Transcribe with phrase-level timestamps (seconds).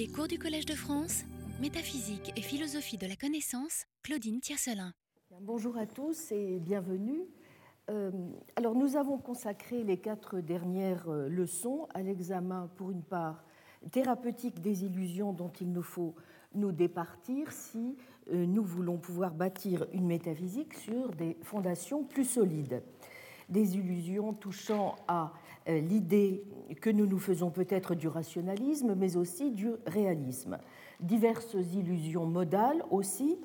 [0.00, 1.24] Les cours du Collège de France,
[1.60, 4.94] métaphysique et philosophie de la connaissance, Claudine Tiercelin.
[5.42, 7.20] Bonjour à tous et bienvenue.
[7.90, 8.10] Euh,
[8.56, 13.44] alors nous avons consacré les quatre dernières euh, leçons à l'examen, pour une part,
[13.92, 16.14] thérapeutique des illusions dont il nous faut
[16.54, 17.98] nous départir si
[18.32, 22.82] euh, nous voulons pouvoir bâtir une métaphysique sur des fondations plus solides.
[23.50, 25.34] Des illusions touchant à
[25.66, 26.42] l'idée
[26.80, 30.58] que nous nous faisons peut-être du rationalisme, mais aussi du réalisme.
[31.00, 33.38] Diverses illusions modales aussi,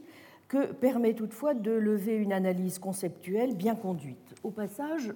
[0.48, 4.36] que permet toutefois de lever une analyse conceptuelle bien conduite.
[4.44, 5.14] Au passage,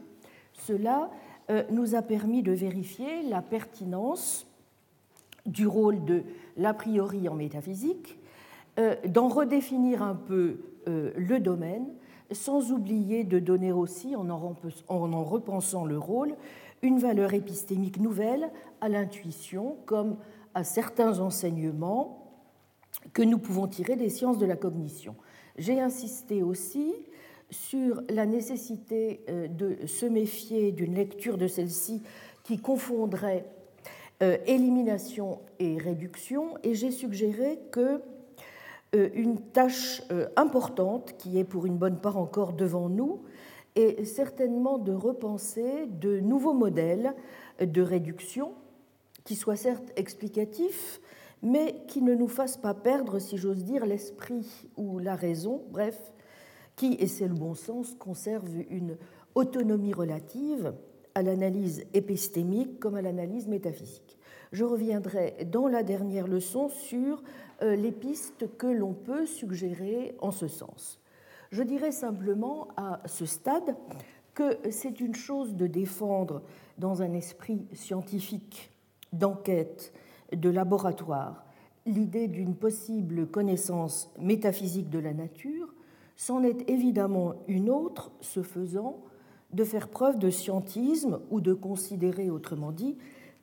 [0.53, 1.11] cela
[1.49, 4.47] euh, nous a permis de vérifier la pertinence
[5.45, 6.23] du rôle de
[6.57, 8.17] l'a priori en métaphysique,
[8.79, 10.57] euh, d'en redéfinir un peu
[10.87, 11.87] euh, le domaine,
[12.31, 16.35] sans oublier de donner aussi, en en repensant le rôle,
[16.81, 18.51] une valeur épistémique nouvelle
[18.81, 20.17] à l'intuition comme
[20.53, 22.19] à certains enseignements
[23.13, 25.15] que nous pouvons tirer des sciences de la cognition.
[25.57, 26.93] J'ai insisté aussi
[27.51, 32.01] sur la nécessité euh, de se méfier d'une lecture de celle-ci
[32.43, 33.45] qui confondrait
[34.21, 38.01] euh, élimination et réduction, et j'ai suggéré que
[38.95, 40.01] euh, une tâche
[40.35, 43.21] importante, qui est pour une bonne part encore devant nous,
[43.75, 47.13] est certainement de repenser de nouveaux modèles
[47.61, 48.53] de réduction
[49.23, 51.01] qui soient certes explicatifs,
[51.41, 56.13] mais qui ne nous fassent pas perdre, si j'ose dire, l'esprit ou la raison, bref,
[56.75, 58.97] qui, et c'est le bon sens, conserve une
[59.35, 60.73] autonomie relative
[61.15, 64.17] à l'analyse épistémique comme à l'analyse métaphysique.
[64.51, 67.21] Je reviendrai dans la dernière leçon sur
[67.61, 70.98] euh, les pistes que l'on peut suggérer en ce sens.
[71.51, 73.75] Je dirais simplement à ce stade
[74.33, 76.43] que c'est une chose de défendre
[76.77, 78.71] dans un esprit scientifique,
[79.11, 79.93] d'enquête,
[80.31, 81.43] de laboratoire,
[81.85, 85.73] l'idée d'une possible connaissance métaphysique de la nature,
[86.15, 88.97] c'en est évidemment une autre, ce faisant,
[89.51, 92.97] de faire preuve de scientisme ou de considérer, autrement dit,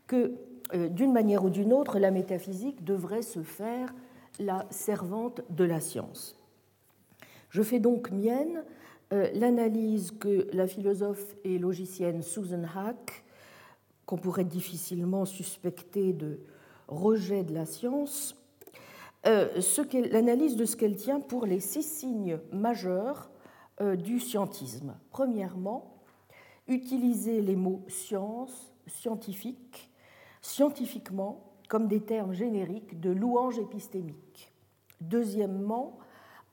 [0.07, 0.35] que
[0.75, 3.93] euh, d'une manière ou d'une autre, la métaphysique devrait se faire
[4.39, 6.36] la servante de la science.
[7.57, 8.65] Je fais donc mienne
[9.15, 13.25] euh, l'analyse que la philosophe et logicienne Susan Hack,
[14.05, 16.39] qu'on pourrait difficilement suspecter de
[16.87, 18.37] rejet de la science,
[19.27, 19.49] euh,
[20.13, 23.31] l'analyse de ce qu'elle tient pour les six signes majeurs
[23.81, 24.95] du scientisme.
[25.11, 26.03] Premièrement,
[26.69, 29.91] utiliser les mots science, scientifique,
[30.43, 34.53] scientifiquement comme des termes génériques de louange épistémique.
[35.01, 35.99] Deuxièmement,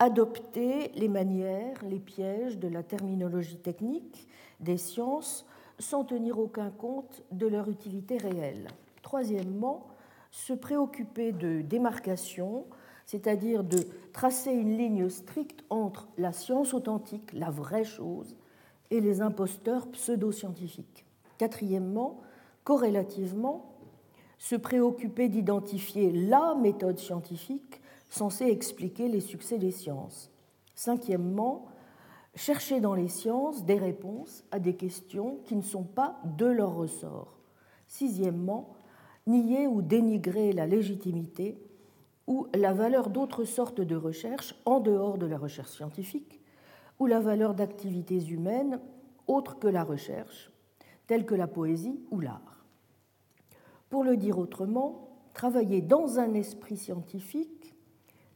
[0.04, 4.28] adopter les manières, les pièges de la terminologie technique
[4.60, 5.46] des sciences
[5.80, 8.68] sans tenir aucun compte de leur utilité réelle.
[9.02, 9.88] Troisièmement,
[10.30, 12.66] se préoccuper de démarcation,
[13.06, 13.80] c'est-à-dire de
[14.12, 18.36] tracer une ligne stricte entre la science authentique, la vraie chose,
[18.92, 21.06] et les imposteurs pseudo-scientifiques.
[21.38, 22.20] Quatrièmement,
[22.66, 23.74] corrélativement,
[24.38, 27.80] se préoccuper d'identifier la méthode scientifique
[28.14, 30.32] censée expliquer les succès des sciences.
[30.76, 31.66] Cinquièmement,
[32.36, 36.76] chercher dans les sciences des réponses à des questions qui ne sont pas de leur
[36.76, 37.40] ressort.
[37.88, 38.76] Sixièmement,
[39.26, 41.58] nier ou dénigrer la légitimité
[42.28, 46.40] ou la valeur d'autres sortes de recherches en dehors de la recherche scientifique
[47.00, 48.80] ou la valeur d'activités humaines
[49.26, 50.52] autres que la recherche,
[51.08, 52.64] telles que la poésie ou l'art.
[53.90, 57.63] Pour le dire autrement, travailler dans un esprit scientifique,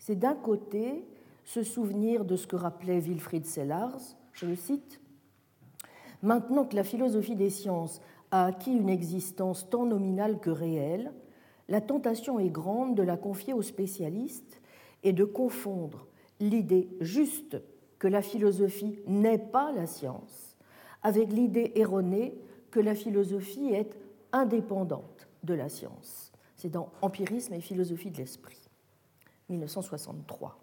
[0.07, 1.03] c'est d'un côté
[1.43, 3.99] se souvenir de ce que rappelait Wilfried Sellars,
[4.31, 5.01] je le cite,
[6.23, 7.99] Maintenant que la philosophie des sciences
[8.31, 11.11] a acquis une existence tant nominale que réelle,
[11.67, 14.61] la tentation est grande de la confier aux spécialistes
[15.03, 16.07] et de confondre
[16.39, 17.61] l'idée juste
[17.99, 20.55] que la philosophie n'est pas la science,
[21.03, 22.33] avec l'idée erronée
[22.71, 23.97] que la philosophie est
[24.31, 26.31] indépendante de la science.
[26.55, 28.66] C'est dans Empirisme et philosophie de l'esprit,
[29.49, 30.57] 1963.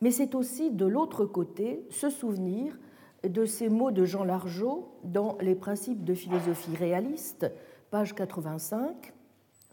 [0.00, 2.76] Mais c'est aussi de l'autre côté se souvenir
[3.22, 7.50] de ces mots de Jean Largeau dans Les principes de philosophie réaliste,
[7.90, 9.12] page 85.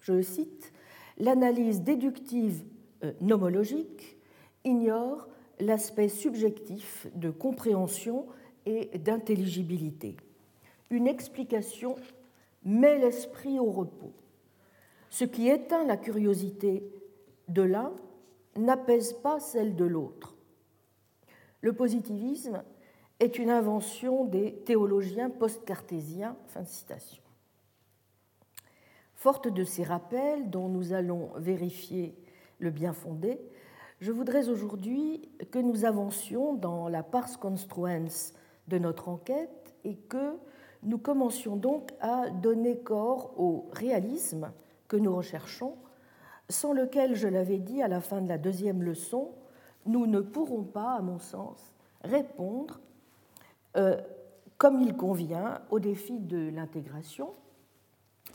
[0.02, 0.72] Je cite
[1.18, 2.64] L'analyse déductive
[3.04, 4.18] euh, nomologique
[4.64, 5.28] ignore
[5.60, 8.26] l'aspect subjectif de compréhension
[8.66, 10.16] et d'intelligibilité.
[10.90, 11.96] Une explication
[12.64, 14.14] met l'esprit au repos.
[15.10, 16.84] Ce qui éteint la curiosité
[17.48, 17.92] de l'un
[18.56, 20.36] n'apaise pas celle de l'autre.
[21.62, 22.64] Le positivisme
[23.20, 26.38] est une invention des théologiens post-cartésiens.
[26.48, 27.22] Fin de.
[29.16, 32.16] Forte de ces rappels dont nous allons vérifier
[32.60, 33.40] le bien fondé,
[34.00, 38.34] je voudrais aujourd'hui que nous avancions dans la pars construens
[38.70, 40.38] de notre enquête et que
[40.84, 44.54] nous commencions donc à donner corps au réalisme
[44.88, 45.76] que nous recherchons,
[46.50, 49.32] sans lequel, je l'avais dit à la fin de la deuxième leçon,
[49.86, 52.80] nous ne pourrons pas, à mon sens, répondre
[53.78, 54.02] euh,
[54.58, 57.34] comme il convient au défi de l'intégration.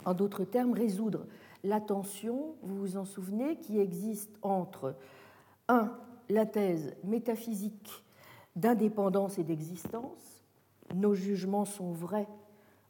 [0.05, 1.25] En d'autres termes, résoudre
[1.63, 4.95] la tension, vous vous en souvenez, qui existe entre,
[5.67, 5.91] un,
[6.29, 8.03] la thèse métaphysique
[8.55, 10.43] d'indépendance et d'existence,
[10.93, 12.27] nos jugements sont vrais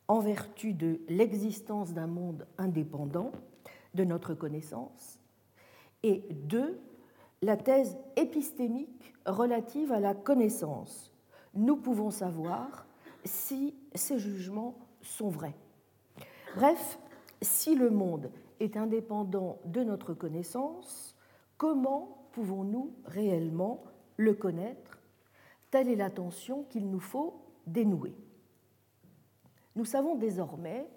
[0.08, 3.32] en vertu de l'existence d'un monde indépendant
[3.96, 5.20] de notre connaissance,
[6.04, 6.80] et deux,
[7.42, 11.12] la thèse épistémique relative à la connaissance.
[11.56, 12.86] Nous pouvons savoir
[13.24, 15.56] si ces jugements sont vrais.
[16.56, 17.00] Bref,
[17.42, 21.16] si le monde est indépendant de notre connaissance,
[21.58, 23.84] comment pouvons-nous réellement
[24.18, 25.00] le connaître?
[25.72, 28.16] Telle est la tension qu'il nous faut dénouer.
[29.76, 30.88] Nous savons désormais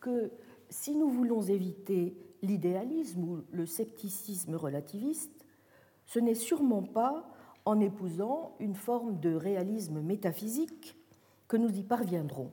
[0.00, 0.30] que
[0.68, 5.44] si nous voulons éviter l'idéalisme ou le scepticisme relativiste,
[6.06, 7.28] ce n'est sûrement pas
[7.64, 10.96] en épousant une forme de réalisme métaphysique
[11.48, 12.50] que nous y parviendrons.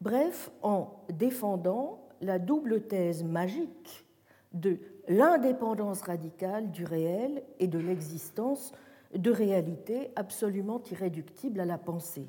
[0.00, 4.04] Bref, en défendant la double thèse magique
[4.52, 4.78] de
[5.08, 8.72] l'indépendance radicale du réel et de l'existence
[9.14, 12.28] de réalités absolument irréductibles à la pensée,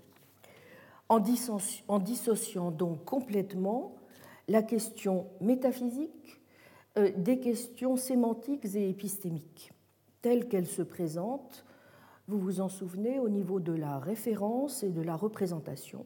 [1.09, 3.95] en dissociant donc complètement
[4.47, 6.42] la question métaphysique
[6.97, 9.71] euh, des questions sémantiques et épistémiques,
[10.21, 11.65] telles qu'elles se présentent,
[12.27, 16.06] vous vous en souvenez, au niveau de la référence et de la représentation,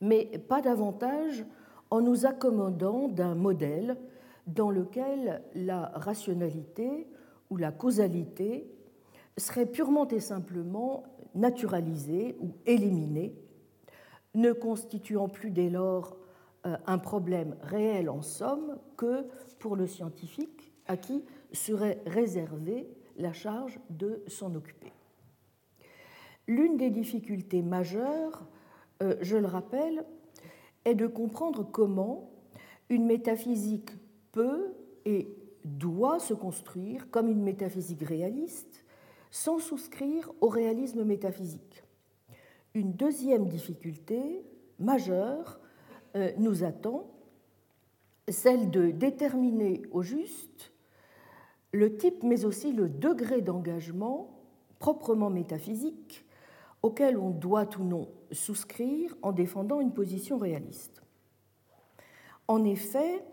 [0.00, 1.44] mais pas davantage
[1.90, 3.96] en nous accommodant d'un modèle
[4.46, 7.06] dans lequel la rationalité
[7.50, 8.70] ou la causalité
[9.38, 11.04] serait purement et simplement
[11.34, 13.34] naturalisée ou éliminée,
[14.34, 16.16] ne constituant plus dès lors
[16.64, 19.26] un problème réel en somme que
[19.58, 24.92] pour le scientifique à qui serait réservée la charge de s'en occuper.
[26.46, 28.46] L'une des difficultés majeures,
[29.02, 30.04] euh, je le rappelle,
[30.84, 32.30] est de comprendre comment
[32.90, 33.90] une métaphysique
[34.32, 34.74] peut
[35.06, 35.34] et
[35.64, 38.84] doit se construire comme une métaphysique réaliste
[39.30, 41.82] sans souscrire au réalisme métaphysique.
[42.74, 44.44] Une deuxième difficulté
[44.78, 45.63] majeure euh,
[46.38, 47.06] nous attend,
[48.28, 50.72] celle de déterminer au juste
[51.72, 54.30] le type mais aussi le degré d'engagement
[54.78, 56.24] proprement métaphysique
[56.82, 61.02] auquel on doit ou non souscrire en défendant une position réaliste.
[62.46, 63.24] En effet,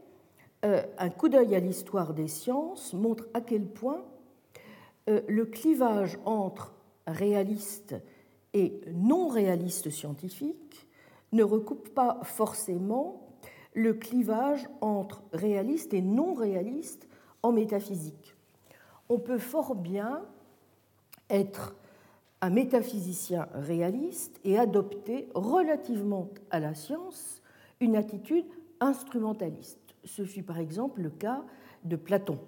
[0.64, 4.04] euh, un coup d'œil à l'histoire des sciences montre à quel point
[5.10, 6.74] euh, le clivage entre
[7.08, 7.96] réaliste
[8.54, 10.88] et non réaliste scientifique
[11.32, 13.28] ne recoupe pas forcément
[13.74, 17.08] le clivage entre réaliste et non réaliste
[17.44, 18.36] en métaphysique.
[19.10, 20.24] On peut fort bien
[21.30, 21.76] être
[22.42, 27.42] un métaphysicien réaliste et adopter relativement à la science
[27.80, 28.46] une attitude
[28.80, 29.80] instrumentaliste.
[30.04, 31.44] Ce fut par exemple le cas
[31.84, 32.40] de Platon,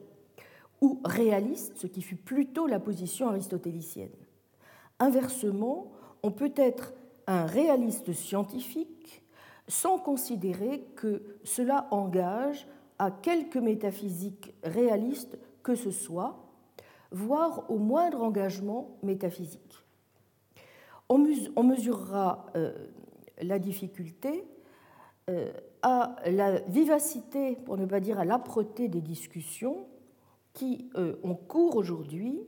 [0.82, 4.10] ou réaliste, ce qui fut plutôt la position aristotélicienne.
[5.00, 5.92] Inversement,
[6.24, 6.94] on peut être
[7.28, 9.24] un réaliste scientifique
[9.68, 12.68] sans considérer que cela engage
[13.00, 16.38] à quelque métaphysique réaliste que ce soit,
[17.12, 19.78] voire au moindre engagement métaphysique.
[21.10, 22.74] On mesurera euh,
[23.42, 24.46] la difficulté
[25.30, 25.52] euh,
[25.82, 29.88] à la vivacité, pour ne pas dire à l'âpreté des discussions
[30.54, 32.42] qui euh, ont cours aujourd'hui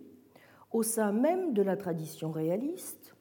[0.72, 3.15] au sein même de la tradition réaliste,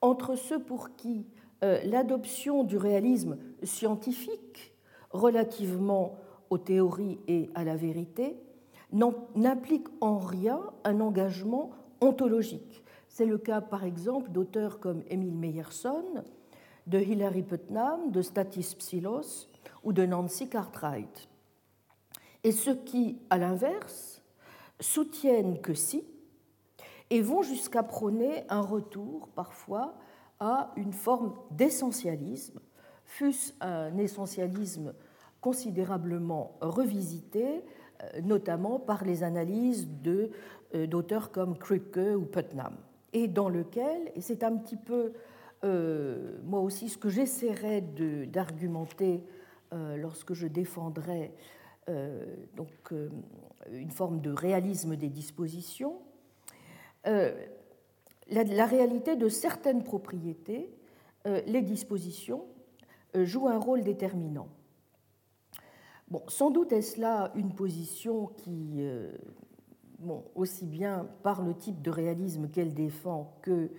[0.00, 1.26] entre ceux pour qui
[1.62, 4.72] l'adoption du réalisme scientifique
[5.10, 6.16] relativement
[6.50, 8.36] aux théories et à la vérité
[8.92, 12.82] n'implique en rien un engagement ontologique.
[13.08, 16.22] C'est le cas, par exemple, d'auteurs comme Emile Meyerson,
[16.86, 19.48] de Hilary Putnam, de Statis Psilos
[19.84, 21.28] ou de Nancy Cartwright.
[22.44, 24.22] Et ceux qui, à l'inverse,
[24.80, 26.04] soutiennent que si,
[27.10, 29.94] et vont jusqu'à prôner un retour parfois
[30.40, 32.60] à une forme d'essentialisme,
[33.04, 34.94] fût-ce un essentialisme
[35.40, 37.64] considérablement revisité,
[38.02, 42.76] euh, notamment par les analyses euh, d'auteurs comme Kripke ou Putnam
[43.12, 45.12] et dans lequel, et c'est un petit peu
[45.64, 49.24] euh, moi aussi ce que j'essaierai d'argumenter
[49.96, 51.34] lorsque je défendrai
[52.56, 52.94] donc,
[53.70, 55.98] une forme de réalisme des dispositions,
[57.04, 60.70] la, réalité de certaines propriétés,
[61.24, 62.44] les dispositions,
[63.14, 64.48] jouent un rôle déterminant.
[66.10, 68.80] Bon, sans doute est-ce là une position qui,
[69.98, 73.70] bon, aussi bien par le type de réalisme qu'elle défend que,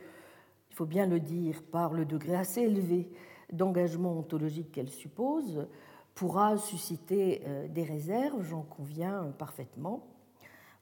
[0.70, 3.10] il faut bien le dire, par le degré assez élevé
[3.52, 5.68] d'engagement ontologique qu'elle suppose,
[6.14, 10.08] pourra susciter euh, des réserves, j'en conviens parfaitement,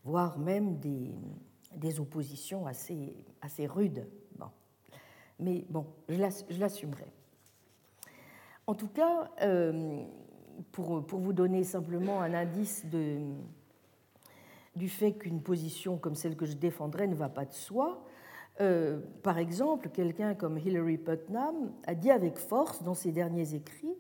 [0.03, 1.13] voire même des,
[1.77, 4.05] des oppositions assez, assez rudes.
[5.39, 7.11] Mais bon, je l'assumerai.
[8.65, 10.03] En tout cas, euh,
[10.71, 12.85] pour, vous donner simplement un indice
[14.75, 18.03] du fait qu'une position comme celle que je défendrai ne va pas de soi.
[18.59, 23.95] Euh, par exemple, quelqu'un comme Hilary Putnam a dit avec force dans ses derniers écrits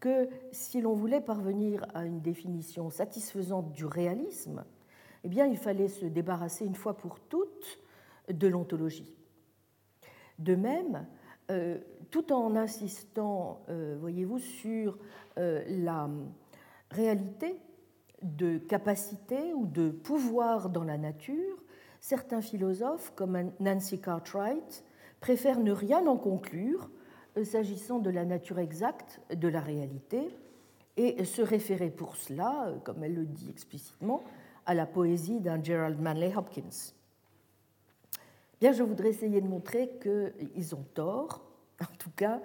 [0.00, 4.64] que si l'on voulait parvenir à une définition satisfaisante du réalisme,
[5.24, 7.78] eh bien, il fallait se débarrasser une fois pour toutes
[8.28, 9.14] de l'ontologie.
[10.38, 11.06] De même,
[11.50, 11.78] euh,
[12.10, 14.98] tout en insistant, euh, voyez-vous, sur
[15.36, 16.10] la
[16.90, 17.56] réalité
[18.20, 21.56] de capacité ou de pouvoir dans la nature,
[22.00, 24.84] certains philosophes, comme Nancy Cartwright,
[25.20, 26.90] préfèrent ne rien en conclure
[27.36, 30.36] euh, s'agissant de la nature exacte de la réalité
[30.96, 34.22] et se référer pour cela, euh, comme elle le dit explicitement,
[34.70, 36.92] à la poésie d'un Gerald Manley Hopkins.
[38.60, 41.42] Bien, je voudrais essayer de montrer qu'ils ont tort,
[41.80, 42.40] en tout cas,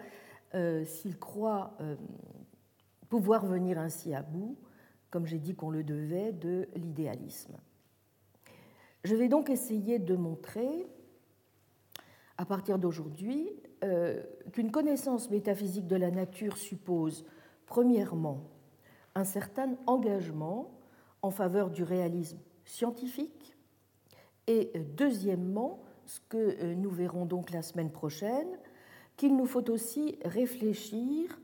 [0.56, 1.78] euh, s'ils croient
[3.10, 4.58] pouvoir venir ainsi à bout
[5.16, 7.56] comme j'ai dit qu'on le devait, de l'idéalisme.
[9.06, 10.86] Je vais donc essayer de montrer,
[12.38, 13.50] à partir d'aujourd'hui,
[13.86, 17.26] euh, qu'une connaissance métaphysique de la nature suppose,
[17.66, 18.42] premièrement,
[19.16, 20.75] un certain engagement
[21.26, 23.58] en faveur du réalisme scientifique,
[24.46, 28.60] et deuxièmement, ce que euh, nous verrons donc la semaine prochaine,
[29.18, 31.40] qu'il nous faut aussi réfléchir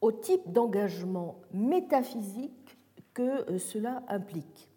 [0.00, 2.78] au type d'engagement métaphysique
[3.14, 4.70] que euh, cela implique.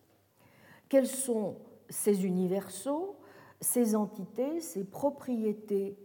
[0.87, 1.57] Quels sont
[1.89, 3.17] ces universaux,
[3.61, 5.95] ces entités, ces propriétés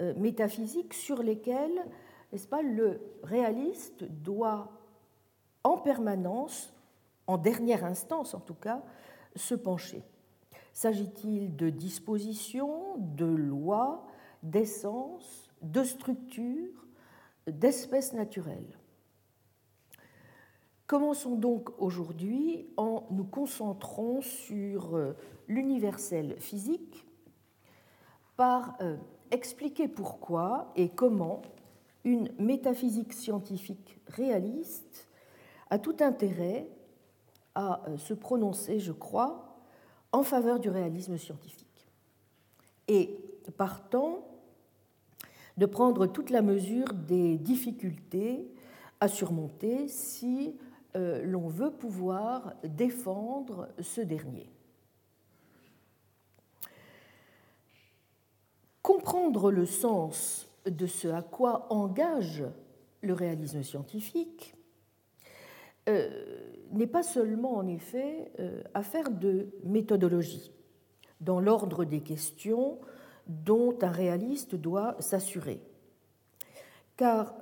[0.00, 1.86] euh, métaphysiques sur lesquelles,
[2.30, 4.70] n'est-ce pas, le réaliste doit
[5.64, 6.75] en permanence,
[7.26, 8.82] en dernière instance en tout cas,
[9.34, 10.02] se pencher.
[10.72, 14.06] S'agit-il de dispositions, de lois,
[14.42, 16.86] d'essence, de structures,
[17.46, 18.78] d'espèces naturelles?
[20.86, 25.16] Commençons donc aujourd'hui en nous concentrant sur euh,
[25.48, 27.04] l'universel physique
[28.36, 28.96] par euh,
[29.32, 31.42] expliquer pourquoi et comment
[32.04, 35.08] une métaphysique scientifique réaliste
[35.70, 36.68] a tout intérêt
[37.56, 39.58] à euh, se prononcer, je crois,
[40.12, 41.90] en faveur du réalisme scientifique.
[42.86, 43.18] Et
[43.56, 44.24] partant,
[45.56, 48.46] de prendre toute la mesure des difficultés
[49.00, 50.54] à surmonter si
[50.96, 54.50] euh, l'on veut pouvoir défendre ce dernier.
[58.82, 62.44] Comprendre le sens de ce à quoi engage
[63.00, 64.55] le réalisme scientifique
[66.72, 70.52] n'est pas seulement en effet euh, affaire de méthodologie,
[71.20, 72.78] dans l'ordre des questions
[73.26, 75.60] dont un réaliste doit s'assurer.
[76.96, 77.34] Car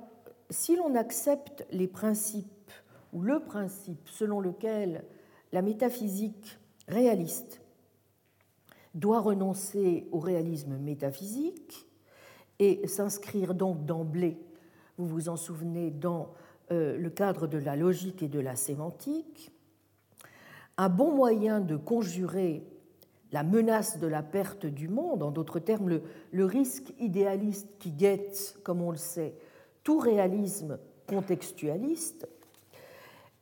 [0.49, 2.71] si l'on accepte les principes
[3.13, 5.05] ou le principe selon lequel
[5.51, 7.61] la métaphysique réaliste
[8.93, 11.85] doit renoncer au réalisme métaphysique
[12.59, 14.37] et s'inscrire donc d'emblée,
[14.97, 19.51] vous vous en souvenez, dans euh, le cadre de la logique et de la sémantique,
[20.77, 22.63] un bon moyen de conjurer
[23.31, 25.99] la menace de la perte du monde, en d'autres termes
[26.31, 29.35] le, risque idéaliste qui guette, comme on le sait,
[29.83, 32.27] tout réalisme contextualiste,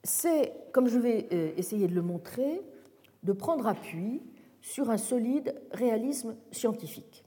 [0.03, 2.61] c'est, comme je vais euh, essayer de le montrer,
[3.23, 4.21] de prendre appui
[4.61, 7.23] sur un solide réalisme scientifique.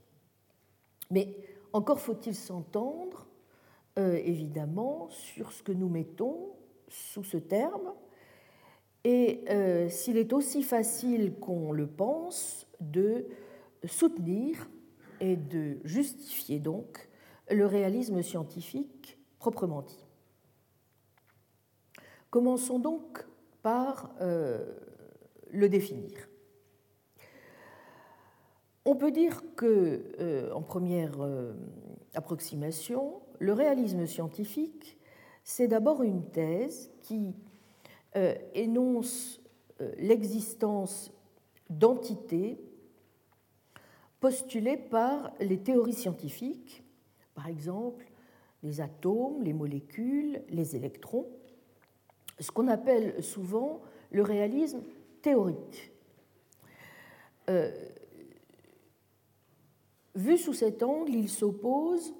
[1.09, 1.37] Mais
[1.73, 3.26] encore faut-il s'entendre, euh,
[3.97, 6.53] évidemment, sur ce que nous mettons
[6.87, 7.93] sous ce terme,
[9.03, 13.25] et euh, s'il est aussi facile qu'on le pense de
[13.85, 14.69] soutenir
[15.21, 17.07] et de justifier donc
[17.49, 20.05] le réalisme scientifique proprement dit.
[22.29, 23.25] Commençons donc
[23.61, 24.73] par euh,
[25.51, 26.27] le définir.
[28.83, 31.53] On peut dire que, euh, en première euh,
[32.13, 34.97] approximation, le réalisme scientifique,
[35.43, 37.35] c'est d'abord une thèse qui
[38.15, 39.41] euh, énonce
[39.81, 41.11] euh, l'existence
[41.69, 42.59] d'entités
[44.19, 46.83] postulées par les théories scientifiques,
[47.35, 48.05] par exemple
[48.63, 51.27] les atomes, les molécules, les électrons,
[52.39, 54.81] ce qu'on appelle souvent le réalisme
[55.21, 55.91] théorique.
[57.49, 57.71] Euh,
[60.15, 62.13] vu sous cet angle, il s'oppose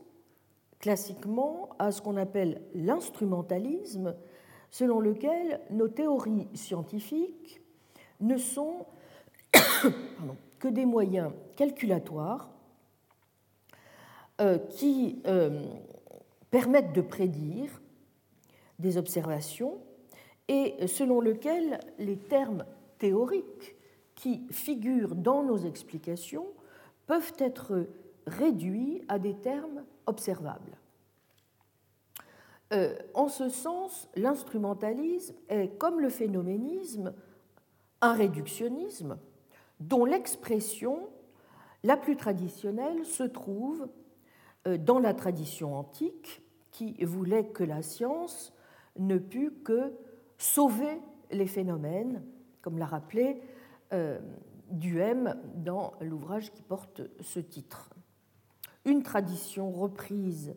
[0.80, 4.16] classiquement à ce qu'on appelle l'instrumentalisme,
[4.70, 7.62] selon lequel nos théories scientifiques
[8.20, 8.86] ne sont
[10.60, 12.50] que des moyens calculatoires
[14.40, 15.66] euh, qui euh,
[16.52, 17.82] permettent de prédire
[18.80, 19.80] des observations
[20.48, 22.66] et selon lequel les termes
[23.00, 23.76] théoriques
[24.16, 26.48] qui figurent dans nos explications
[27.06, 27.88] peuvent être
[28.28, 30.78] réduits à des termes observables.
[32.74, 37.14] Euh, en ce sens, l'instrumentalisme est, comme le phénoménisme,
[38.02, 39.18] un réductionnisme
[39.80, 41.10] dont l'expression
[41.84, 43.88] la plus traditionnelle se trouve
[44.68, 46.42] euh, dans la tradition antique
[46.72, 48.54] qui voulait que la science
[49.00, 49.94] ne pût que
[50.38, 52.24] sauver les phénomènes,
[52.62, 53.42] comme l'a rappelé
[53.94, 54.20] euh,
[54.70, 57.90] Duhem dans l'ouvrage qui porte ce titre.
[58.88, 60.56] Une tradition reprise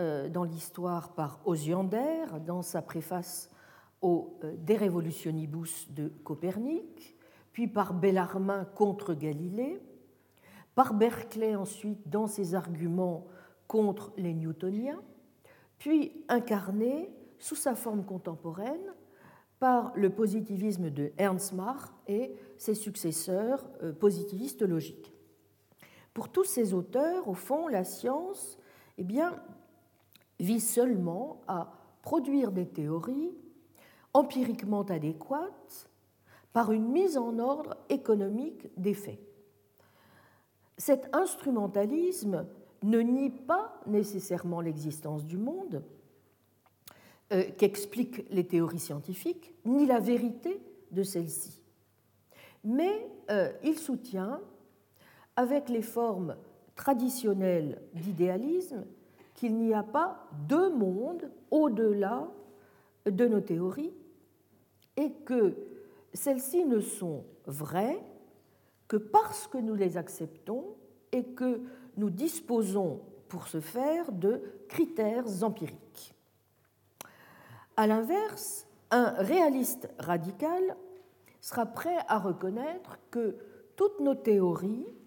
[0.00, 3.48] euh, dans l'histoire par Osiander dans sa préface
[4.02, 7.16] au euh, De Revolutionibus de Copernic,
[7.52, 9.80] puis par Bellarmin contre Galilée,
[10.74, 13.28] par Berkeley ensuite dans ses arguments
[13.68, 15.00] contre les newtoniens,
[15.78, 18.94] puis incarné sous sa forme contemporaine
[19.60, 25.12] par le positivisme de Ernst Mach et ses successeurs euh, positivistes logiques.
[26.14, 28.58] Pour tous ces auteurs, au fond, la science
[28.98, 29.42] eh bien,
[30.38, 33.30] vise seulement à produire des théories
[34.12, 35.88] empiriquement adéquates
[36.52, 39.20] par une mise en ordre économique des faits.
[40.76, 42.46] Cet instrumentalisme
[42.82, 45.84] ne nie pas nécessairement l'existence du monde,
[47.32, 51.62] euh, qu'expliquent les théories scientifiques, ni la vérité de celles-ci.
[52.64, 54.40] Mais euh, il soutient,
[55.40, 56.36] avec les formes
[56.76, 58.84] traditionnelles d'idéalisme,
[59.34, 62.28] qu'il n'y a pas deux mondes au-delà
[63.06, 63.94] de nos théories
[64.98, 65.56] et que
[66.12, 68.04] celles-ci ne sont vraies
[68.86, 70.76] que parce que nous les acceptons
[71.10, 71.62] et que
[71.96, 76.14] nous disposons pour ce faire de critères empiriques.
[77.78, 80.76] À l'inverse, un réaliste radical
[81.40, 83.36] sera prêt à reconnaître que
[83.74, 84.99] toutes nos théories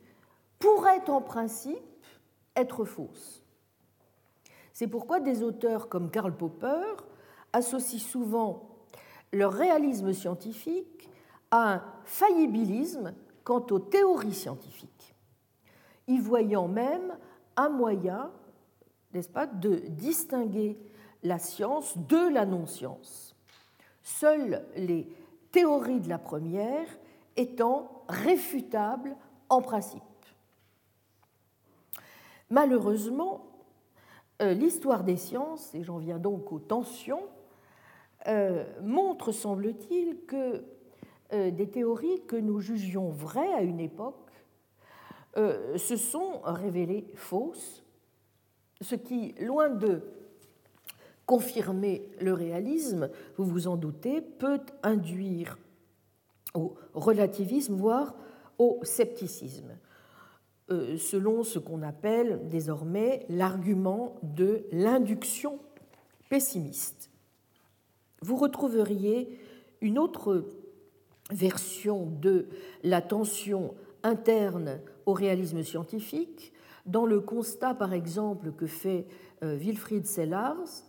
[0.64, 2.06] pourraient en principe
[2.56, 3.44] être fausses.
[4.72, 6.96] C'est pourquoi des auteurs comme Karl Popper
[7.52, 8.70] associent souvent
[9.34, 11.10] leur réalisme scientifique
[11.52, 15.14] à un faillibilisme quant aux théories scientifiques,
[16.08, 17.18] y voyant même
[17.58, 18.32] un moyen,
[19.14, 20.80] n'est-ce pas, de distinguer
[21.24, 23.36] la science de la non-science,
[24.02, 25.10] seules les
[25.52, 26.88] théories de la première
[27.36, 29.18] étant réfutables
[29.50, 30.04] en principe.
[32.54, 33.48] Malheureusement,
[34.40, 37.24] euh, l'histoire des sciences, et j'en viens donc aux tensions,
[38.28, 40.64] euh, montre, semble-t-il, que
[41.34, 44.18] euh, des théories que nous jugions vraies à une époque
[45.36, 47.84] se sont révélées fausses,
[48.82, 50.04] ce qui, loin de
[51.26, 55.58] confirmer le réalisme, vous vous en doutez, peut induire
[56.54, 58.14] au relativisme, voire
[58.60, 59.76] au scepticisme,
[60.70, 65.60] selon ce qu'on appelle désormais l'argument de l'induction
[66.30, 67.12] pessimiste.
[68.22, 69.38] Vous retrouveriez
[69.82, 70.46] une autre
[71.32, 72.48] version de
[72.84, 76.54] la tension interne au réalisme scientifique
[76.86, 79.06] dans le constat, par exemple, que fait
[79.44, 80.84] euh, Wilfried Sellars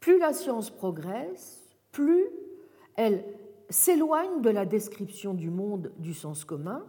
[0.00, 2.26] plus la science progresse, plus
[2.96, 3.24] elle
[3.70, 6.84] s'éloigne de la description du monde du sens commun,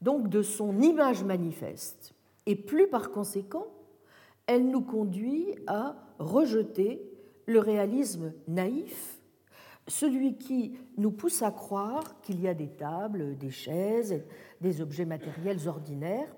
[0.00, 2.14] donc de son image manifeste,
[2.46, 3.66] et plus par conséquent,
[4.46, 7.02] elle nous conduit à rejeter
[7.46, 9.20] le réalisme naïf,
[9.88, 14.24] celui qui nous pousse à croire qu'il y a des tables, des chaises,
[14.60, 16.34] des objets matériels ordinaires.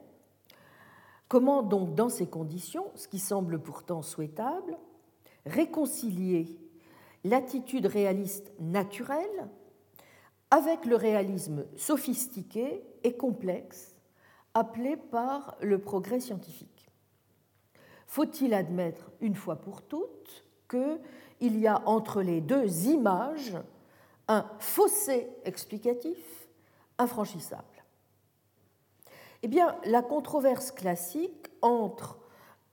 [1.29, 4.79] Comment donc, dans ces conditions, ce qui semble pourtant souhaitable,
[5.47, 6.59] réconcilier
[7.25, 9.49] l'attitude réaliste naturelle
[10.51, 13.95] avec le réalisme sophistiqué et complexe
[14.55, 16.91] appelé par le progrès scientifique.
[18.07, 21.01] Faut-il admettre une fois pour toutes qu'il
[21.41, 23.57] il y a entre les deux images
[24.27, 26.49] un fossé explicatif
[26.99, 27.65] infranchissable?
[29.43, 32.19] Eh bien, la controverse classique entre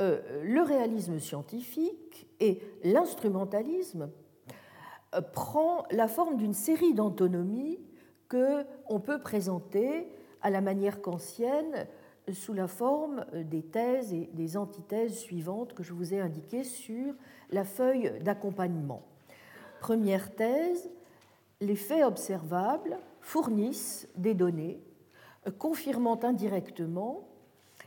[0.01, 4.09] euh, le réalisme scientifique et l'instrumentalisme
[5.33, 7.79] prend la forme d'une série d'antonomies
[8.27, 10.07] que on peut présenter
[10.41, 11.87] à la manière kantienne
[12.31, 17.13] sous la forme des thèses et des antithèses suivantes que je vous ai indiquées sur
[17.51, 19.03] la feuille d'accompagnement.
[19.79, 20.89] Première thèse,
[21.61, 24.81] les faits observables fournissent des données
[25.59, 27.27] confirmant indirectement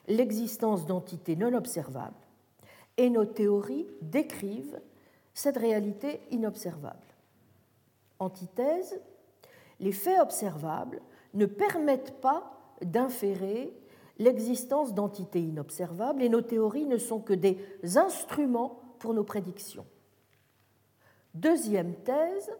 [0.06, 2.14] l'existence d'entités non observables
[2.96, 4.80] et nos théories décrivent
[5.34, 7.07] cette réalité inobservable.
[8.18, 9.00] Antithèse,
[9.80, 11.00] les faits observables
[11.34, 12.52] ne permettent pas
[12.82, 13.72] d'inférer
[14.18, 17.58] l'existence d'entités inobservables et nos théories ne sont que des
[17.96, 19.86] instruments pour nos prédictions.
[21.34, 22.50] Deuxième thèse,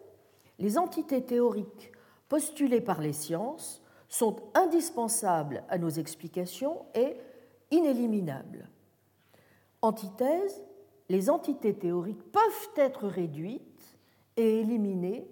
[0.57, 1.91] les entités théoriques
[2.29, 7.17] postulées par les sciences sont indispensables à nos explications et
[7.71, 8.69] inéliminables.
[9.81, 10.63] Antithèse,
[11.09, 13.97] les entités théoriques peuvent être réduites
[14.37, 15.27] et éliminées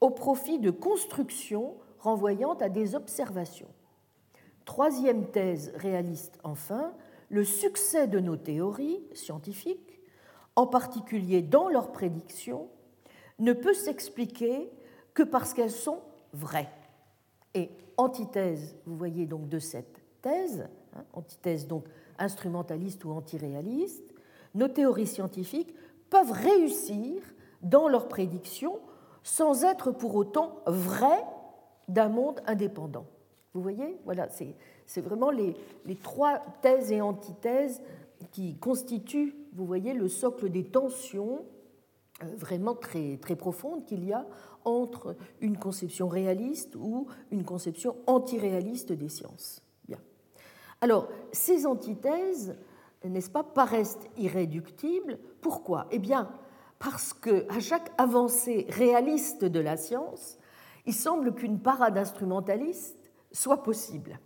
[0.00, 3.68] au profit de constructions renvoyant à des observations.
[4.64, 6.92] Troisième thèse réaliste enfin,
[7.28, 10.00] le succès de nos théories scientifiques,
[10.56, 12.68] en particulier dans leurs prédictions,
[13.38, 14.70] ne peut s'expliquer
[15.14, 16.00] que parce qu'elles sont
[16.32, 16.70] vraies.
[17.54, 21.84] Et antithèse, vous voyez donc de cette thèse, hein, antithèse donc
[22.18, 24.14] instrumentaliste ou antiréaliste,
[24.54, 25.74] nos théories scientifiques
[26.10, 27.22] peuvent réussir
[27.62, 28.78] dans leurs prédictions
[29.22, 31.24] sans être pour autant vraies
[31.88, 33.06] d'un monde indépendant.
[33.52, 37.82] Vous voyez Voilà, c'est vraiment les, les, trois thèses et antithèses
[38.32, 41.44] qui constituent, vous voyez, le socle des tensions
[42.22, 44.26] euh, vraiment très, très profondes qu'il y a
[44.64, 49.62] entre une conception réaliste ou une conception antiréaliste des sciences.
[49.88, 49.98] Bien.
[50.82, 52.56] Alors, ces antithèses,
[53.04, 55.18] n'est-ce pas, paraissent irréductibles.
[55.40, 55.86] Pourquoi?
[55.90, 56.30] Eh bien,
[56.80, 60.38] parce qu'à chaque avancée réaliste de la science,
[60.86, 64.18] il semble qu'une parade instrumentaliste soit possible.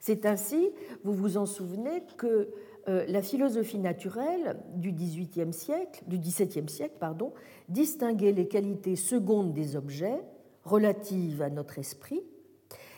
[0.00, 0.70] C'est ainsi,
[1.02, 2.48] vous vous en souvenez, que
[2.88, 7.34] euh, la philosophie naturelle du XVIIIe siècle, du XVIIe siècle, pardon,
[7.68, 10.22] distinguait les qualités secondes des objets
[10.64, 12.22] relatives à notre esprit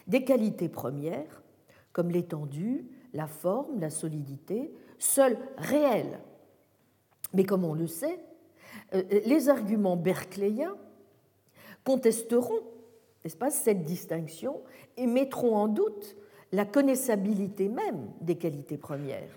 [0.06, 1.42] des qualités premières,
[1.92, 6.20] comme l'étendue, la forme, la solidité, seules réelles.
[7.32, 8.18] Mais comme on le sait,
[8.92, 10.76] les arguments berkeleyens
[11.84, 12.60] contesteront
[13.24, 14.62] n'est-ce cette distinction
[14.96, 16.16] et mettront en doute
[16.52, 19.36] la connaissabilité même des qualités premières.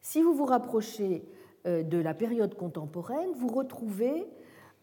[0.00, 1.24] Si vous vous rapprochez
[1.66, 4.26] euh, de la période contemporaine, vous retrouvez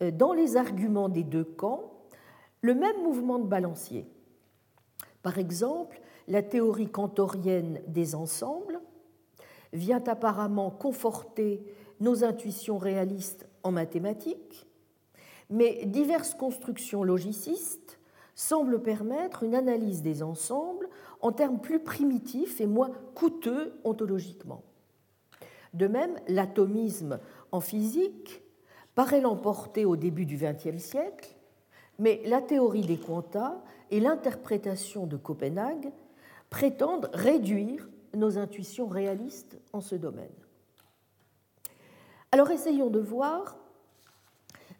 [0.02, 1.92] euh, dans les arguments des deux camps
[2.62, 4.06] le même mouvement de balancier.
[5.24, 8.80] Par exemple, la théorie cantorienne des ensembles
[9.74, 11.64] vient apparemment conforter
[12.00, 14.68] nos intuitions réalistes en mathématiques,
[15.50, 18.00] mais diverses constructions logicistes
[18.36, 20.90] semblent permettre une analyse des ensembles
[21.22, 24.64] en termes plus primitifs et moins coûteux ontologiquement.
[25.74, 27.20] De même, l'atomisme
[27.52, 28.44] en physique
[28.94, 31.36] paraît l'emporter au début du XXe siècle,
[32.00, 35.92] mais la théorie des quanta et l'interprétation de Copenhague
[36.50, 40.45] prétendent réduire nos intuitions réalistes en ce domaine.
[42.32, 43.58] Alors essayons de voir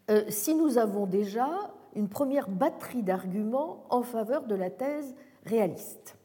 [0.10, 1.50] euh, si nous avons déjà
[1.96, 6.16] une première batterie d'arguments en faveur de la thèse réaliste.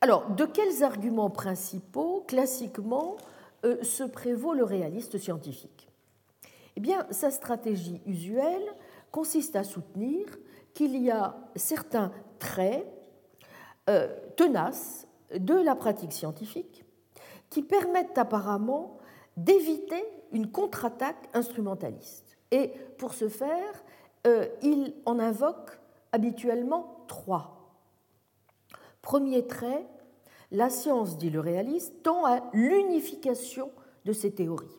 [0.00, 3.16] Alors, de quels arguments principaux, classiquement,
[3.64, 5.88] euh, se prévaut le réaliste scientifique?
[6.74, 8.66] Eh bien, sa stratégie usuelle
[9.12, 10.26] consiste à soutenir
[10.74, 12.10] qu'il y a certains
[12.40, 12.84] traits
[13.88, 16.84] euh, tenaces de la pratique scientifique
[17.48, 18.98] qui permettent apparemment
[19.36, 22.36] d'éviter une contre-attaque instrumentaliste.
[22.50, 22.68] Et
[22.98, 23.84] pour ce faire,
[24.26, 25.78] euh, il en invoque
[26.12, 27.62] habituellement trois.
[29.00, 29.86] Premier trait,
[30.50, 33.70] la science, dit le réaliste, tend à l'unification
[34.04, 34.78] de ses théories.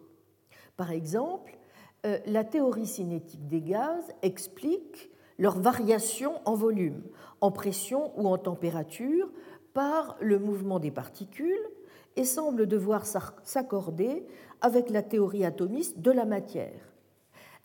[0.77, 1.57] Par exemple,
[2.05, 7.01] euh, la théorie cinétique des gaz explique leur variation en volume,
[7.41, 9.31] en pression ou en température
[9.73, 11.69] par le mouvement des particules
[12.15, 14.25] et semble devoir s'accorder
[14.61, 16.93] avec la théorie atomiste de la matière.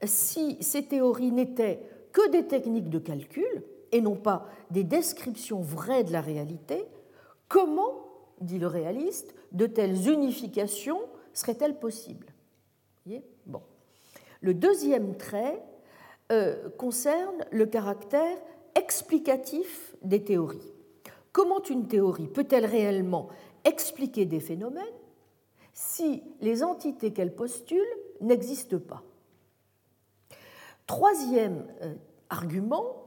[0.04, 1.82] Si ces théories n'étaient
[2.12, 6.84] que des techniques de calcul et non pas des descriptions vraies de la réalité,
[7.48, 8.06] comment,
[8.40, 11.00] dit le réaliste, de telles unifications
[11.32, 12.26] seraient-elles possibles?
[13.46, 13.62] Bon.
[14.40, 15.62] Le deuxième trait
[16.30, 18.36] euh, concerne le caractère
[18.74, 20.72] explicatif des théories.
[21.32, 23.28] Comment une théorie peut-elle réellement
[23.64, 24.84] expliquer des phénomènes
[25.72, 27.86] si les entités qu'elle postule
[28.20, 29.02] n'existent pas.
[30.86, 31.94] Troisième euh,
[32.30, 33.04] argument,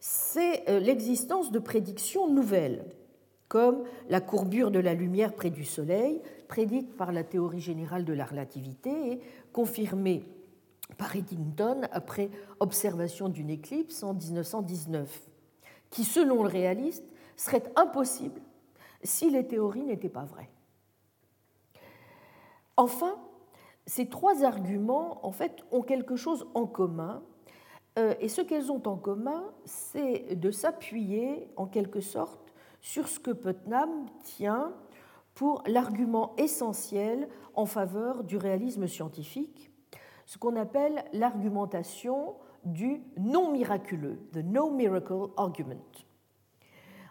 [0.00, 2.84] c'est euh, l'existence de prédictions nouvelles,
[3.48, 8.12] comme la courbure de la lumière près du Soleil, prédite par la théorie générale de
[8.12, 9.20] la relativité et
[9.52, 10.24] confirmée
[10.98, 15.22] par Eddington après observation d'une éclipse en 1919,
[15.90, 17.04] qui, selon le réaliste,
[17.36, 18.40] serait impossible
[19.02, 20.50] si les théories n'étaient pas vraies.
[22.76, 23.16] Enfin,
[23.86, 27.22] ces trois arguments, en fait, ont quelque chose en commun
[27.98, 33.20] euh, et ce qu'elles ont en commun, c'est de s'appuyer en quelque sorte sur ce
[33.20, 34.72] que Putnam tient
[35.34, 39.70] pour l'argument essentiel en faveur du réalisme scientifique,
[40.26, 42.34] ce qu'on appelle l'argumentation
[42.64, 45.84] du non miraculeux, the no miracle argument,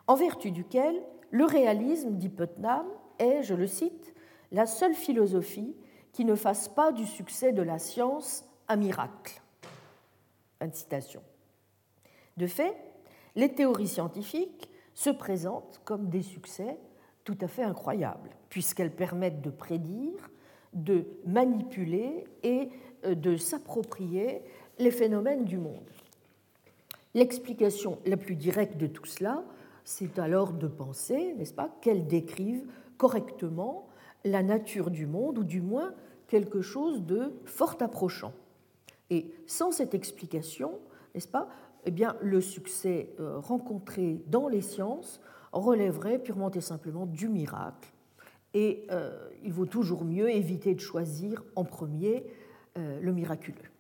[0.07, 2.85] en vertu duquel le réalisme, dit Putnam,
[3.17, 4.13] est, je le cite,
[4.51, 5.75] la seule philosophie
[6.11, 9.41] qui ne fasse pas du succès de la science un miracle.
[12.37, 12.75] De fait,
[13.35, 16.77] les théories scientifiques se présentent comme des succès
[17.23, 20.29] tout à fait incroyables, puisqu'elles permettent de prédire,
[20.73, 22.69] de manipuler et
[23.05, 24.41] euh, de s'approprier
[24.79, 25.89] les phénomènes du monde.
[27.13, 29.43] L'explication la plus directe de tout cela,
[29.91, 32.65] c'est alors de penser, n'est-ce pas, qu'elles décrivent
[32.97, 33.89] correctement
[34.23, 35.93] la nature du monde, ou du moins
[36.27, 38.33] quelque chose de fort approchant.
[39.09, 40.79] Et sans cette explication,
[41.13, 41.49] n'est-ce pas,
[41.85, 45.19] eh bien, le succès euh, rencontré dans les sciences
[45.51, 47.91] relèverait purement et simplement du miracle.
[48.53, 52.25] Et euh, il vaut toujours mieux éviter de choisir en premier
[52.77, 53.70] euh, le miraculeux.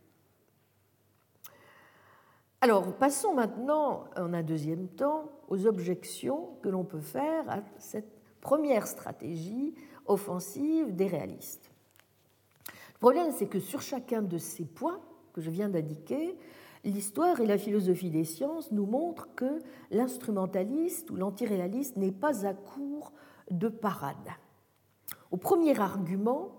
[2.63, 8.13] Alors, passons maintenant, en un deuxième temps, aux objections que l'on peut faire à cette
[8.39, 9.73] première stratégie
[10.05, 11.71] offensive des réalistes.
[12.67, 14.99] Le problème, c'est que sur chacun de ces points,
[15.33, 16.37] que je viens d'indiquer,
[16.83, 19.57] l'histoire et la philosophie des sciences nous montrent que
[19.89, 23.11] l'instrumentaliste ou l'antiréaliste n'est pas à court
[23.49, 24.29] de parade.
[25.31, 26.51] Au premier argument,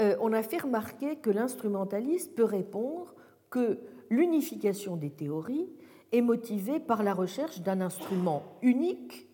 [0.00, 3.14] euh, on a fait remarquer que l'instrumentaliste peut répondre
[3.50, 5.68] que l'unification des théories
[6.12, 9.28] est motivée par la recherche d'un instrument unique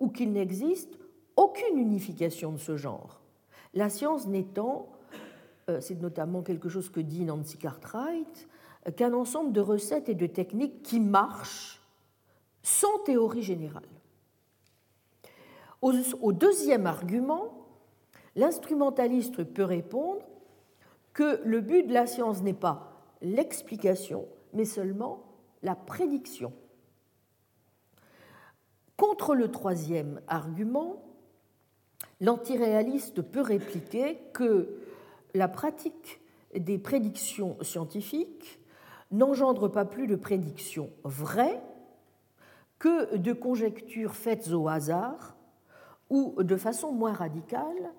[0.00, 0.98] ou qu'il n'existe
[1.36, 3.20] aucune unification de ce genre,
[3.74, 4.88] la science n'étant
[5.70, 8.48] euh, c'est notamment quelque chose que dit Nancy Cartwright,
[8.96, 11.80] qu'un ensemble de recettes et de techniques qui marchent
[12.62, 13.82] sans théorie générale.
[15.80, 17.66] Au deuxième argument,
[18.36, 20.22] l'instrumentaliste peut répondre
[21.12, 22.93] que le but de la science n'est pas
[23.24, 25.24] l'explication, mais seulement
[25.62, 26.52] la prédiction.
[28.96, 31.02] Contre le troisième argument,
[32.20, 34.78] l'antiréaliste peut répliquer que
[35.34, 36.20] la pratique
[36.54, 38.60] des prédictions scientifiques
[39.10, 41.60] n'engendre pas plus de prédictions vraies
[42.78, 45.36] que de conjectures faites au hasard
[46.10, 47.92] ou de façon moins radicale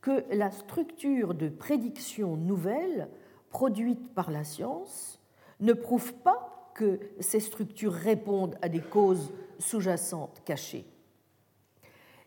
[0.00, 3.08] que la structure de prédictions nouvelles
[3.50, 5.20] produites par la science
[5.60, 10.86] ne prouve pas que ces structures répondent à des causes sous-jacentes cachées.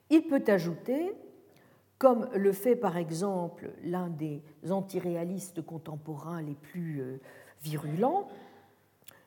[0.09, 1.15] Il peut ajouter
[1.97, 7.21] comme le fait par exemple l'un des antiréalistes contemporains les plus euh,
[7.61, 8.27] virulents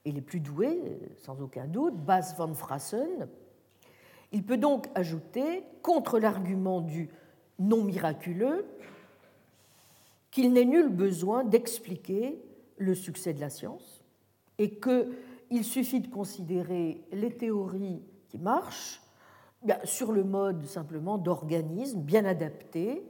[0.05, 3.29] et les plus doués, sans aucun doute, Bas von Frassen.
[4.31, 7.09] Il peut donc ajouter, contre l'argument du
[7.59, 8.67] non miraculeux,
[10.37, 12.39] qu'il n'est nul besoin d'expliquer
[12.77, 14.05] le succès de la science
[14.59, 19.01] et qu'il suffit de considérer les théories qui marchent
[19.85, 23.03] sur le mode simplement d'organismes bien adaptés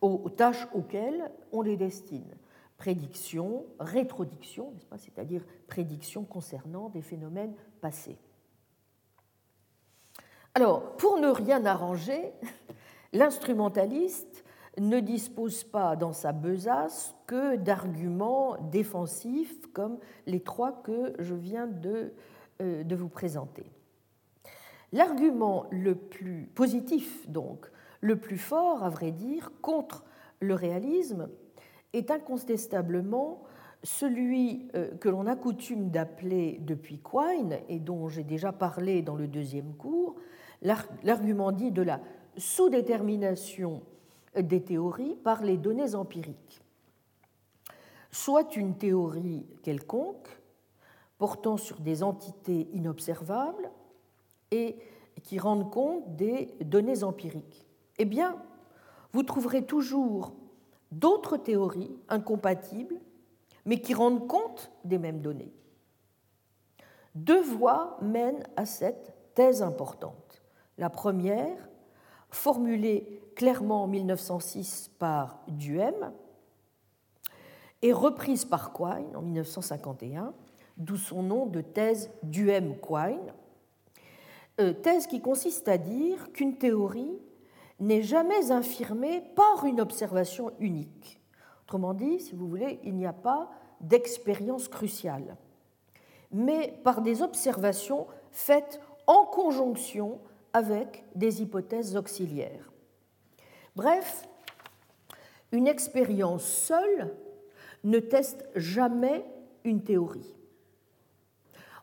[0.00, 2.38] aux tâches auxquelles on les destine.
[2.78, 8.16] Prédiction, rétrodiction, c'est-à-dire prédiction concernant des phénomènes passés.
[10.54, 12.32] Alors, pour ne rien arranger,
[13.12, 14.42] l'instrumentaliste
[14.78, 21.66] ne dispose pas dans sa besace que d'arguments défensifs comme les trois que je viens
[21.66, 22.14] de,
[22.62, 23.70] euh, de vous présenter.
[24.92, 30.04] L'argument le plus positif, donc, le plus fort, à vrai dire, contre
[30.40, 31.28] le réalisme
[31.92, 33.42] est incontestablement
[33.82, 39.16] celui euh, que l'on a coutume d'appeler depuis Quine et dont j'ai déjà parlé dans
[39.16, 40.16] le deuxième cours,
[41.02, 42.00] l'argument dit de la
[42.36, 43.82] sous-détermination
[44.36, 46.60] des théories par les données empiriques.
[48.10, 50.28] soit une théorie quelconque
[51.16, 53.70] portant sur des entités inobservables
[54.50, 54.76] et
[55.22, 57.66] qui rendent compte des données empiriques.
[57.98, 58.36] Eh bien,
[59.12, 60.34] vous trouverez toujours
[60.90, 63.00] d'autres théories incompatibles,
[63.64, 65.52] mais qui rendent compte des mêmes données.
[67.14, 70.42] Deux voies mènent à cette thèse importante.
[70.78, 71.68] La première,
[72.30, 76.12] formulée clairement en 1906 par Duhem,
[77.82, 80.32] est reprise par Quine en 1951,
[80.76, 83.32] d'où son nom de thèse Duhem-Quine,
[84.60, 87.18] euh, thèse qui consiste à dire qu'une théorie
[87.80, 91.20] n'est jamais infirmée par une observation unique.
[91.64, 95.36] Autrement dit, si vous voulez, il n'y a pas d'expérience cruciale,
[96.30, 100.20] mais par des observations faites en conjonction
[100.52, 102.71] avec des hypothèses auxiliaires.
[103.74, 104.28] Bref,
[105.50, 107.14] une expérience seule
[107.84, 109.24] ne teste jamais
[109.64, 110.34] une théorie.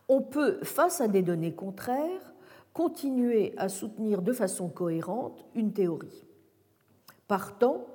[0.07, 2.33] On peut, face à des données contraires,
[2.73, 6.25] continuer à soutenir de façon cohérente une théorie.
[7.27, 7.85] Partant,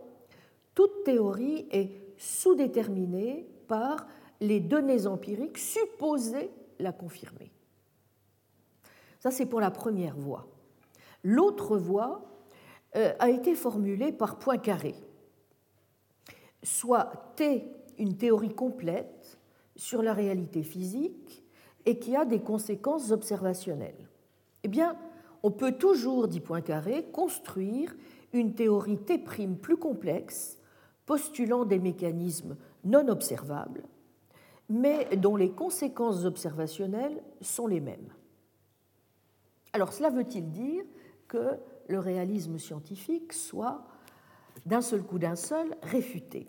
[0.74, 4.06] toute théorie est sous-déterminée par
[4.40, 7.52] les données empiriques supposées la confirmer.
[9.20, 10.46] Ça, c'est pour la première voie.
[11.22, 12.33] L'autre voie
[12.94, 14.94] a été formulée par Poincaré.
[16.62, 19.38] Soit T, une théorie complète
[19.76, 21.44] sur la réalité physique
[21.86, 24.08] et qui a des conséquences observationnelles.
[24.62, 24.96] Eh bien,
[25.42, 27.94] on peut toujours, dit Poincaré, construire
[28.32, 30.58] une théorie T' plus complexe,
[31.06, 33.84] postulant des mécanismes non observables,
[34.68, 38.08] mais dont les conséquences observationnelles sont les mêmes.
[39.72, 40.84] Alors cela veut-il dire
[41.28, 43.84] que le réalisme scientifique soit
[44.66, 46.46] d'un seul coup d'un seul réfuté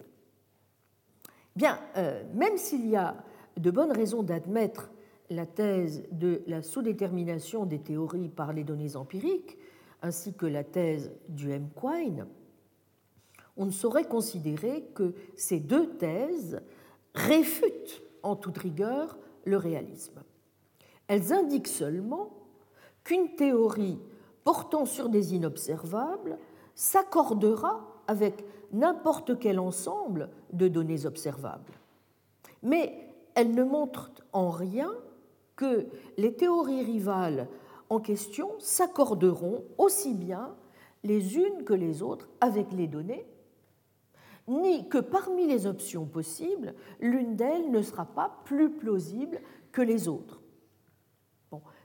[1.56, 3.16] Bien, euh, même s'il y a
[3.56, 4.92] de bonnes raisons d'admettre
[5.30, 9.58] la thèse de la sous-détermination des théories par les données empiriques,
[10.02, 11.70] ainsi que la thèse du M.
[11.80, 12.28] Quine,
[13.56, 16.62] on ne saurait considérer que ces deux thèses
[17.14, 20.22] réfutent en toute rigueur le réalisme.
[21.08, 22.34] Elles indiquent seulement
[23.06, 24.00] qu'une théorie
[24.46, 26.38] portant sur des inobservables
[26.76, 31.74] s'accordera avec n'importe quel ensemble de données observables.
[32.64, 34.92] Mais elles ne montrent en rien
[35.58, 37.50] que les théories rivales
[37.90, 40.56] en question s'accorderont aussi bien
[41.04, 43.26] les unes que les autres avec les données,
[44.48, 50.08] ni que parmi les options possibles, l'une d'elles ne sera pas plus plausible que les
[50.08, 50.42] autres.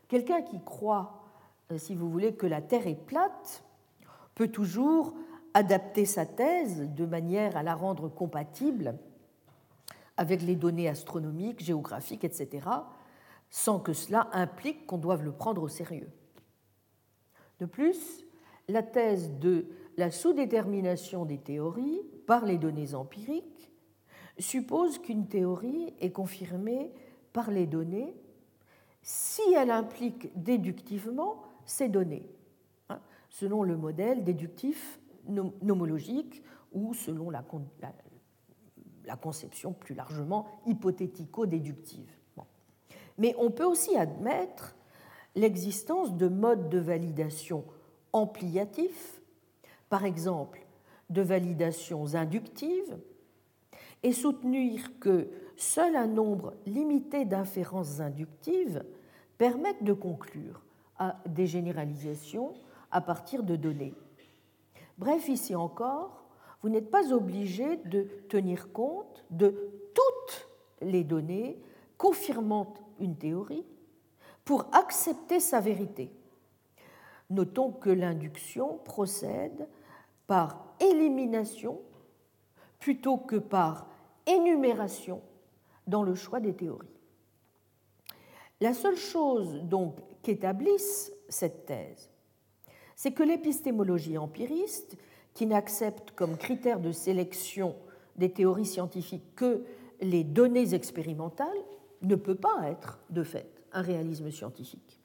[0.09, 1.20] Quelqu'un qui croit,
[1.79, 3.65] si vous voulez, que la Terre est plate,
[4.35, 5.15] peut toujours
[5.55, 8.97] adapter sa thèse de manière à la rendre compatible
[10.17, 12.69] avec les données astronomiques, géographiques, etc.,
[13.49, 16.11] sans que cela implique qu'on doive le prendre au sérieux.
[17.59, 18.25] De plus,
[18.69, 23.73] la thèse de la sous-détermination des théories par les données empiriques
[24.39, 26.93] suppose qu'une théorie est confirmée
[27.33, 28.15] par les données
[29.03, 32.29] si elle implique déductivement ces données,
[32.89, 36.43] hein, selon le modèle déductif nomologique
[36.73, 37.45] ou selon la,
[39.05, 42.17] la conception plus largement hypothético-déductive.
[43.19, 44.75] Mais on peut aussi admettre
[45.35, 47.65] l'existence de modes de validation
[48.13, 49.21] ampliatifs,
[49.89, 50.67] par exemple
[51.11, 52.99] de validations inductives,
[54.03, 58.85] et soutenir que seul un nombre limité d'inférences inductives
[59.37, 60.63] permettent de conclure
[61.01, 62.55] à des généralisations
[62.93, 63.95] à partir de données.
[64.99, 66.25] Bref, ici encore,
[66.63, 70.49] vous n'êtes pas obligé de tenir compte de toutes
[70.83, 71.59] les données
[71.97, 73.65] confirmant une théorie
[74.45, 76.13] pour accepter sa vérité.
[77.31, 79.69] Notons que l'induction procède
[80.27, 81.81] par élimination
[82.79, 83.87] plutôt que par
[84.27, 85.23] énumération
[85.87, 86.89] dans le choix des théories.
[88.61, 92.11] La seule chose donc qu'établisse cette thèse,
[92.97, 94.97] c'est que l'épistémologie empiriste,
[95.35, 97.77] qui n'accepte comme critère de sélection
[98.17, 99.65] des théories scientifiques que
[100.01, 101.49] les données expérimentales,
[102.03, 105.01] ne peut pas être, de fait, un réalisme scientifique,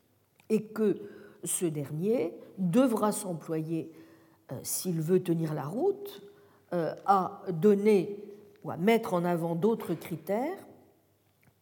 [0.49, 1.01] et que
[1.43, 3.91] ce dernier devra s'employer,
[4.51, 6.23] euh, s'il veut tenir la route,
[6.73, 8.23] euh, à donner
[8.63, 10.57] ou à mettre en avant d'autres critères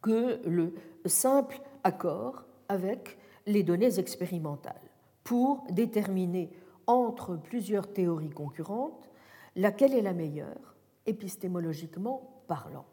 [0.02, 0.74] que le
[1.06, 4.76] simple accord avec les données expérimentales
[5.24, 6.52] pour déterminer
[6.88, 9.10] entre plusieurs théories concurrentes
[9.56, 10.76] laquelle est la meilleure,
[11.06, 12.86] épistémologiquement parlant.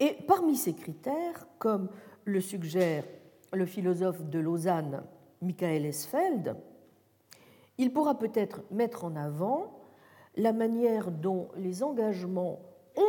[0.00, 1.88] Et parmi ces critères, comme
[2.24, 3.04] le suggère
[3.52, 5.04] le philosophe de Lausanne
[5.40, 6.56] Michael Esfeld,
[7.78, 9.80] il pourra peut-être mettre en avant
[10.36, 12.60] la manière dont les engagements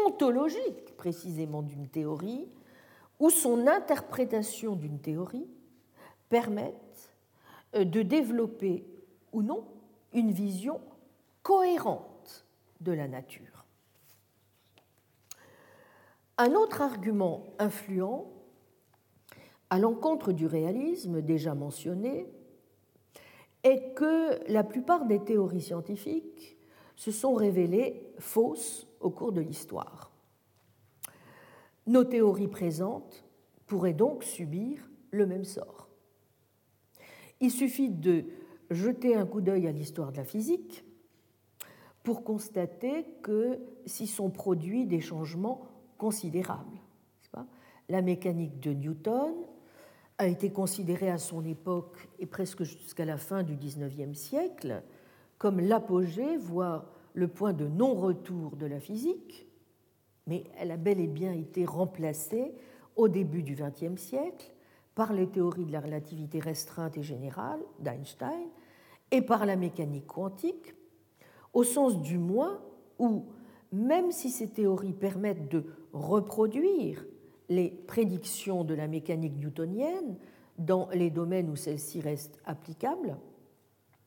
[0.05, 2.47] ontologiques précisément d'une théorie
[3.19, 5.47] ou son interprétation d'une théorie
[6.29, 7.13] permettent
[7.75, 8.85] euh, de développer
[9.31, 9.65] ou non
[10.13, 10.81] une vision
[11.43, 12.45] cohérente
[12.81, 13.65] de la nature.
[16.37, 18.31] Un autre argument influent
[19.69, 22.27] à l'encontre du réalisme déjà mentionné
[23.63, 26.57] est que la plupart des théories scientifiques
[26.95, 30.11] se sont révélées fausses au cours de l'histoire.
[31.85, 33.23] Nos théories présentes
[33.65, 35.86] pourraient donc subir le même sort.
[37.39, 38.25] Il suffit de
[38.69, 40.83] jeter un coup d'œil à l'histoire de la physique
[42.03, 45.67] pour constater que s'y sont produits des changements
[45.97, 46.79] considérables.
[47.89, 49.33] La mécanique de Newton
[50.17, 54.83] a été considérée à son époque et presque jusqu'à la fin du XIXe siècle
[55.37, 59.47] comme l'apogée, voire le point de non-retour de la physique,
[60.25, 62.53] mais elle a bel et bien été remplacée
[62.95, 64.51] au début du XXe siècle
[64.97, 68.49] par les théories de la relativité restreinte et générale d'Einstein
[69.11, 70.73] et par la mécanique quantique,
[71.53, 72.59] au sens du moins
[72.97, 73.27] où,
[73.71, 77.05] même si ces théories permettent de reproduire
[77.47, 80.17] les prédictions de la mécanique newtonienne
[80.57, 83.17] dans les domaines où celles-ci restent applicables,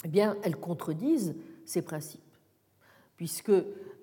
[0.05, 1.37] eh bien, elles contredisent
[1.67, 2.37] ces principes,
[3.17, 3.53] puisque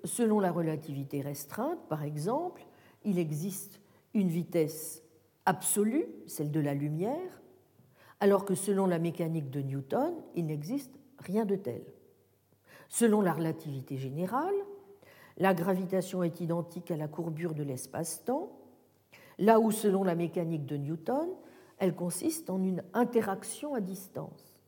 [0.04, 2.64] selon la relativité restreinte, par exemple,
[3.04, 3.78] il existe
[4.14, 5.02] une vitesse
[5.48, 7.40] absolue, celle de la lumière,
[8.20, 11.82] alors que selon la mécanique de Newton, il n'existe rien de tel.
[12.90, 14.54] Selon la relativité générale,
[15.38, 18.58] la gravitation est identique à la courbure de l'espace-temps,
[19.38, 21.30] là où selon la mécanique de Newton,
[21.78, 24.60] elle consiste en une interaction à distance.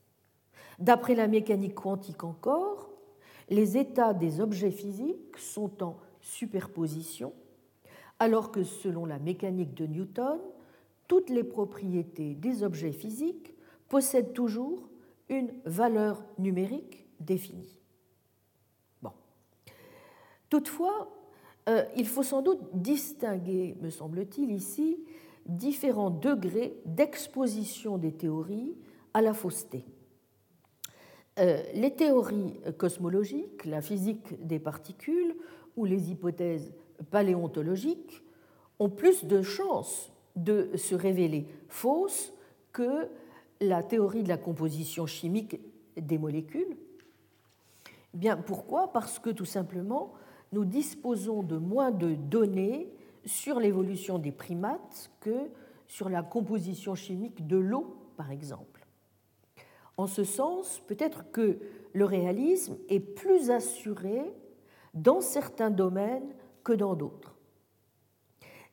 [0.78, 2.88] D'après la mécanique quantique encore,
[3.50, 7.34] les états des objets physiques sont en superposition,
[8.18, 10.40] alors que selon la mécanique de Newton,
[11.10, 13.52] toutes les propriétés des objets physiques
[13.88, 14.88] possèdent toujours
[15.28, 17.80] une valeur numérique définie.
[19.02, 19.10] Bon.
[20.48, 21.10] Toutefois,
[21.68, 24.98] euh, il faut sans doute distinguer, me semble-t-il, ici,
[25.46, 28.76] différents degrés d'exposition des théories
[29.12, 29.84] à la fausseté.
[31.40, 35.34] Euh, les théories cosmologiques, la physique des particules
[35.76, 36.72] ou les hypothèses
[37.10, 38.22] paléontologiques
[38.78, 42.32] ont plus de chances de se révéler fausses
[42.72, 43.08] que
[43.60, 45.60] la théorie de la composition chimique
[45.96, 46.76] des molécules.
[48.14, 48.92] Bien, pourquoi?
[48.92, 50.12] Parce que tout simplement,
[50.52, 52.88] nous disposons de moins de données
[53.24, 55.50] sur l'évolution des primates que
[55.86, 58.86] sur la composition chimique de l'eau, par exemple.
[59.96, 61.58] En ce sens, peut-être que
[61.92, 64.32] le réalisme est plus assuré
[64.94, 67.34] dans certains domaines que dans d'autres.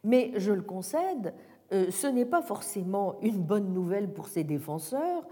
[0.07, 1.33] Mais je le concède,
[1.73, 5.27] euh, ce n'est pas forcément une bonne nouvelle pour ses défenseurs,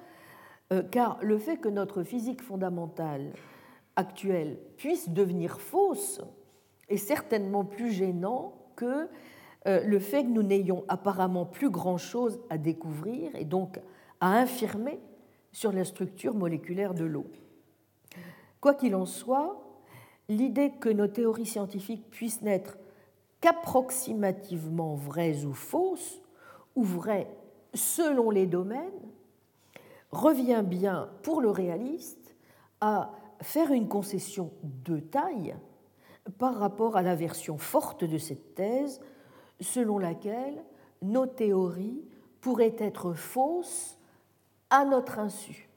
[0.74, 3.32] euh, car le fait que notre physique fondamentale
[3.96, 6.20] actuelle puisse devenir fausse
[6.90, 9.08] est certainement plus gênant que
[9.66, 13.80] euh, le fait que nous n'ayons apparemment plus grand-chose à découvrir et donc
[14.20, 15.00] à infirmer
[15.54, 17.28] sur la structure moléculaire de l'eau.
[18.60, 19.58] Quoi qu'il en soit,
[20.28, 22.78] l'idée que nos théories scientifiques puissent n'être
[23.46, 26.20] qu'approximativement vraies ou fausses,
[26.76, 27.30] ou vraies
[27.76, 29.12] selon les domaines,
[30.12, 32.36] revient bien pour le réaliste
[32.82, 33.12] à
[33.44, 35.56] faire une concession de taille
[36.40, 39.00] par rapport à la version forte de cette thèse
[39.60, 40.66] selon laquelle
[41.04, 42.02] nos théories
[42.42, 44.00] pourraient être fausses
[44.72, 45.70] à notre insu.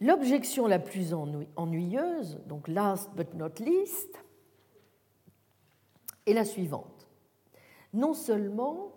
[0.00, 4.22] L'objection la plus ennuyeuse, donc last but not least,
[6.26, 7.08] est la suivante.
[7.94, 8.92] Non seulement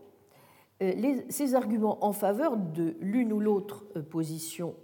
[0.82, 4.76] euh, ces arguments en faveur de l'une ou l'autre euh, position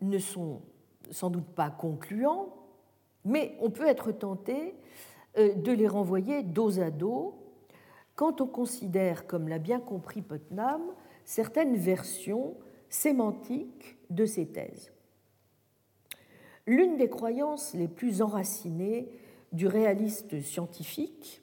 [0.00, 0.62] ne sont
[1.10, 2.54] sans doute pas concluants,
[3.24, 4.74] mais on peut être tenté
[5.38, 7.34] euh, de les renvoyer dos à dos
[8.14, 10.82] quand on considère, comme l'a bien compris Putnam,
[11.24, 12.54] certaines versions
[12.88, 14.92] sémantiques de ces thèses.
[16.66, 19.08] L'une des croyances les plus enracinées
[19.52, 21.42] du réaliste scientifique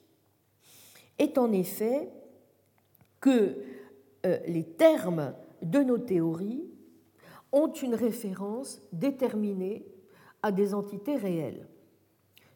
[1.20, 2.10] est en effet
[3.20, 3.56] que
[4.26, 6.64] euh, les termes de nos théories
[7.52, 9.86] ont une référence déterminée
[10.42, 11.68] à des entités réelles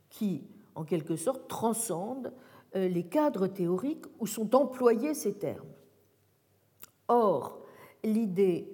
[0.09, 0.45] qui,
[0.75, 2.33] en quelque sorte, transcendent
[2.75, 5.69] euh, les cadres théoriques où sont employés ces termes.
[7.09, 7.61] Or,
[8.03, 8.73] l'idée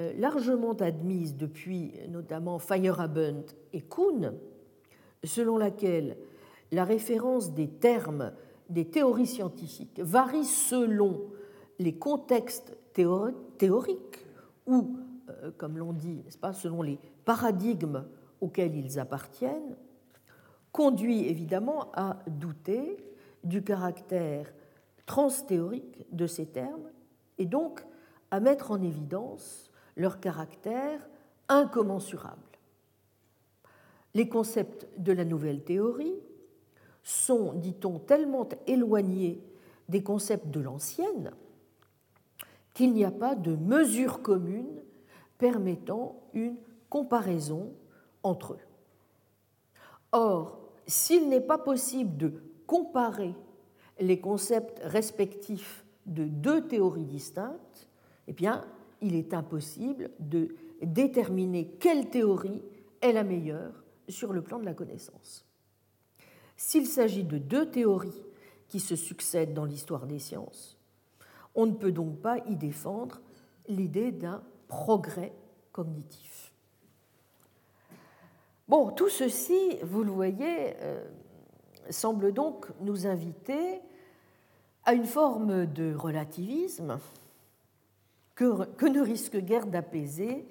[0.00, 4.34] euh, largement admise depuis notamment Feyerabend et Kuhn,
[5.24, 6.16] selon laquelle
[6.70, 8.32] la référence des termes
[8.72, 11.30] des théories scientifiques varie selon
[11.78, 14.26] les contextes théoriques
[14.66, 14.96] ou,
[15.28, 18.04] euh, comme l'on dit, n'est-ce pas, selon les paradigmes
[18.40, 19.76] auxquels ils appartiennent,
[20.72, 22.96] conduit évidemment à douter
[23.44, 24.52] du caractère
[25.04, 26.90] transthéorique de ces termes
[27.38, 27.84] et donc
[28.30, 31.06] à mettre en évidence leur caractère
[31.48, 32.40] incommensurable.
[34.14, 36.14] Les concepts de la nouvelle théorie
[37.02, 39.42] sont, dit-on, tellement éloignés
[39.88, 41.32] des concepts de l'ancienne
[42.74, 44.82] qu'il n'y a pas de mesure commune
[45.38, 46.56] permettant une
[46.88, 47.72] comparaison
[48.22, 48.58] entre eux.
[50.12, 52.32] Or, s'il n'est pas possible de
[52.66, 53.34] comparer
[54.00, 57.88] les concepts respectifs de deux théories distinctes,
[58.26, 58.64] eh bien,
[59.00, 62.62] il est impossible de déterminer quelle théorie
[63.00, 65.44] est la meilleure sur le plan de la connaissance.
[66.64, 68.22] S'il s'agit de deux théories
[68.68, 70.78] qui se succèdent dans l'histoire des sciences,
[71.56, 73.20] on ne peut donc pas y défendre
[73.66, 75.32] l'idée d'un progrès
[75.72, 76.52] cognitif.
[78.68, 81.04] Bon, tout ceci, vous le voyez, euh,
[81.90, 83.80] semble donc nous inviter
[84.84, 87.00] à une forme de relativisme
[88.36, 90.46] que, ne risque guère d'apaiser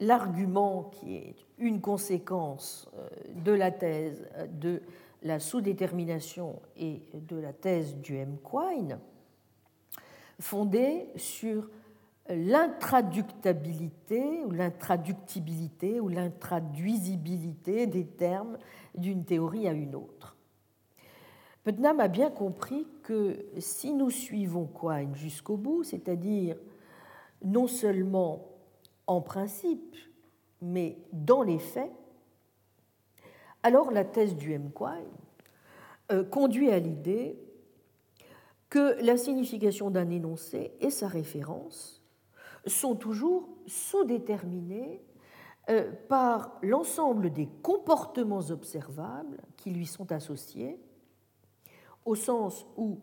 [0.00, 3.08] l'argument qui est une conséquence euh,
[3.44, 4.82] de la thèse de
[5.22, 8.36] la sous-détermination et de la thèse du M.
[8.44, 8.98] Quine,
[10.40, 11.68] fondée sur
[12.28, 18.58] l'intraductabilité ou l'intraductibilité ou l'intraduisibilité des termes
[18.94, 20.36] d'une théorie à une autre.
[21.64, 26.56] Putnam a bien compris que si nous suivons Quine jusqu'au bout, c'est-à-dire
[27.44, 28.46] non seulement
[29.06, 29.96] en principe,
[30.62, 31.92] mais dans les faits,
[33.66, 34.70] alors la thèse du M.
[34.72, 35.10] Quine
[36.12, 37.36] euh, conduit à l'idée
[38.70, 42.00] que la signification d'un énoncé et sa référence
[42.64, 45.02] sont toujours sous-déterminés
[45.68, 50.78] euh, par l'ensemble des comportements observables qui lui sont associés,
[52.04, 53.00] au sens où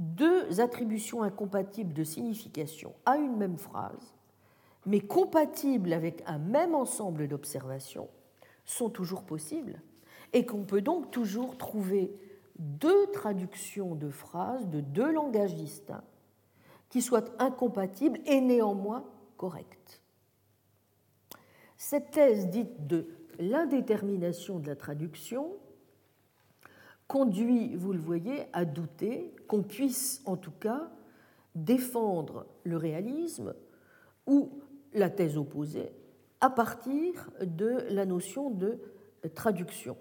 [0.00, 4.16] deux attributions incompatibles de signification à une même phrase,
[4.86, 8.08] mais compatibles avec un même ensemble d'observations,
[8.64, 9.80] sont toujours possibles
[10.32, 12.12] et qu'on peut donc toujours trouver
[12.58, 16.04] deux traductions de phrases de deux langages distincts
[16.88, 19.04] qui soient incompatibles et néanmoins
[19.36, 20.02] correctes.
[21.76, 23.06] Cette thèse dite de
[23.38, 25.52] l'indétermination de la traduction
[27.08, 30.90] conduit, vous le voyez, à douter qu'on puisse en tout cas
[31.54, 33.54] défendre le réalisme
[34.26, 34.60] ou
[34.92, 35.92] la thèse opposée
[36.40, 38.78] à partir de la notion de
[39.34, 39.96] traduction.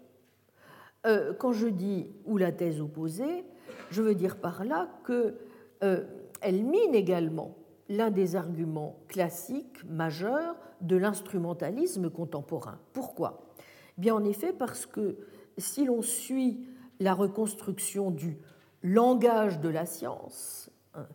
[1.05, 3.45] Euh, quand je dis ou la thèse opposée,
[3.89, 5.35] je veux dire par là qu'elle
[5.83, 6.03] euh,
[6.43, 7.55] mine également
[7.87, 12.79] l'un des arguments classiques majeurs de l'instrumentalisme contemporain.
[12.93, 13.49] Pourquoi?
[13.97, 15.17] Bien en effet parce que
[15.57, 16.67] si l'on suit
[16.99, 18.37] la reconstruction du
[18.83, 21.07] langage de la science, hein,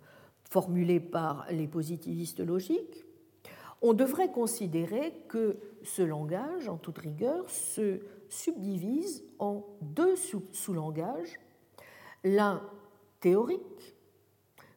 [0.51, 3.05] formulé par les positivistes logiques,
[3.83, 8.01] on devrait considérer que ce langage, en toute rigueur, se
[8.35, 11.39] subdivise en deux sous-langages,
[12.25, 12.63] l'un
[13.21, 13.95] théorique,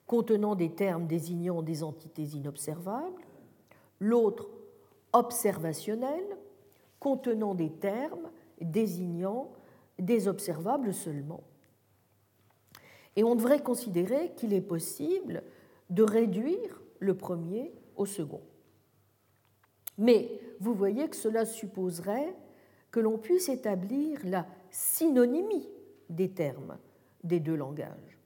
[0.05, 3.25] contenant des termes désignant des entités inobservables,
[3.99, 4.49] l'autre
[5.11, 6.23] observationnel,
[6.99, 8.29] contenant des termes
[8.61, 9.51] désignant
[9.99, 11.43] des observables seulement.
[13.15, 15.43] Et on devrait considérer qu'il est possible
[15.89, 18.41] de réduire le premier au second.
[19.97, 22.35] Mais vous voyez que cela supposerait
[22.99, 25.69] l'on puisse établir la synonymie
[26.09, 26.77] des termes
[27.23, 28.17] des deux langages.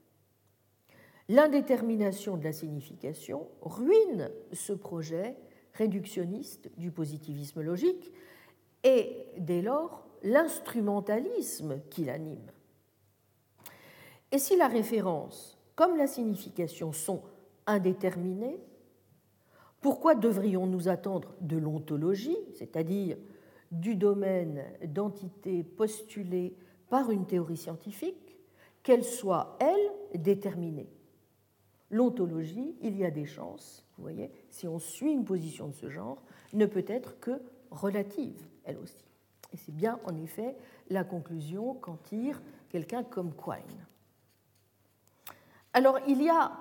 [1.30, 5.38] L'indétermination de la signification ruine ce projet
[5.74, 8.12] réductionniste du positivisme logique
[8.84, 12.52] et dès lors l'instrumentalisme qui l'anime.
[14.32, 17.24] Et si la référence comme la signification sont
[17.66, 18.60] indéterminées,
[19.80, 23.18] pourquoi devrions-nous attendre de l'ontologie, c'est-à-dire
[23.72, 26.56] du domaine d'entité postulée
[26.90, 28.38] par une théorie scientifique,
[28.84, 30.90] qu'elle soit, elle, déterminée.
[31.90, 35.90] L'ontologie, il y a des chances, vous voyez, si on suit une position de ce
[35.90, 36.22] genre,
[36.54, 39.06] ne peut être que relative, elle aussi.
[39.54, 40.56] Et c'est bien, en effet,
[40.90, 43.86] la conclusion qu'en tire quelqu'un comme Quine.
[45.74, 46.52] Alors il y a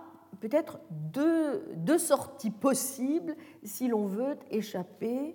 [0.41, 5.35] peut-être deux, deux, sorties possibles si l'on veut échapper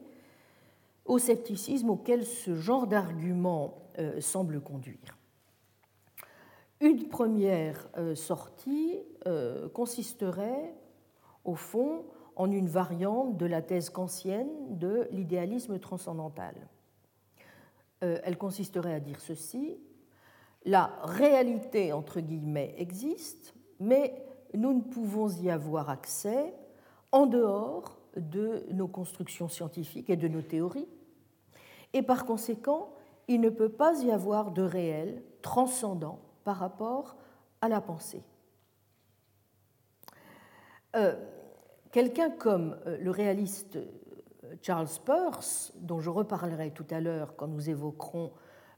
[1.05, 5.17] au scepticisme auquel ce genre d'argument euh, semble conduire.
[6.81, 10.73] Une première euh, sortie euh, consisterait,
[11.45, 16.55] au fond, en une variante de la thèse kantienne de l'idéalisme transcendantal.
[18.01, 19.79] elle consisterait à dire ceci
[20.65, 26.53] la réalité, entre guillemets, existe, mais nous ne pouvons y avoir accès
[27.11, 30.87] en dehors de nos constructions scientifiques et de nos théories.
[31.93, 32.93] Et par conséquent,
[33.27, 37.15] il ne peut pas y avoir de réel transcendant par rapport
[37.61, 38.23] à la pensée.
[40.95, 41.15] Euh,
[41.91, 47.47] quelqu'un comme euh, le réaliste euh, Charles Peirce, dont je reparlerai tout à l'heure quand
[47.47, 48.31] nous évoquerons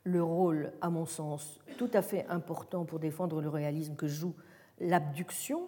[0.03, 4.33] le rôle, à mon sens, tout à fait important pour défendre le réalisme que joue
[4.79, 5.67] l'abduction,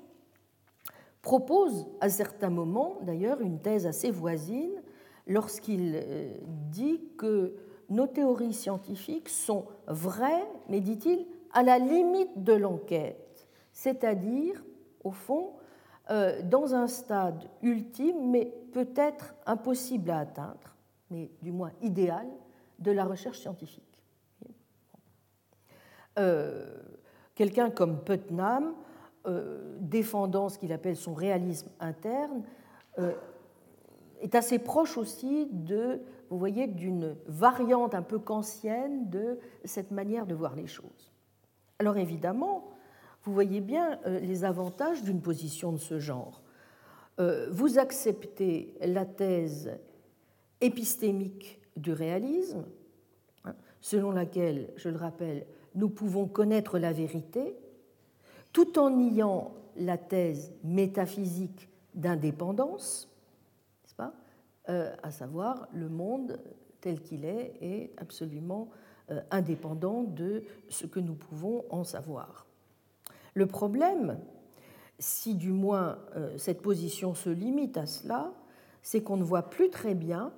[1.21, 4.81] propose à certains moments, d'ailleurs, une thèse assez voisine
[5.27, 6.33] lorsqu'il euh,
[6.71, 7.55] dit que
[7.89, 14.63] nos théories scientifiques sont vraies, mais dit-il, à la limite de l'enquête, c'est-à-dire,
[15.03, 15.53] au fond,
[16.11, 20.75] euh, dans un stade ultime, mais peut-être impossible à atteindre,
[21.09, 22.27] mais du moins idéal,
[22.79, 23.83] de la recherche scientifique.
[26.17, 26.65] Euh,
[27.35, 28.73] quelqu'un comme Putnam
[29.79, 32.43] défendant ce qu'il appelle son réalisme interne,
[32.97, 33.13] euh,
[34.21, 40.25] est assez proche aussi de, vous voyez, d'une variante un peu kantienne de cette manière
[40.25, 41.11] de voir les choses.
[41.79, 42.69] Alors évidemment,
[43.23, 46.41] vous voyez bien euh, les avantages d'une position de ce genre.
[47.51, 49.77] Vous acceptez la thèse
[50.61, 52.63] épistémique du réalisme,
[53.43, 57.57] hein, selon laquelle, je le rappelle, nous pouvons connaître la vérité,
[58.53, 63.09] tout en niant la thèse métaphysique d'indépendance,
[63.97, 64.13] pas
[64.69, 66.39] euh, à savoir le monde
[66.81, 68.69] tel qu'il est est absolument
[69.11, 72.45] euh, indépendant de ce que nous pouvons en savoir.
[73.33, 74.19] Le problème,
[74.99, 78.31] si du moins euh, cette position se limite à cela,
[78.81, 80.31] c'est qu'on ne voit plus très bien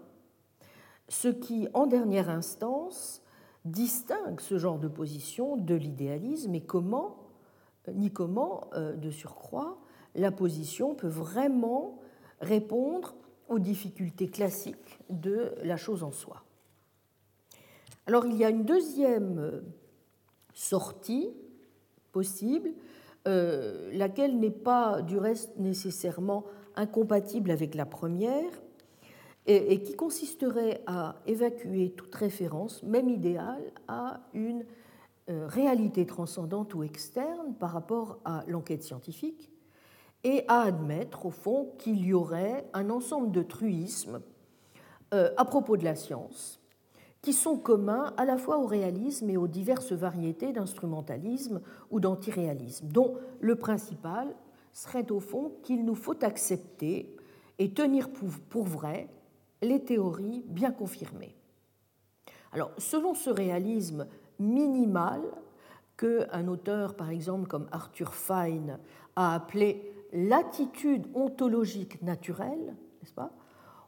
[1.10, 3.22] ce qui, en dernière instance,
[3.66, 7.18] distingue ce genre de position de l'idéalisme et comment
[7.88, 9.78] ni comment, euh, de surcroît,
[10.16, 12.00] la position peut vraiment
[12.40, 13.16] répondre
[13.50, 16.44] aux difficultés classiques de la chose en soi.
[18.08, 19.62] Alors il y a une deuxième euh,
[20.54, 21.30] sortie
[22.12, 22.72] possible,
[23.28, 28.52] euh, laquelle n'est pas du reste nécessairement incompatible avec la première,
[29.48, 34.66] et, qui consisterait à évacuer toute référence, même idéale, à une euh,
[35.48, 39.52] réalité transcendante ou externe par rapport à l'enquête scientifique
[40.24, 44.22] et à admettre au fond qu'il y aurait un ensemble de truismes
[45.14, 46.62] euh, à propos de la science
[47.22, 51.62] qui sont communs à la fois au réalisme et aux diverses variétés d'instrumentalisme
[51.92, 54.34] ou d'antiréalisme, dont le principal
[54.74, 57.16] serait au fond qu'il nous faut accepter
[57.60, 58.10] et tenir
[58.50, 59.08] pour vrai
[59.62, 61.36] les théories bien confirmées.
[62.52, 64.08] Alors, selon ce réalisme
[64.42, 65.24] minimale
[65.98, 68.80] qu'un auteur, par exemple, comme Arthur Fine,
[69.16, 73.32] a appelé l'attitude ontologique naturelle, n'est-ce pas?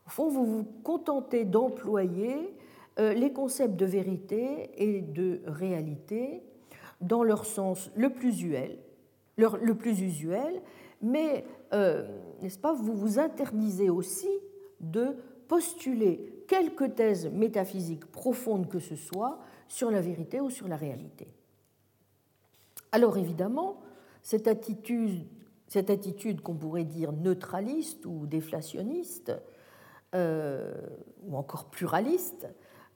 [0.05, 2.53] Au fond, vous vous contentez d'employer
[2.99, 6.43] euh, les concepts de vérité et de réalité
[7.01, 8.77] dans leur sens le plus usuel,
[9.37, 10.61] le plus usuel
[11.03, 12.07] mais, euh,
[12.41, 14.29] n'est-ce pas, vous vous interdisez aussi
[14.79, 15.17] de
[15.49, 19.37] postuler quelque thèse métaphysique profonde que ce soit
[19.73, 21.27] sur la vérité ou sur la réalité.
[22.91, 23.81] Alors évidemment,
[24.21, 25.25] cette attitude,
[25.67, 29.33] cette attitude qu'on pourrait dire neutraliste ou déflationniste,
[30.13, 30.75] euh,
[31.23, 32.47] ou encore pluraliste,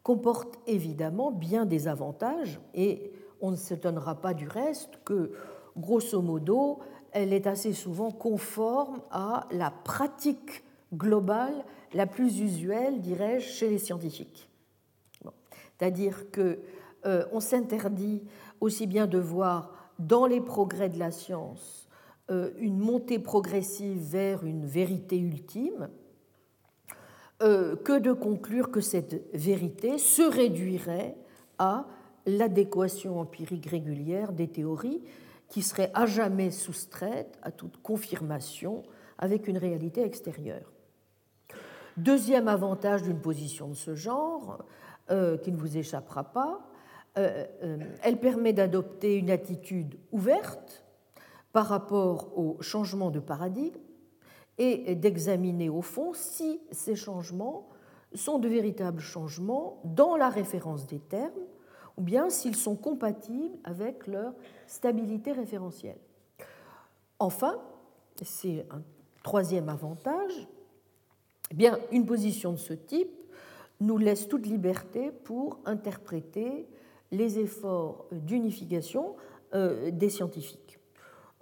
[0.03, 3.11] comporte évidemment bien des avantages et
[3.41, 5.32] on ne s'étonnera pas du reste que,
[5.78, 6.78] grosso modo,
[7.11, 10.63] elle est assez souvent conforme à la pratique
[10.93, 11.65] globale
[11.95, 14.47] la plus usuelle, dirais-je, chez les scientifiques.
[15.78, 16.55] C'est-à-dire qu'on
[17.05, 18.23] euh, s'interdit
[18.59, 21.88] aussi bien de voir dans les progrès de la science
[22.30, 25.89] euh, une montée progressive vers une vérité ultime,
[27.41, 31.15] euh, que de conclure que cette vérité se réduirait
[31.59, 31.86] à
[32.25, 35.01] l'adéquation empirique régulière des théories
[35.47, 38.84] qui seraient à jamais soustraites à toute confirmation
[39.17, 40.73] avec une réalité extérieure.
[41.95, 44.65] Deuxième avantage d'une position de ce genre,
[45.10, 46.68] qui ne vous échappera pas.
[47.18, 50.86] Euh, euh, elle permet d'adopter une attitude ouverte
[51.51, 53.80] par rapport au changement de paradigme
[54.60, 57.70] et d'examiner au fond si ces changements
[58.14, 61.32] sont de véritables changements dans la référence des termes
[61.97, 64.34] ou bien s'ils sont compatibles avec leur
[64.68, 65.97] stabilité référentielle.
[67.18, 67.60] Enfin,
[68.22, 68.84] c'est un
[69.24, 70.47] troisième avantage,
[71.49, 73.10] eh bien, une position de ce type
[73.80, 76.67] nous laisse toute liberté pour interpréter
[77.11, 79.15] les efforts d'unification
[79.53, 80.80] euh, des scientifiques.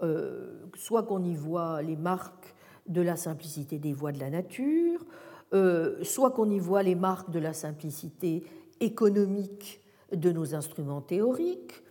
[0.02, 2.54] Euh, soit qu'on y voit les marques
[2.88, 5.06] de la simplicité des voies de la nature,
[5.54, 8.44] euh, soit qu'on y voit les marques de la simplicité
[8.80, 9.82] économique
[10.12, 11.82] de nos instruments théoriques,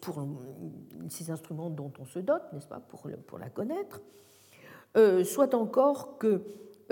[0.00, 0.26] pour
[1.10, 4.00] ces instruments dont on se dote, n'est-ce pas, pour, pour, la connaître,
[5.24, 6.40] soit encore que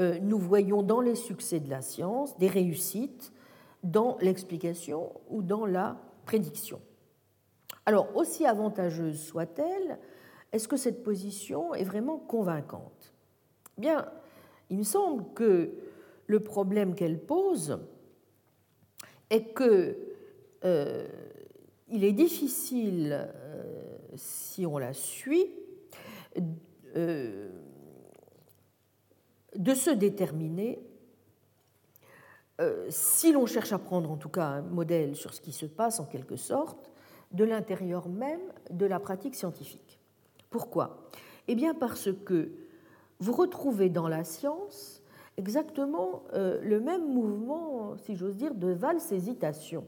[0.01, 3.33] nous voyons dans les succès de la science des réussites
[3.83, 6.81] dans l'explication ou dans la prédiction.
[7.87, 9.99] Alors, aussi avantageuse soit-elle,
[10.53, 13.15] est-ce que cette position est vraiment convaincante?
[13.79, 14.07] Bien,
[14.69, 15.73] il me semble que
[16.27, 17.79] le problème qu'elle pose
[19.31, 19.97] est que
[20.65, 21.09] euh,
[21.89, 23.63] il est difficile, euh,
[24.15, 25.51] si on la suit,
[26.97, 27.49] euh,
[29.61, 30.81] de se déterminer
[32.61, 35.67] euh, si l'on cherche à prendre en tout cas un modèle sur ce qui se
[35.67, 36.91] passe en quelque sorte
[37.33, 38.41] de l'intérieur même
[38.71, 40.01] de la pratique scientifique.
[40.49, 41.11] Pourquoi?
[41.47, 42.53] Eh bien parce que
[43.19, 45.03] vous retrouvez dans la science
[45.37, 49.85] exactement euh, le même mouvement, si j'ose dire, de valse-hésitation.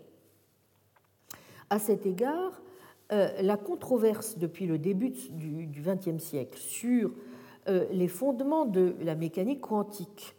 [1.70, 2.62] À cet égard,
[3.10, 7.14] euh, la controverse depuis le début du XXe siècle sur
[7.66, 10.34] les fondements de la mécanique quantique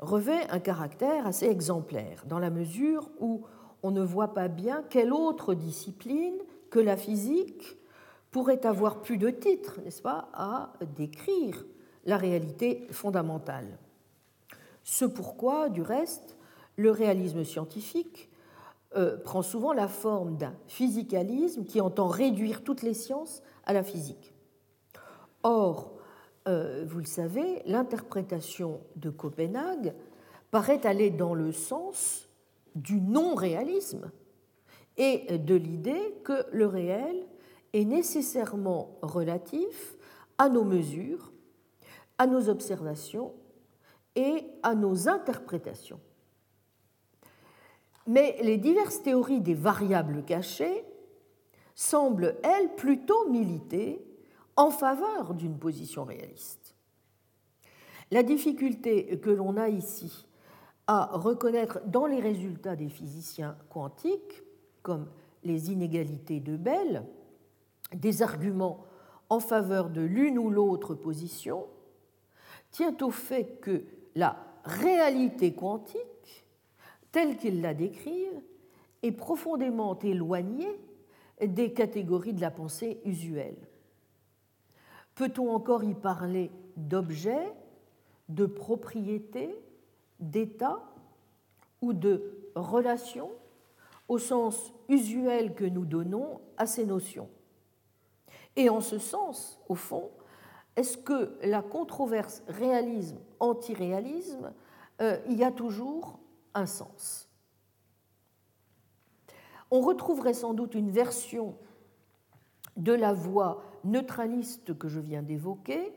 [0.00, 3.42] revêt un caractère assez exemplaire, dans la mesure où
[3.82, 6.36] on ne voit pas bien quelle autre discipline
[6.70, 7.76] que la physique
[8.30, 11.64] pourrait avoir plus de titres, n'est-ce pas, à décrire
[12.04, 13.78] la réalité fondamentale.
[14.82, 16.36] Ce pourquoi, du reste,
[16.76, 18.30] le réalisme scientifique
[18.96, 23.82] euh, prend souvent la forme d'un physicalisme qui entend réduire toutes les sciences à la
[23.82, 24.32] physique.
[25.42, 25.97] Or, euh,
[26.86, 29.94] vous le savez, l'interprétation de Copenhague
[30.50, 32.28] paraît aller dans le sens
[32.74, 34.10] du non-réalisme
[34.96, 37.26] et de l'idée que le réel
[37.72, 39.96] est nécessairement relatif
[40.38, 41.32] à nos mesures,
[42.18, 43.34] à nos observations
[44.16, 46.00] et à nos interprétations.
[48.06, 50.84] Mais les diverses théories des variables cachées
[51.74, 54.02] semblent, elles, plutôt militer
[54.58, 56.74] en faveur d'une position réaliste.
[58.10, 60.26] La difficulté que l'on a ici
[60.88, 64.42] à reconnaître dans les résultats des physiciens quantiques,
[64.82, 65.06] comme
[65.44, 67.04] les inégalités de Bell,
[67.94, 68.84] des arguments
[69.28, 71.66] en faveur de l'une ou l'autre position,
[72.72, 73.84] tient au fait que
[74.16, 76.46] la réalité quantique,
[77.12, 78.42] telle qu'ils la décrivent,
[79.04, 80.80] est profondément éloignée
[81.40, 83.67] des catégories de la pensée usuelle.
[85.18, 87.52] Peut-on encore y parler d'objets,
[88.28, 89.60] de propriétés,
[90.20, 90.80] d'état
[91.82, 93.32] ou de relations
[94.06, 97.28] au sens usuel que nous donnons à ces notions?
[98.54, 100.08] Et en ce sens, au fond,
[100.76, 104.52] est-ce que la controverse réalisme-antiréalisme
[105.00, 106.20] euh, y a toujours
[106.54, 107.28] un sens?
[109.72, 111.56] On retrouverait sans doute une version
[112.76, 115.92] de la voie neutraliste que je viens d'évoquer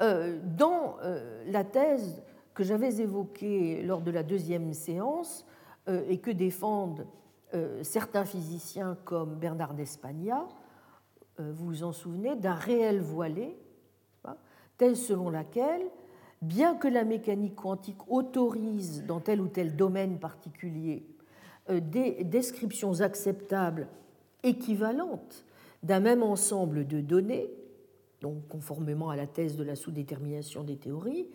[0.00, 2.22] euh, dans euh, la thèse
[2.54, 5.44] que j'avais évoquée lors de la deuxième séance
[5.88, 7.06] euh, et que défendent
[7.80, 10.46] certains physiciens comme Bernard d'Espagna,
[11.38, 13.56] vous vous en souvenez, d'un réel voilé,
[14.76, 15.80] thèse selon laquelle,
[16.42, 21.06] bien que la mécanique quantique autorise dans tel ou tel domaine particulier
[21.70, 23.88] des descriptions acceptables
[24.42, 25.46] équivalentes
[25.82, 27.50] d'un même ensemble de données,
[28.20, 31.28] donc conformément à la thèse de la sous-détermination des théories,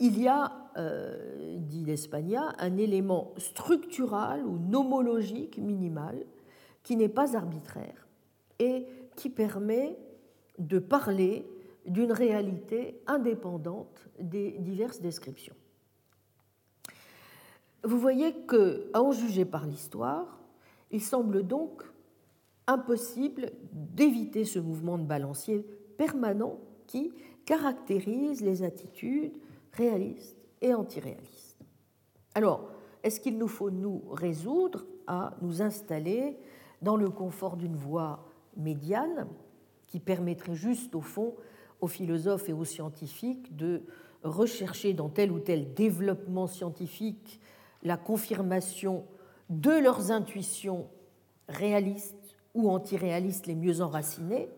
[0.00, 6.24] il y a, euh, dit l'Espagna, un élément structural ou nomologique minimal
[6.82, 8.08] qui n'est pas arbitraire
[8.58, 9.98] et qui permet
[10.58, 11.46] de parler
[11.86, 15.54] d'une réalité indépendante des diverses descriptions.
[17.84, 20.38] Vous voyez que, à en juger par l'histoire,
[20.90, 21.82] il semble donc
[22.70, 25.66] impossible d'éviter ce mouvement de balancier
[25.98, 27.12] permanent qui
[27.44, 29.32] caractérise les attitudes
[29.72, 31.58] réalistes et antiréalistes.
[32.34, 32.70] Alors,
[33.02, 36.36] est-ce qu'il nous faut nous résoudre à nous installer
[36.80, 38.24] dans le confort d'une voie
[38.56, 39.26] médiane
[39.88, 41.34] qui permettrait juste, au fond,
[41.80, 43.82] aux philosophes et aux scientifiques de
[44.22, 47.40] rechercher dans tel ou tel développement scientifique
[47.82, 49.04] la confirmation
[49.48, 50.86] de leurs intuitions
[51.48, 52.19] réalistes
[52.54, 54.48] ou antiréalistes les mieux enracinées,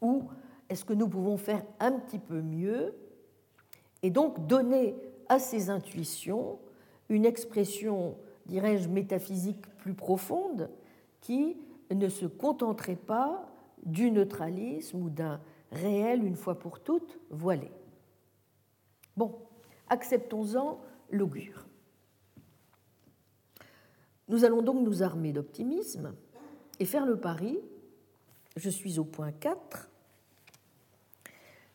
[0.00, 0.24] ou
[0.68, 2.94] est-ce que nous pouvons faire un petit peu mieux
[4.02, 4.94] et donc donner
[5.28, 6.58] à ces intuitions
[7.08, 8.16] une expression,
[8.46, 10.70] dirais-je, métaphysique plus profonde
[11.20, 11.56] qui
[11.90, 13.48] ne se contenterait pas
[13.84, 15.40] du neutralisme ou d'un
[15.72, 17.70] réel, une fois pour toutes, voilé.
[19.16, 19.34] Bon,
[19.88, 20.80] acceptons-en
[21.10, 21.66] l'augure.
[24.28, 26.14] Nous allons donc nous armer d'optimisme
[26.80, 27.58] et faire le pari,
[28.56, 29.90] je suis au point 4,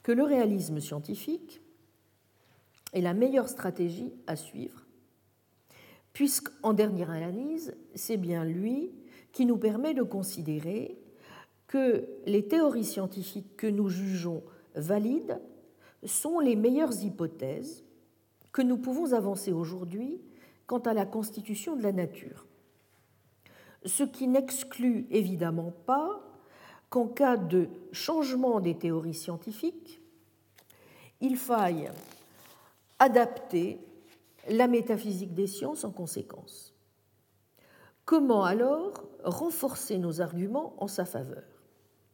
[0.04, 1.62] que le réalisme scientifique
[2.94, 4.86] est la meilleure stratégie à suivre,
[6.12, 8.92] puisqu'en dernière analyse, c'est bien lui
[9.32, 10.98] qui nous permet de considérer
[11.68, 14.44] que les théories scientifiques que nous jugeons
[14.76, 15.40] valides
[16.06, 17.84] sont les meilleures hypothèses
[18.52, 20.22] que nous pouvons avancer aujourd'hui
[20.68, 22.46] quant à la constitution de la nature.
[23.86, 26.22] Ce qui n'exclut évidemment pas
[26.90, 30.02] qu'en cas de changement des théories scientifiques,
[31.22, 31.90] il faille
[33.00, 33.80] adapter
[34.50, 36.74] la métaphysique des sciences en conséquence.
[38.06, 41.44] Comment alors renforcer nos arguments en sa faveur?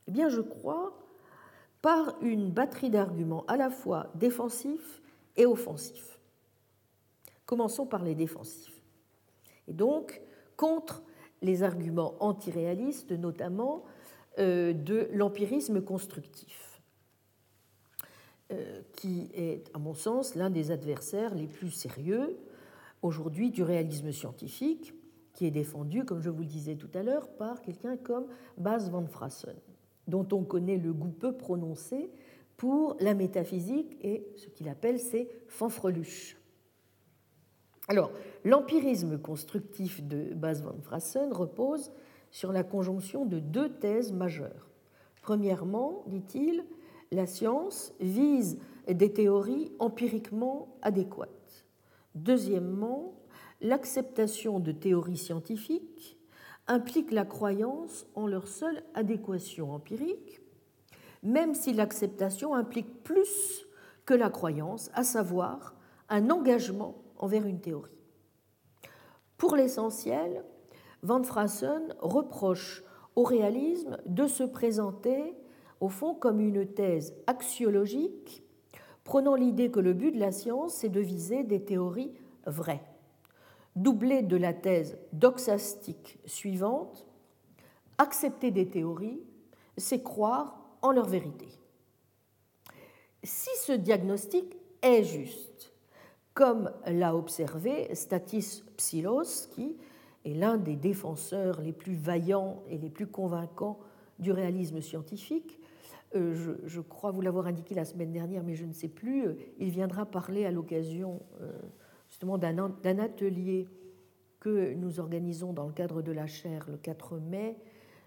[0.08, 0.98] Eh bien, je crois
[1.82, 5.02] par une batterie d'arguments à la fois défensifs
[5.38, 6.20] et offensifs.
[7.46, 8.82] Commençons par les défensifs.
[9.68, 10.22] Et donc,
[10.56, 11.02] contre
[11.42, 13.84] les arguments antiréalistes, notamment
[14.38, 16.82] euh, de l'empirisme constructif,
[18.52, 22.38] euh, qui est, à mon sens, l'un des adversaires les plus sérieux
[23.02, 24.94] aujourd'hui du réalisme scientifique,
[25.34, 28.26] qui est défendu, comme je vous le disais tout à l'heure, par quelqu'un comme
[28.58, 29.56] Bas van Frassen,
[30.08, 32.10] dont on connaît le goût peu prononcé
[32.58, 36.39] pour la métaphysique et ce qu'il appelle ses fanfreluches.
[37.90, 38.12] Alors,
[38.46, 41.92] l'empirisme constructif de Bas van Frassen repose
[42.30, 44.70] sur la conjonction de deux thèses majeures.
[45.24, 46.64] Premièrement, dit-il,
[47.12, 51.66] la science vise des théories empiriquement adéquates.
[52.14, 53.16] Deuxièmement,
[53.60, 56.16] l'acceptation de théories scientifiques
[56.68, 60.42] implique la croyance en leur seule adéquation empirique,
[61.24, 63.66] même si l'acceptation implique plus
[64.06, 65.74] que la croyance, à savoir
[66.08, 67.98] un engagement envers une théorie.
[69.38, 70.44] Pour l'essentiel,
[71.04, 72.84] Van Frassen reproche
[73.16, 75.36] au réalisme de se présenter
[75.80, 78.44] au fond comme une thèse axiologique,
[79.04, 82.14] prenant l'idée que le but de la science, c'est de viser des théories
[82.46, 82.84] vraies
[83.76, 87.06] doublée de la thèse doxastique suivante,
[87.98, 89.22] accepter des théories,
[89.78, 91.48] c'est croire en leur vérité.
[93.24, 95.49] Si ce diagnostic est juste,
[96.34, 99.76] comme l'a observé Statis Psilos, qui
[100.26, 103.80] est l'un des défenseurs les plus vaillants et les plus convaincants
[104.20, 105.60] du réalisme scientifique,
[106.16, 109.36] euh, je, crois vous l'avoir indiqué la semaine dernière, mais je ne sais plus, euh,
[109.60, 111.52] il viendra parler à l'occasion euh,
[112.10, 113.68] justement d'un atelier
[114.40, 117.58] que nous organisons dans le cadre de la chaire le 4 mai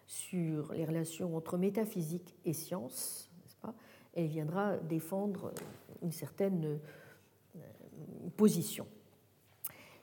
[0.06, 3.30] sur les relations entre métaphysique et science,
[4.14, 5.52] et il viendra défendre
[6.02, 6.80] une certaine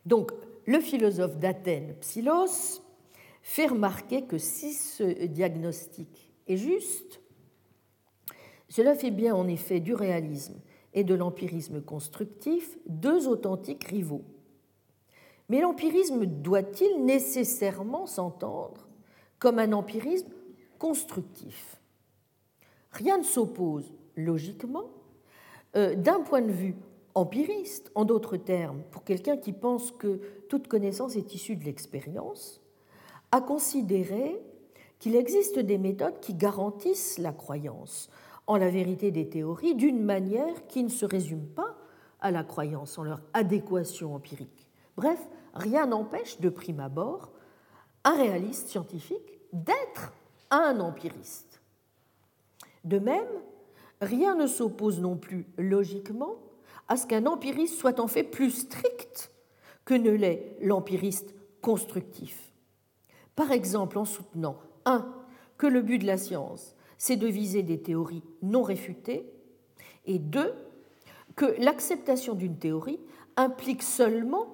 [0.05, 0.31] Donc,
[0.65, 2.81] le philosophe d'Athènes, Psylos,
[3.41, 7.21] fait remarquer que si ce diagnostic est juste,
[8.69, 10.59] cela fait bien en effet du réalisme
[10.93, 14.23] et de l'empirisme constructif deux authentiques rivaux.
[15.49, 18.87] Mais l'empirisme doit-il nécessairement s'entendre
[19.39, 20.31] comme un empirisme
[20.77, 21.81] constructif?
[22.91, 24.89] Rien ne s'oppose logiquement.
[25.75, 26.75] Euh, d'un point de vue
[27.19, 32.61] empiriste, en d'autres termes, pour quelqu'un qui pense que toute connaissance est issue de l'expérience,
[33.31, 34.41] à considérer
[34.99, 38.09] qu'il existe des méthodes qui garantissent la croyance
[38.47, 41.77] en la vérité des théories d'une manière qui ne se résume pas
[42.19, 44.67] à la croyance en leur adéquation empirique.
[44.97, 45.19] Bref,
[45.53, 47.31] rien n'empêche de prime abord
[48.03, 50.13] un réaliste scientifique d'être
[50.51, 51.61] un empiriste.
[52.85, 53.27] De même,
[54.01, 56.35] rien ne s'oppose non plus logiquement
[56.89, 59.31] à ce qu'un empiriste soit en fait plus strict
[59.85, 62.51] que ne l'est l'empiriste constructif.
[63.35, 65.07] Par exemple, en soutenant 1.
[65.57, 69.31] que le but de la science c'est de viser des théories non réfutées,
[70.05, 70.53] et deux,
[71.35, 72.99] que l'acceptation d'une théorie
[73.37, 74.47] implique seulement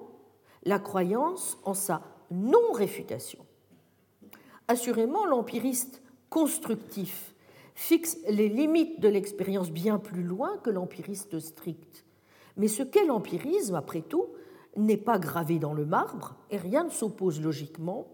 [0.62, 3.44] la croyance en sa non-réfutation.
[4.68, 7.34] Assurément, l'empiriste constructif
[7.74, 12.05] fixe les limites de l'expérience bien plus loin que l'empiriste strict.
[12.56, 14.26] Mais ce qu'est l'empirisme, après tout,
[14.76, 18.08] n'est pas gravé dans le marbre et rien ne s'oppose logiquement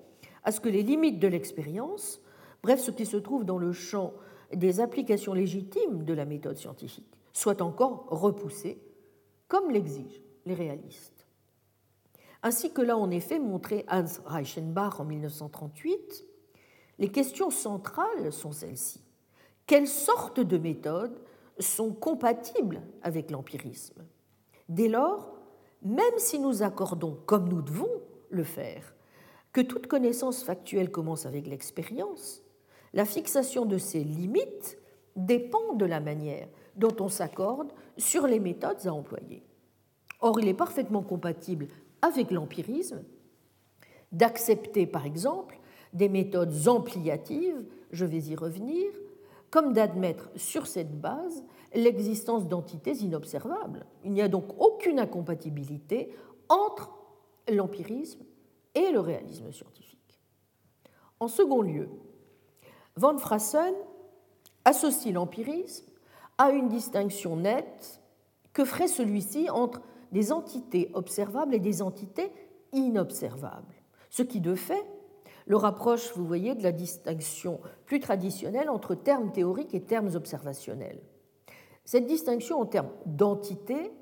[0.45, 2.21] à ce que les limites de l'expérience,
[2.63, 4.13] bref, ce qui se trouve dans le champ
[4.53, 8.83] des applications légitimes de la méthode scientifique, soient encore repoussées,
[9.49, 11.27] comme l'exigent les réalistes.
[12.43, 16.25] Ainsi que l'a en effet montré Hans Reichenbach en 1938,
[16.99, 19.01] les questions centrales sont celles-ci.
[19.67, 21.19] Quelles sortes de méthodes
[21.59, 24.05] sont compatibles avec l'empirisme?
[24.69, 25.35] Dès lors,
[25.83, 27.91] même si nous accordons, comme nous devons
[28.31, 28.95] le faire,
[29.53, 32.43] que toute connaissance factuelle commence avec l'expérience,
[32.95, 34.79] la fixation de ces limites
[35.17, 39.43] dépend de la manière dont on s'accorde sur les méthodes à employer.
[40.21, 41.69] Or, il est parfaitement compatible
[42.01, 43.03] avec l'empirisme
[44.13, 45.59] d'accepter, par exemple,
[45.93, 48.91] des méthodes ampliatives, je vais y revenir,
[49.53, 51.45] comme d'admettre sur cette base
[51.75, 53.87] l'existence d'entités inobservables.
[54.03, 56.13] Il n'y a donc aucune incompatibilité
[56.49, 56.91] entre
[57.49, 58.25] l'empirisme
[58.75, 60.21] et le réalisme scientifique.
[61.21, 61.91] En second lieu,
[62.97, 63.75] Van Frassen
[64.65, 65.87] associe l'empirisme
[66.39, 68.01] à une distinction nette
[68.55, 69.83] que ferait celui-ci entre
[70.13, 72.33] des entités observables et des entités
[72.73, 73.75] inobservables,
[74.09, 74.87] ce qui de fait
[75.47, 81.01] le rapproche, vous voyez, de la distinction plus traditionnelle entre termes théoriques et termes observationnels.
[81.85, 83.93] Cette distinction en termes d'entité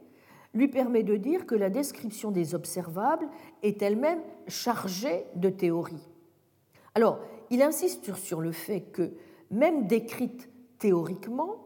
[0.53, 3.28] lui permet de dire que la description des observables
[3.62, 6.09] est elle-même chargée de théorie.
[6.95, 7.20] Alors,
[7.51, 9.12] il insiste sur le fait que,
[9.51, 11.57] même décrite théoriquement,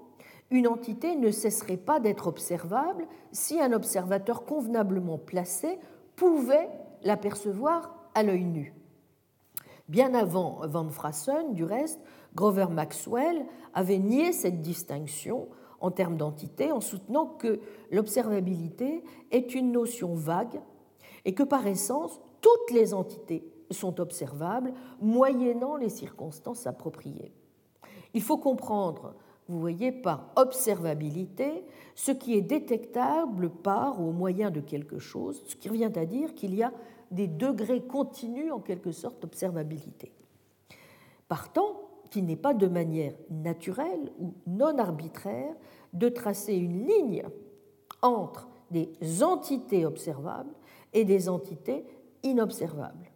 [0.50, 5.78] une entité ne cesserait pas d'être observable si un observateur convenablement placé
[6.16, 6.68] pouvait
[7.02, 8.74] l'apercevoir à l'œil nu.
[9.89, 12.01] Bien avant Van Frassen, du reste,
[12.35, 15.49] Grover Maxwell avait nié cette distinction
[15.80, 17.61] en termes d'entité en soutenant que
[17.91, 20.61] l'observabilité est une notion vague
[21.26, 27.32] et que par essence, toutes les entités sont observables moyennant les circonstances appropriées.
[28.14, 29.14] Il faut comprendre,
[29.49, 31.64] vous voyez, par observabilité,
[31.95, 36.07] ce qui est détectable par ou au moyen de quelque chose, ce qui revient à
[36.07, 36.72] dire qu'il y a
[37.14, 40.12] des degrés continus en quelque sorte d'observabilité.
[41.28, 45.54] Partant, qu'il n'est pas de manière naturelle ou non arbitraire
[45.92, 47.24] de tracer une ligne
[48.02, 50.54] entre des entités observables
[50.92, 51.84] et des entités
[52.22, 53.10] inobservables.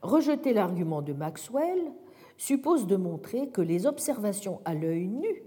[0.00, 1.92] Rejeter l'argument de Maxwell
[2.36, 5.42] suppose de montrer que les observations à l'œil nu,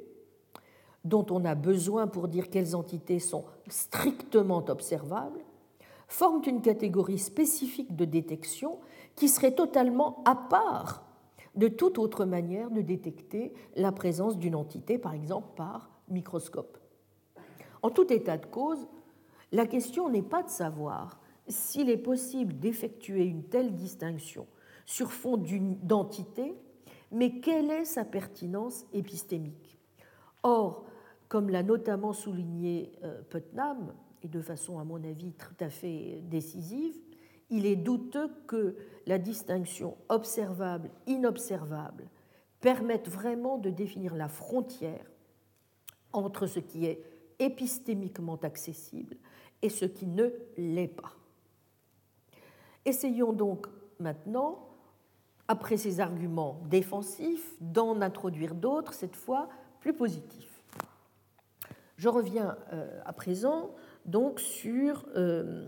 [1.04, 5.40] dont on a besoin pour dire quelles entités sont strictement observables,
[6.12, 8.80] forment une catégorie spécifique de détection
[9.16, 11.06] qui serait totalement à part
[11.56, 16.78] de toute autre manière de détecter la présence d'une entité, par exemple par microscope.
[17.82, 18.90] En tout état de cause,
[19.54, 24.48] la question n'est pas de savoir s'il est possible d'effectuer une telle distinction
[24.86, 26.54] sur fond d'entité,
[27.14, 29.78] mais quelle est sa pertinence épistémique.
[30.44, 30.84] Or,
[31.30, 33.94] comme l'a notamment souligné euh, Putnam,
[34.24, 36.96] et de façon à mon avis tout à fait décisive,
[37.50, 42.08] il est douteux que la distinction observable-inobservable
[42.62, 45.06] permette vraiment de définir la frontière
[46.14, 47.04] entre ce qui est
[47.40, 49.18] épistémiquement accessible
[49.62, 51.14] et ce qui ne l'est pas.
[52.86, 53.68] Essayons donc
[54.00, 54.68] maintenant,
[55.48, 59.50] après ces arguments défensifs, d'en introduire d'autres, cette fois
[59.80, 60.64] plus positifs.
[61.98, 63.76] Je reviens euh, à présent
[64.06, 65.66] donc sur euh,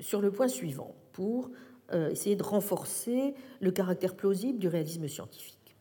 [0.00, 1.50] sur le point suivant pour
[1.92, 5.76] euh, essayer de renforcer le caractère plausible du réalisme scientifique.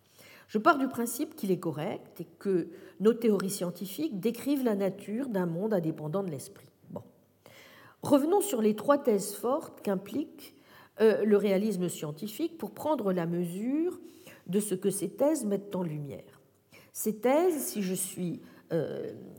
[0.47, 2.67] Je pars du principe qu'il est correct et que
[2.99, 6.67] nos théories scientifiques décrivent la nature d'un monde indépendant de l'esprit.
[6.91, 7.01] Bon.
[8.01, 10.55] Revenons sur les trois thèses fortes qu'implique
[11.01, 13.99] euh, le réalisme scientifique pour prendre la mesure
[14.45, 16.41] de ce que ces thèses mettent en lumière.
[16.91, 18.41] Ces thèses, si je suis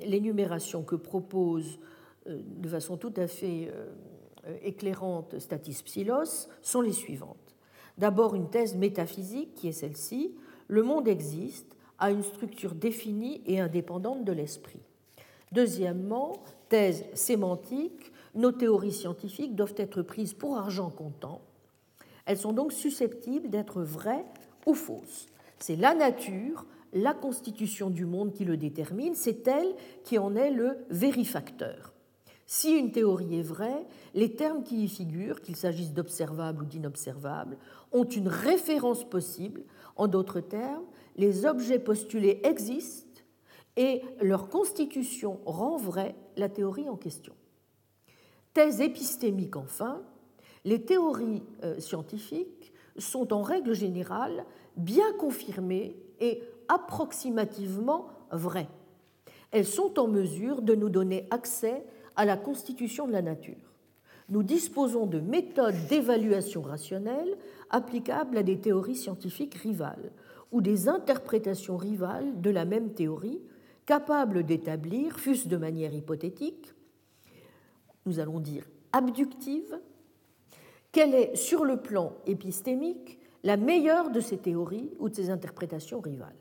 [0.06, 1.80] l'énumération que propose
[2.26, 7.54] de façon tout à fait euh, éclairantes Statis Psilos sont les suivantes.
[7.98, 10.34] D'abord une thèse métaphysique qui est celle-ci,
[10.68, 14.80] le monde existe, a une structure définie et indépendante de l'esprit.
[15.52, 21.40] Deuxièmement, thèse sémantique, nos théories scientifiques doivent être prises pour argent comptant.
[22.26, 24.24] Elles sont donc susceptibles d'être vraies
[24.66, 25.28] ou fausses.
[25.60, 30.50] C'est la nature, la constitution du monde qui le détermine, c'est elle qui en est
[30.50, 31.93] le vérifacteur.
[32.46, 37.56] Si une théorie est vraie, les termes qui y figurent, qu'il s'agisse d'observables ou d'inobservables,
[37.92, 39.62] ont une référence possible.
[39.96, 40.84] En d'autres termes,
[41.16, 43.22] les objets postulés existent
[43.76, 47.34] et leur constitution rend vraie la théorie en question.
[48.52, 50.02] Thèse épistémique enfin,
[50.64, 54.44] les théories euh, scientifiques sont en règle générale
[54.76, 58.68] bien confirmées et approximativement vraies.
[59.50, 61.84] Elles sont en mesure de nous donner accès
[62.16, 63.74] à la constitution de la nature.
[64.28, 67.36] Nous disposons de méthodes d'évaluation rationnelle
[67.70, 70.12] applicables à des théories scientifiques rivales
[70.52, 73.40] ou des interprétations rivales de la même théorie,
[73.86, 76.72] capables d'établir, fût-ce de manière hypothétique,
[78.06, 79.78] nous allons dire abductive,
[80.92, 86.00] quelle est, sur le plan épistémique, la meilleure de ces théories ou de ces interprétations
[86.00, 86.36] rivales.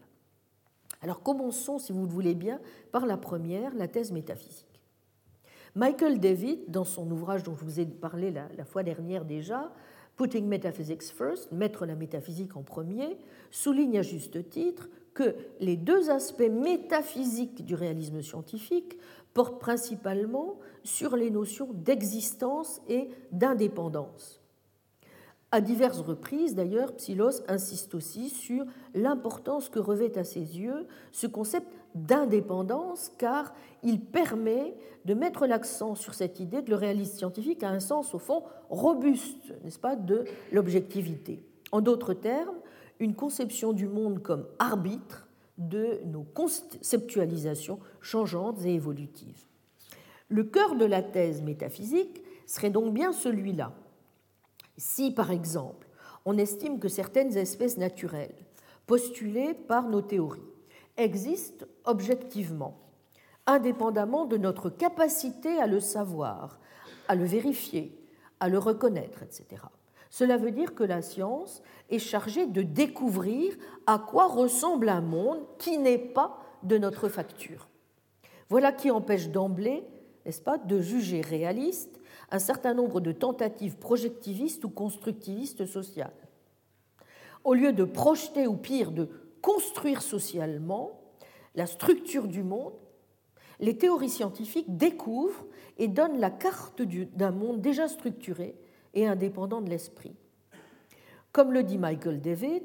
[1.02, 2.62] Alors commençons, si vous le voulez bien,
[2.92, 4.73] par la première, la thèse métaphysique.
[5.76, 9.74] Michael David, dans son ouvrage dont je vous ai parlé la, fois dernière déjà,
[10.18, 13.18] Putting Metaphysics First, mettre la métaphysique en premier,
[13.50, 19.00] souligne à juste titre que les deux aspects métaphysiques du réalisme scientifique
[19.34, 24.44] portent principalement sur les notions d'existence et d'indépendance.
[25.52, 31.28] À diverses reprises, d'ailleurs, Psylos insiste aussi sur l'importance que revêt à ses yeux ce
[31.28, 34.76] concept d'indépendance, car il permet
[35.06, 38.44] de mettre l'accent sur cette idée que le réalisme scientifique a un sens, au fond,
[38.70, 41.44] robuste, n'est-ce pas, de l'objectivité.
[41.72, 42.56] En d'autres termes,
[43.00, 45.28] une conception du monde comme arbitre
[45.58, 49.46] de nos conceptualisations changeantes et évolutives.
[50.30, 53.74] Le cœur de la thèse métaphysique serait donc bien celui-là
[54.78, 55.88] si, par exemple,
[56.26, 58.36] on estime que certaines espèces naturelles,
[58.88, 60.41] postulées par nos théories,
[60.98, 62.80] existent objectivement,
[63.46, 66.60] indépendamment de notre capacité à le savoir,
[67.08, 67.98] à le vérifier,
[68.39, 69.62] à le reconnaître, etc.
[70.10, 73.56] Cela veut dire que la science est chargée de découvrir
[73.88, 77.68] à quoi ressemble un monde qui n'est pas de notre facture.
[78.50, 79.84] Voilà qui empêche d'emblée,
[80.26, 82.00] n'est-ce pas, de juger réaliste
[82.32, 86.14] un certain nombre de tentatives projectivistes ou constructivistes sociales.
[87.44, 89.10] Au lieu de projeter ou pire de
[89.44, 91.02] construire socialement
[91.54, 92.74] la structure du monde,
[93.60, 95.46] les théories scientifiques découvrent
[95.78, 98.56] et donnent la carte d'un monde déjà structuré
[98.96, 100.16] et indépendant de l'esprit.
[101.34, 102.64] Comme le dit Michael David,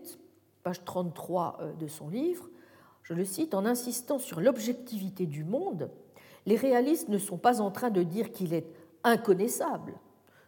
[0.62, 2.48] page 33 euh, de son livre,
[3.02, 5.90] je le cite, en insistant sur l'objectivité du monde,
[6.46, 8.66] les réalistes ne sont pas en train de dire qu'il est
[9.02, 9.94] inconnaissable.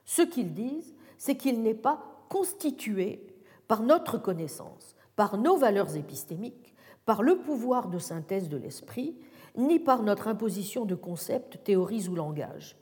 [0.05, 3.27] Ce qu'ils disent, c'est qu'il n'est pas constitué
[3.67, 9.17] par notre connaissance, par nos valeurs épistémiques, par le pouvoir de synthèse de l'esprit,
[9.57, 12.77] ni par notre imposition de concepts, théories ou langages.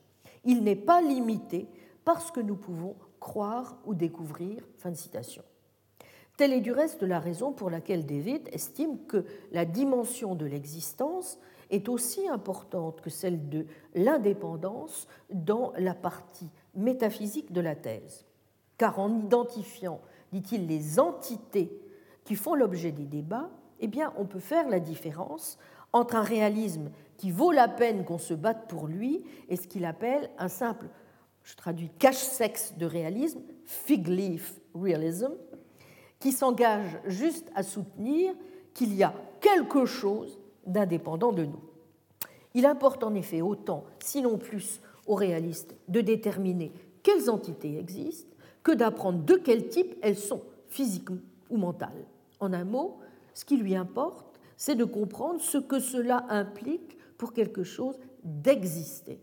[0.44, 1.66] Il n'est pas limité
[2.04, 4.62] parce que nous pouvons croire ou découvrir.
[4.78, 5.42] Fin de citation.
[6.36, 11.38] Telle est du reste la raison pour laquelle David estime que la dimension de l'existence
[11.70, 18.24] est aussi importante que celle de l'indépendance dans la partie métaphysique de la thèse.
[18.78, 20.00] Car en identifiant,
[20.32, 21.78] dit-il, les entités
[22.28, 23.48] qui font l'objet des débats,
[23.80, 25.56] eh bien, on peut faire la différence
[25.94, 29.86] entre un réalisme qui vaut la peine qu'on se batte pour lui et ce qu'il
[29.86, 30.88] appelle un simple,
[31.42, 35.30] je traduis cache-sexe de réalisme, fig leaf realism,
[36.20, 38.34] qui s'engage juste à soutenir
[38.74, 41.62] qu'il y a quelque chose d'indépendant de nous.
[42.52, 46.72] Il importe en effet autant, sinon plus, aux réalistes de déterminer
[47.02, 51.08] quelles entités existent que d'apprendre de quel type elles sont, physiques
[51.48, 52.04] ou mentales.
[52.40, 52.98] En un mot,
[53.34, 59.20] ce qui lui importe, c'est de comprendre ce que cela implique pour quelque chose d'exister.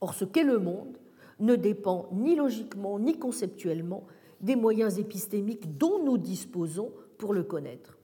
[0.00, 0.98] Or, ce qu'est le monde
[1.40, 4.06] ne dépend ni logiquement ni conceptuellement
[4.40, 7.98] des moyens épistémiques dont nous disposons pour le connaître.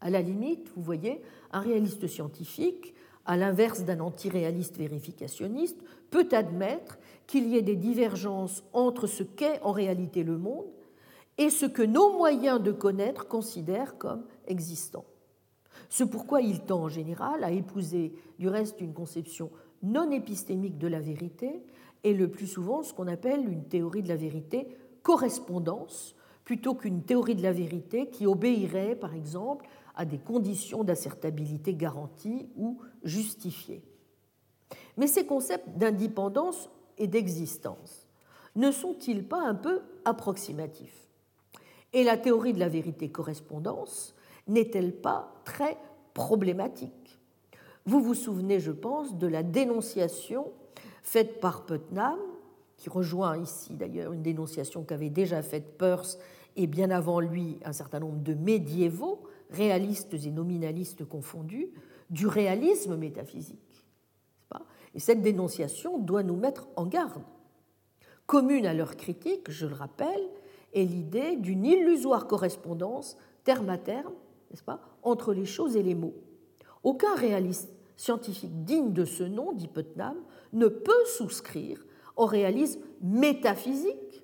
[0.00, 1.22] À la limite, vous voyez,
[1.52, 2.94] un réaliste scientifique,
[3.24, 9.60] à l'inverse d'un antiréaliste vérificationniste, peut admettre qu'il y ait des divergences entre ce qu'est
[9.62, 10.66] en réalité le monde
[11.38, 15.04] et ce que nos moyens de connaître considèrent comme existant.
[15.88, 19.50] Ce pourquoi il tend en général à épouser du reste une conception
[19.82, 21.62] non épistémique de la vérité
[22.04, 24.68] et le plus souvent ce qu'on appelle une théorie de la vérité
[25.02, 26.14] correspondance
[26.44, 32.48] plutôt qu'une théorie de la vérité qui obéirait, par exemple, à des conditions d'assertabilité garanties
[32.56, 33.82] ou justifiées.
[34.96, 38.06] Mais ces concepts d'indépendance et d'existence
[38.54, 41.05] ne sont-ils pas un peu approximatifs?
[41.92, 44.14] Et la théorie de la vérité-correspondance
[44.46, 45.76] n'est-elle pas très
[46.14, 47.18] problématique?
[47.84, 50.52] Vous vous souvenez, je pense, de la dénonciation
[51.02, 52.18] faite par Putnam,
[52.76, 56.18] qui rejoint ici d'ailleurs une dénonciation qu'avait déjà faite Peirce
[56.56, 61.70] et bien avant lui un certain nombre de médiévaux réalistes et nominalistes confondus,
[62.10, 63.84] du réalisme métaphysique.
[64.94, 67.22] Et cette dénonciation doit nous mettre en garde.
[68.26, 70.26] Commune à leur critique, je le rappelle,
[70.76, 74.12] est l'idée d'une illusoire correspondance terme à terme,
[74.50, 76.14] n'est-ce pas, entre les choses et les mots.
[76.82, 80.16] Aucun réaliste scientifique digne de ce nom, dit Putnam,
[80.52, 81.84] ne peut souscrire
[82.16, 84.22] au réalisme métaphysique,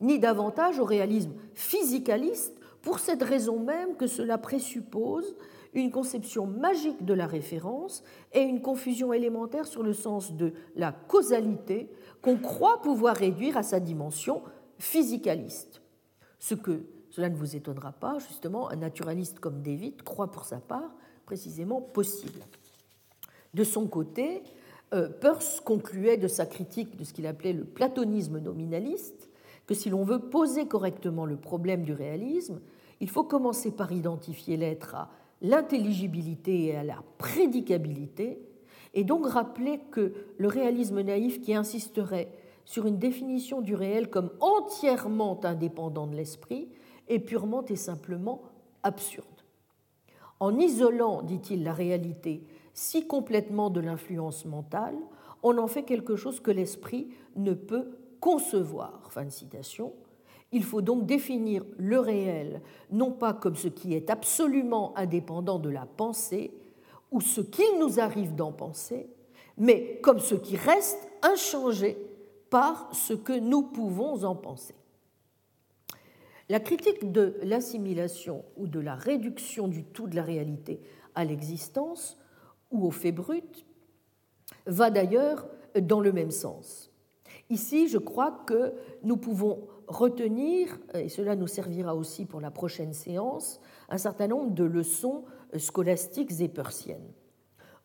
[0.00, 5.34] ni davantage au réalisme physicaliste, pour cette raison même que cela présuppose
[5.74, 8.02] une conception magique de la référence
[8.32, 11.90] et une confusion élémentaire sur le sens de la causalité
[12.22, 14.42] qu'on croit pouvoir réduire à sa dimension
[14.78, 15.80] physicaliste.
[16.38, 20.58] Ce que, cela ne vous étonnera pas, justement, un naturaliste comme David croit pour sa
[20.58, 20.94] part
[21.26, 22.40] précisément possible.
[23.54, 24.42] De son côté,
[24.94, 29.28] euh, Peirce concluait de sa critique de ce qu'il appelait le platonisme nominaliste
[29.66, 32.60] que si l'on veut poser correctement le problème du réalisme,
[33.00, 35.10] il faut commencer par identifier l'être à
[35.42, 38.40] l'intelligibilité et à la prédicabilité,
[38.94, 42.28] et donc rappeler que le réalisme naïf qui insisterait
[42.68, 46.68] sur une définition du réel comme entièrement indépendant de l'esprit
[47.08, 48.42] est purement et simplement
[48.82, 49.24] absurde.
[50.38, 54.96] En isolant, dit-il, la réalité si complètement de l'influence mentale,
[55.42, 57.88] on en fait quelque chose que l'esprit ne peut
[58.20, 59.00] concevoir.
[59.08, 59.94] Fin de citation.
[60.52, 65.70] Il faut donc définir le réel non pas comme ce qui est absolument indépendant de
[65.70, 66.52] la pensée
[67.12, 69.08] ou ce qu'il nous arrive d'en penser,
[69.56, 71.96] mais comme ce qui reste inchangé
[72.50, 74.74] par ce que nous pouvons en penser.
[76.48, 80.80] La critique de l'assimilation ou de la réduction du tout de la réalité
[81.14, 82.18] à l'existence
[82.70, 83.66] ou au fait brut
[84.66, 85.46] va d'ailleurs
[85.80, 86.90] dans le même sens.
[87.50, 88.72] Ici, je crois que
[89.02, 94.50] nous pouvons retenir, et cela nous servira aussi pour la prochaine séance, un certain nombre
[94.50, 95.24] de leçons
[95.56, 97.12] scolastiques et persiennes.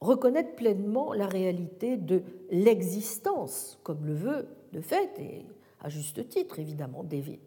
[0.04, 5.46] Reconnaître pleinement la réalité de l'existence, comme le veut de fait, et
[5.80, 7.40] à juste titre évidemment, David,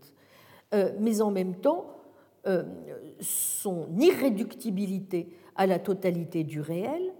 [0.72, 1.98] euh, mais en même temps
[2.46, 2.62] euh,
[3.20, 7.12] son irréductibilité à la totalité du réel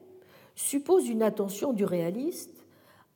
[0.54, 2.64] suppose une attention du réaliste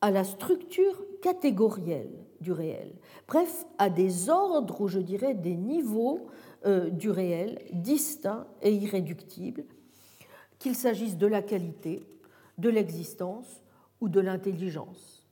[0.01, 2.91] à la structure catégorielle du réel,
[3.27, 6.27] bref, à des ordres ou je dirais des niveaux
[6.67, 9.63] euh, du réel distincts et irréductibles,
[10.61, 12.05] qu'il s'agisse de la qualité,
[12.59, 13.63] de l'existence
[13.99, 15.27] ou de l'intelligence.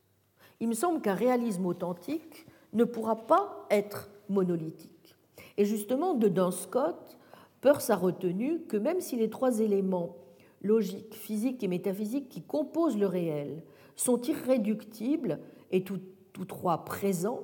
[0.60, 5.16] Il me semble qu'un réalisme authentique ne pourra pas être monolithique.
[5.58, 7.20] Et justement, de Duns Scott,
[7.62, 10.16] Peirce a retenu que même si les trois éléments
[10.64, 13.62] logiques, physiques et métaphysiques qui composent le réel
[13.96, 15.40] sont irréductibles
[15.70, 16.00] et tous
[16.48, 17.44] trois présents,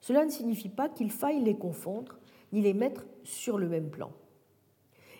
[0.00, 2.18] cela ne signifie pas qu'il faille les confondre
[2.52, 4.12] ni les mettre sur le même plan.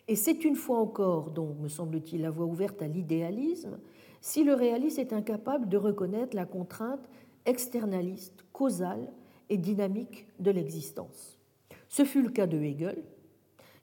[0.08, 3.78] Et c'est une fois encore, donc, me semble-t-il, la voie ouverte à l'idéalisme,
[4.20, 7.08] si le réaliste est incapable de reconnaître la contrainte
[7.44, 9.12] externaliste, causale
[9.48, 11.38] et dynamique de l'existence.
[11.88, 13.02] Ce fut le cas de Hegel,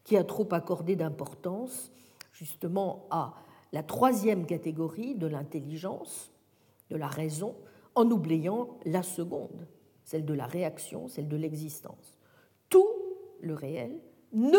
[0.04, 1.92] qui a trop accordé d'importance
[2.32, 3.34] justement à
[3.72, 6.32] la troisième catégorie de l'intelligence,
[6.90, 7.56] de la raison,
[7.96, 9.68] en oubliant la seconde,
[10.06, 12.18] celle de la réaction, celle de l'existence.
[12.70, 12.88] Tout
[13.42, 14.00] le réel
[14.34, 14.58] ne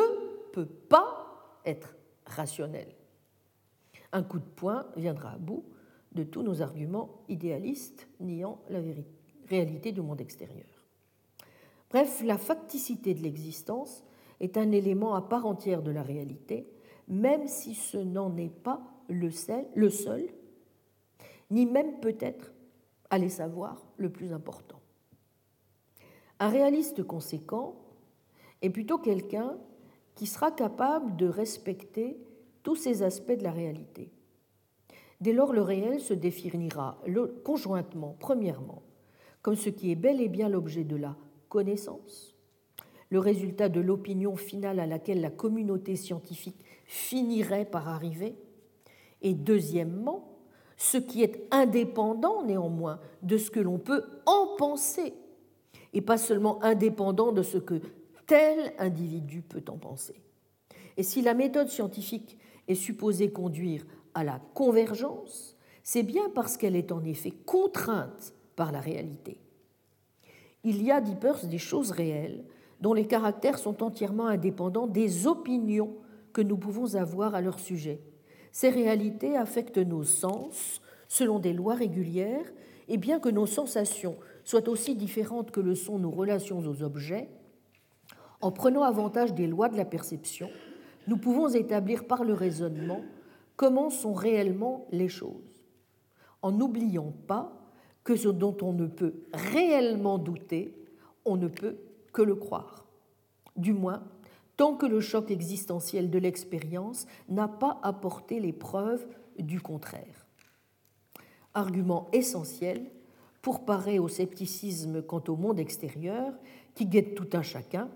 [0.52, 1.29] peut pas
[1.64, 1.96] être
[2.26, 2.88] rationnel.
[4.12, 5.64] Un coup de poing viendra à bout
[6.12, 8.80] de tous nos arguments idéalistes niant la
[9.48, 10.66] réalité du monde extérieur.
[11.90, 14.04] Bref, la facticité de l'existence
[14.40, 16.66] est un élément à part entière de la réalité
[17.10, 20.28] même si ce n'en est pas le seul,
[21.50, 22.52] ni même peut-être,
[23.10, 24.80] allez savoir, le plus important.
[26.38, 27.74] Un réaliste conséquent
[28.62, 29.58] est plutôt quelqu'un
[30.14, 32.18] qui sera capable de respecter
[32.62, 34.10] tous ces aspects de la réalité.
[35.20, 36.98] Dès lors, le réel se définira
[37.44, 38.82] conjointement, premièrement,
[39.42, 41.16] comme ce qui est bel et bien l'objet de la
[41.48, 42.34] connaissance,
[43.10, 48.34] le résultat de l'opinion finale à laquelle la communauté scientifique finirait par arriver,
[49.22, 50.38] et deuxièmement,
[50.76, 55.12] ce qui est indépendant néanmoins de ce que l'on peut en penser,
[55.92, 57.82] et pas seulement indépendant de ce que
[58.30, 60.14] tel individu peut en penser.
[60.96, 62.38] Et si la méthode scientifique
[62.68, 63.84] est supposée conduire
[64.14, 69.36] à la convergence, c'est bien parce qu'elle est en effet contrainte par la réalité.
[70.62, 72.44] Il y a, dit Peirce, des choses réelles
[72.80, 75.96] dont les caractères sont entièrement indépendants des opinions
[76.32, 78.00] que nous pouvons avoir à leur sujet.
[78.52, 82.46] Ces réalités affectent nos sens selon des lois régulières,
[82.86, 87.28] et bien que nos sensations soient aussi différentes que le sont nos relations aux objets,
[88.40, 90.50] en prenant avantage des lois de la perception,
[91.06, 93.02] nous pouvons établir par le raisonnement
[93.56, 95.64] comment sont réellement les choses,
[96.42, 97.52] en n'oubliant pas
[98.04, 100.74] que ce dont on ne peut réellement douter,
[101.24, 101.76] on ne peut
[102.12, 102.86] que le croire.
[103.56, 104.02] Du moins,
[104.56, 109.06] tant que le choc existentiel de l'expérience n'a pas apporté les preuves
[109.38, 110.26] du contraire.
[111.52, 112.90] Argument essentiel
[113.42, 116.32] pour parer au scepticisme quant au monde extérieur
[116.74, 117.88] qui guette tout un chacun,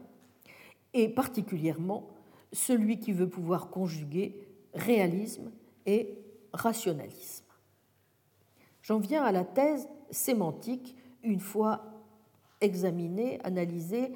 [0.94, 2.08] et particulièrement
[2.52, 4.38] celui qui veut pouvoir conjuguer
[4.74, 5.50] réalisme
[5.86, 6.16] et
[6.52, 7.44] rationalisme.
[8.82, 11.84] J'en viens à la thèse sémantique une fois
[12.60, 14.12] examiné, analysé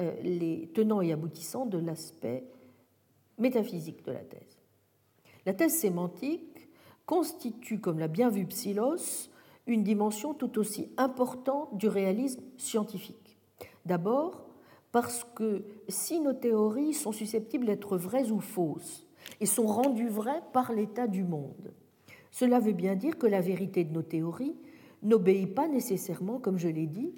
[0.00, 2.44] euh, les tenants et aboutissants de l'aspect
[3.38, 4.58] métaphysique de la thèse.
[5.46, 6.68] La thèse sémantique
[7.06, 9.30] constitue, comme l'a bien vu Psylos,
[9.66, 13.38] une dimension tout aussi importante du réalisme scientifique.
[13.86, 14.49] D'abord,
[14.92, 19.06] parce que si nos théories sont susceptibles d'être vraies ou fausses,
[19.40, 21.72] et sont rendues vraies par l'état du monde,
[22.30, 24.56] cela veut bien dire que la vérité de nos théories
[25.02, 27.14] n'obéit pas nécessairement, comme je l'ai dit,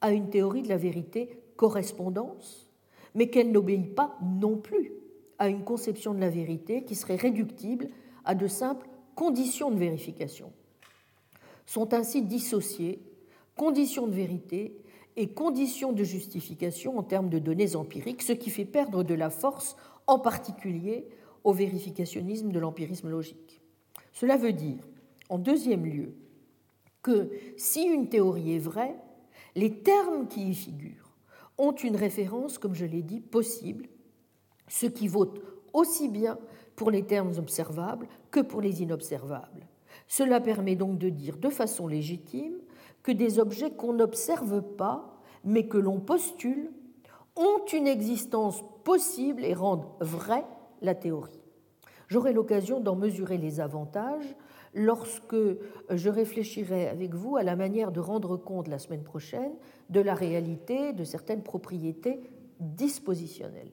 [0.00, 2.70] à une théorie de la vérité correspondance,
[3.14, 4.92] mais qu'elle n'obéit pas non plus
[5.38, 7.88] à une conception de la vérité qui serait réductible
[8.24, 10.52] à de simples conditions de vérification.
[11.66, 13.00] Sont ainsi dissociées
[13.56, 14.76] conditions de vérité
[15.16, 19.30] et conditions de justification en termes de données empiriques, ce qui fait perdre de la
[19.30, 19.76] force,
[20.06, 21.08] en particulier
[21.42, 23.60] au vérificationnisme de l'empirisme logique.
[24.12, 24.86] Cela veut dire,
[25.28, 26.14] en deuxième lieu,
[27.02, 28.96] que si une théorie est vraie,
[29.54, 31.16] les termes qui y figurent
[31.56, 33.88] ont une référence, comme je l'ai dit, possible,
[34.68, 35.32] ce qui vaut
[35.72, 36.38] aussi bien
[36.74, 39.66] pour les termes observables que pour les inobservables.
[40.08, 42.58] Cela permet donc de dire de façon légitime
[43.06, 46.72] que des objets qu'on n'observe pas, mais que l'on postule,
[47.36, 50.44] ont une existence possible et rendent vraie
[50.82, 51.40] la théorie.
[52.08, 54.34] J'aurai l'occasion d'en mesurer les avantages
[54.74, 55.36] lorsque
[55.88, 59.52] je réfléchirai avec vous à la manière de rendre compte la semaine prochaine
[59.88, 62.18] de la réalité de certaines propriétés
[62.58, 63.72] dispositionnelles.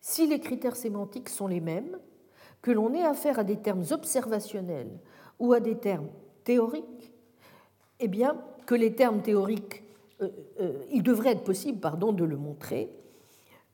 [0.00, 1.98] Si les critères sémantiques sont les mêmes,
[2.60, 5.00] que l'on ait affaire à des termes observationnels
[5.40, 6.10] ou à des termes
[6.44, 7.11] théoriques,
[8.02, 9.84] eh bien, que les termes théoriques,
[10.20, 10.28] euh,
[10.60, 12.90] euh, il devrait être possible, pardon, de le montrer,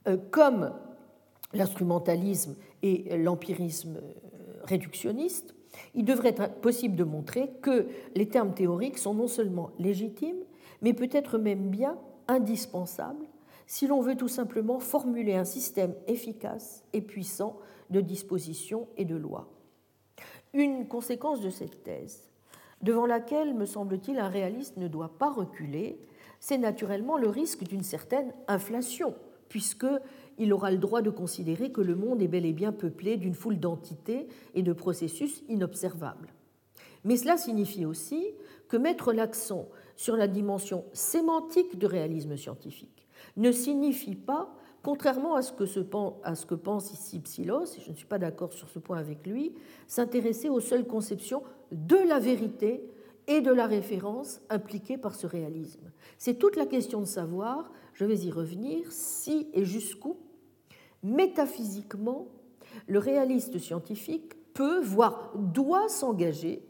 [0.06, 0.72] euh, comme
[1.55, 3.98] l'instrumentalisme et l'empirisme
[4.64, 5.55] réductionniste,
[5.94, 10.44] il devrait être possible de montrer que les termes théoriques sont non seulement légitimes,
[10.82, 11.98] mais peut-être même bien
[12.28, 13.26] indispensables
[13.66, 17.56] si l'on veut tout simplement formuler un système efficace et puissant
[17.90, 19.48] de dispositions et de lois.
[20.52, 22.27] Une conséquence de cette thèse,
[22.82, 25.98] devant laquelle, me semble-t-il, un réaliste ne doit pas reculer,
[26.40, 29.14] c'est naturellement le risque d'une certaine inflation,
[29.48, 29.86] puisque
[30.38, 33.34] il aura le droit de considérer que le monde est bel et bien peuplé d'une
[33.34, 36.32] foule d'entités et de processus inobservables.
[37.05, 38.24] Mais cela signifie aussi
[38.68, 45.42] que mettre l'accent sur la dimension sémantique du réalisme scientifique ne signifie pas, contrairement à
[45.42, 49.26] ce que, pense ici Psylos, et je ne suis pas d'accord sur ce point avec
[49.26, 49.55] lui,
[49.86, 51.42] s'intéresser aux seules conceptions
[51.72, 52.82] de la vérité
[53.26, 55.90] et de la référence impliquée par ce réalisme.
[56.16, 60.16] C'est toute la question de savoir, je vais y revenir, si et jusqu'où
[61.02, 62.28] métaphysiquement,
[62.86, 66.62] le réaliste scientifique peut, voire doit s'engager,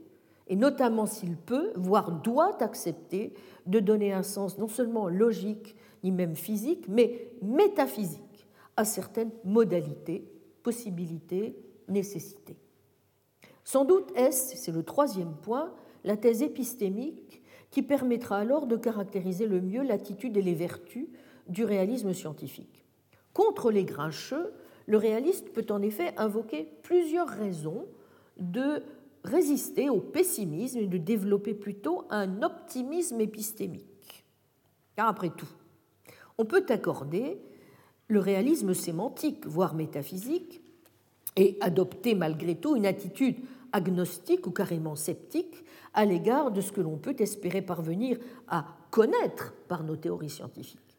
[0.48, 3.32] et notamment s'il peut, voire doit accepter
[3.66, 5.76] de donner un sens non seulement logique,
[6.10, 10.24] même physique, mais métaphysique à certaines modalités,
[10.62, 11.56] possibilités,
[11.88, 12.56] nécessités.
[13.64, 15.72] Sans doute est-ce, c'est le troisième point,
[16.04, 21.08] la thèse épistémique qui permettra alors de caractériser le mieux l'attitude et les vertus
[21.48, 22.84] du réalisme scientifique.
[23.34, 24.52] Contre les grincheux,
[24.86, 27.86] le réaliste peut en effet invoquer plusieurs raisons
[28.38, 28.82] de
[29.24, 34.24] résister au pessimisme et de développer plutôt un optimisme épistémique.
[34.96, 35.48] Car après tout,
[36.38, 37.38] on peut accorder
[38.06, 40.62] le réalisme sémantique, voire métaphysique,
[41.36, 43.36] et adopter malgré tout une attitude
[43.72, 49.54] agnostique ou carrément sceptique à l'égard de ce que l'on peut espérer parvenir à connaître
[49.68, 50.98] par nos théories scientifiques.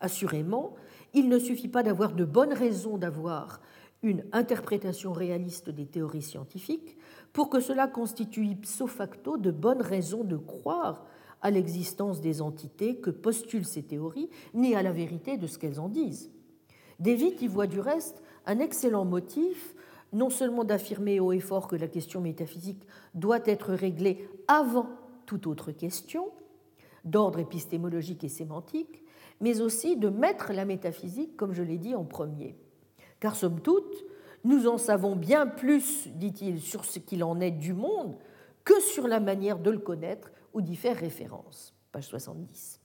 [0.00, 0.74] Assurément,
[1.12, 3.60] il ne suffit pas d'avoir de bonnes raisons d'avoir
[4.02, 6.96] une interprétation réaliste des théories scientifiques
[7.32, 11.04] pour que cela constitue ipso facto de bonnes raisons de croire
[11.42, 15.80] à l'existence des entités que postulent ces théories, ni à la vérité de ce qu'elles
[15.80, 16.30] en disent.
[16.98, 19.74] David y voit du reste un excellent motif,
[20.12, 24.88] non seulement d'affirmer haut et fort que la question métaphysique doit être réglée avant
[25.26, 26.30] toute autre question,
[27.04, 29.04] d'ordre épistémologique et sémantique,
[29.40, 32.56] mais aussi de mettre la métaphysique, comme je l'ai dit, en premier.
[33.20, 34.04] Car somme toute,
[34.44, 38.16] nous en savons bien plus, dit-il, sur ce qu'il en est du monde
[38.64, 41.74] que sur la manière de le connaître ou d'y faire référence.
[41.92, 42.80] Page 70.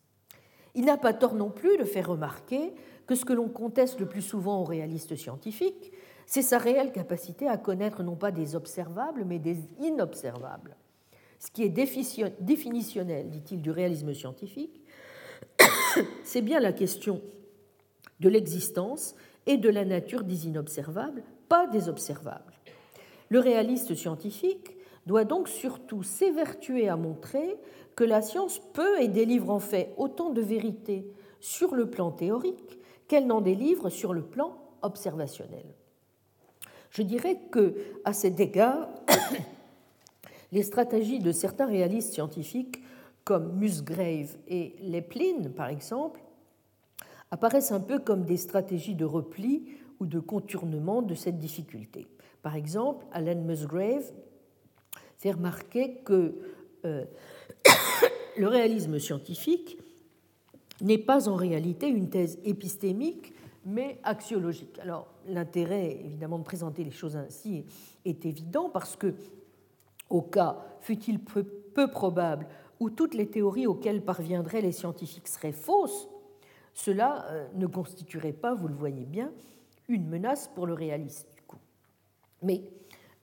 [0.75, 2.73] Il n'a pas tort non plus de faire remarquer
[3.07, 5.91] que ce que l'on conteste le plus souvent aux réalistes scientifiques,
[6.25, 10.75] c'est sa réelle capacité à connaître non pas des observables, mais des inobservables.
[11.39, 14.81] Ce qui est définitionnel, dit-il, du réalisme scientifique,
[16.23, 17.21] c'est bien la question
[18.19, 19.15] de l'existence
[19.45, 22.53] et de la nature des inobservables, pas des observables.
[23.29, 24.74] Le réaliste scientifique
[25.05, 27.57] doit donc surtout s'évertuer à montrer
[27.95, 31.07] que la science peut et délivre en fait autant de vérités
[31.39, 35.65] sur le plan théorique qu'elle n'en délivre sur le plan observationnel.
[36.89, 38.89] Je dirais que, à cet égard,
[40.51, 42.81] les stratégies de certains réalistes scientifiques,
[43.23, 46.21] comme Musgrave et Leplin, par exemple,
[47.31, 49.65] apparaissent un peu comme des stratégies de repli
[49.99, 52.07] ou de contournement de cette difficulté.
[52.41, 54.11] Par exemple, Alan Musgrave
[55.17, 56.35] fait remarquer que
[56.85, 57.05] euh,
[58.37, 59.77] le réalisme scientifique
[60.81, 63.33] n'est pas en réalité une thèse épistémique,
[63.65, 64.77] mais axiologique.
[64.79, 67.65] Alors, l'intérêt, évidemment, de présenter les choses ainsi
[68.05, 69.15] est, évident parce que,
[70.09, 72.47] au cas, fût-il peu, probable,
[72.79, 76.07] où toutes les théories auxquelles parviendraient les scientifiques seraient fausses,
[76.73, 79.31] cela euh, ne constituerait pas, vous le voyez bien,
[79.87, 81.27] une menace pour le réaliste.
[81.35, 81.59] Du coup.
[82.43, 82.63] Mais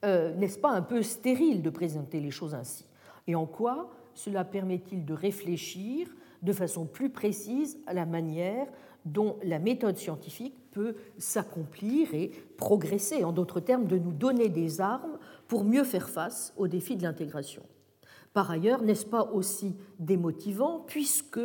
[0.03, 2.85] euh, n'est-ce pas un peu stérile de présenter les choses ainsi?
[3.27, 6.07] Et en quoi cela permet-il de réfléchir
[6.41, 8.67] de façon plus précise à la manière
[9.05, 14.81] dont la méthode scientifique peut s'accomplir et progresser, en d'autres termes, de nous donner des
[14.81, 15.17] armes
[15.47, 17.63] pour mieux faire face aux défis de l'intégration.
[18.33, 21.39] Par ailleurs, n'est-ce pas aussi démotivant puisque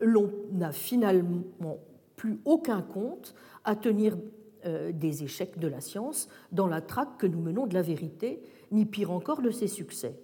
[0.00, 1.78] l'on n'a finalement
[2.16, 3.34] plus aucun compte
[3.64, 4.16] à tenir
[4.64, 8.86] des échecs de la science dans la traque que nous menons de la vérité, ni
[8.86, 10.18] pire encore de ses succès.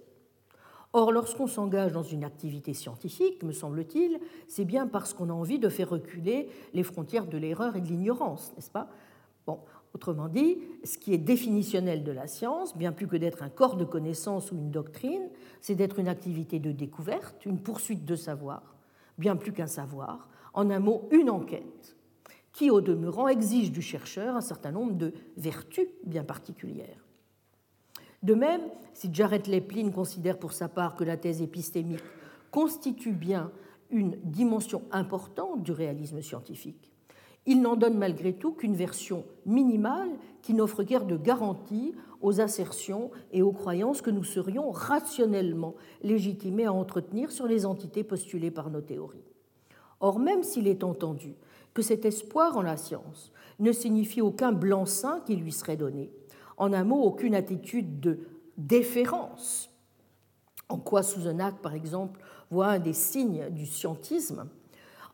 [0.91, 5.59] Or, lorsqu'on s'engage dans une activité scientifique, me semble-t-il, c'est bien parce qu'on a envie
[5.59, 8.89] de faire reculer les frontières de l'erreur et de l'ignorance, n'est-ce pas?
[9.45, 9.59] Bon,
[9.93, 13.75] autrement dit, ce qui est définitionnel de la science, bien plus que d'être un corps
[13.75, 15.29] de connaissances ou une doctrine,
[15.61, 18.75] c'est d'être une activité de découverte, une poursuite de savoir,
[19.19, 21.97] bien plus qu'un savoir, en un mot, une enquête,
[22.59, 27.05] qui, au demeurant, exige du chercheur un certain nombre de vertus bien particulières.
[28.21, 28.59] De même,
[28.93, 32.03] si Jared Leplin considère pour sa part que la thèse épistémique
[32.51, 33.49] constitue bien
[33.91, 36.91] une dimension importante du réalisme scientifique,
[37.45, 40.11] il n'en donne malgré tout qu'une version minimale
[40.41, 46.65] qui n'offre guère de garantie aux assertions et aux croyances que nous serions rationnellement légitimés
[46.65, 49.23] à entretenir sur les entités postulées par nos théories.
[50.01, 51.37] Or, même s'il est entendu
[51.73, 56.11] que cet espoir en la science ne signifie aucun blanc-seing qui lui serait donné,
[56.57, 58.19] en un mot, aucune attitude de
[58.57, 59.69] déférence,
[60.67, 62.19] en quoi Suzenac, par exemple,
[62.51, 64.47] voit un des signes du scientisme,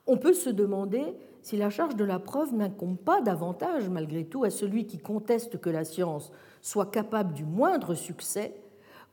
[0.08, 4.44] on peut se demander si la charge de la preuve n'incombe pas davantage, malgré tout,
[4.44, 8.56] à celui qui conteste que la science soit capable du moindre succès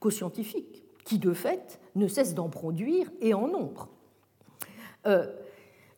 [0.00, 3.88] qu'aux scientifiques, qui, de fait, ne cessent d'en produire et en nombre.
[5.06, 5.26] Euh,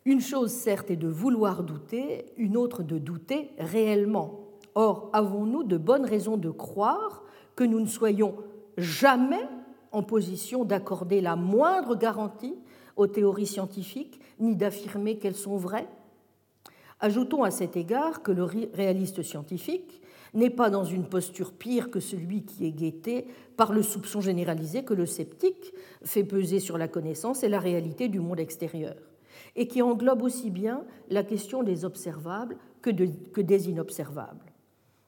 [0.04, 4.40] une chose, certes, est de vouloir douter, une autre de douter réellement.
[4.74, 7.22] Or, avons-nous de bonnes raisons de croire
[7.56, 8.34] que nous ne soyons
[8.76, 9.48] jamais
[9.92, 12.56] en position d'accorder la moindre garantie
[12.96, 15.88] aux théories scientifiques, ni d'affirmer qu'elles sont vraies?
[17.00, 20.00] Ajoutons à cet égard que le réaliste scientifique
[20.32, 24.84] n'est pas dans une posture pire que celui qui est guetté par le soupçon généralisé
[24.84, 25.72] que le sceptique
[26.02, 28.96] fait peser sur la connaissance et la réalité du monde extérieur,
[29.56, 34.52] et qui englobe aussi bien la question des observables que, des inobservables.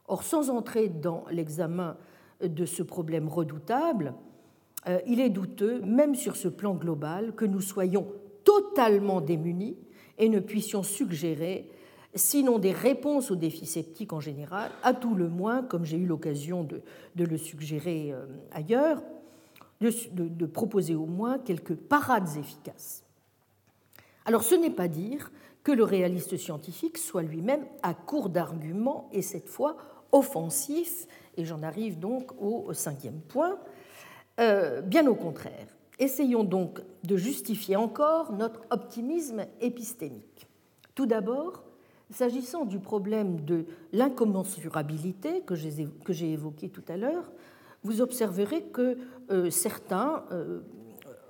[0.08, 1.96] Or, sans entrer dans l'examen
[2.40, 4.14] de ce problème redoutable,
[4.88, 8.06] euh, il est douteux, même sur ce plan global, que nous soyons
[8.44, 9.76] totalement démunis
[10.18, 11.68] et ne puissions suggérer,
[12.14, 16.06] sinon des réponses aux défis sceptiques en général, à tout le moins, comme j'ai eu
[16.06, 16.82] l'occasion de,
[17.16, 19.02] le suggérer euh, ailleurs,
[19.80, 23.05] de proposer au moins quelques parades efficaces.
[24.26, 25.30] Alors ce n'est pas dire
[25.64, 29.76] que le réaliste scientifique soit lui-même à court d'arguments et cette fois
[30.12, 33.58] offensif, et j'en arrive donc au cinquième point,
[34.38, 35.66] euh, bien au contraire.
[35.98, 40.46] Essayons donc de justifier encore notre optimisme épistémique.
[40.94, 41.64] Tout d'abord,
[42.10, 47.32] s'agissant du problème de l'incommensurabilité que j'ai évoqué tout à l'heure,
[47.82, 48.98] vous observerez que
[49.30, 50.60] euh, certains, euh,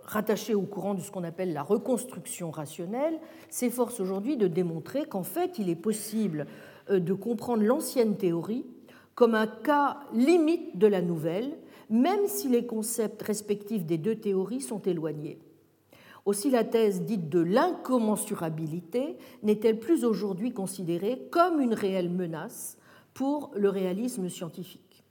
[0.06, 3.18] rattachés au courant de ce qu'on appelle la reconstruction rationnelle,
[3.50, 6.46] s'efforcent aujourd'hui de démontrer qu'en fait, il est possible
[6.90, 8.64] euh, de comprendre l'ancienne théorie
[9.14, 11.56] comme un cas limite de la nouvelle,
[11.90, 15.38] même si les concepts respectifs des deux théories sont éloignés.
[16.24, 22.78] Aussi la thèse dite de l'incommensurabilité n'est-elle plus aujourd'hui considérée comme une réelle menace
[23.14, 25.04] pour le réalisme scientifique.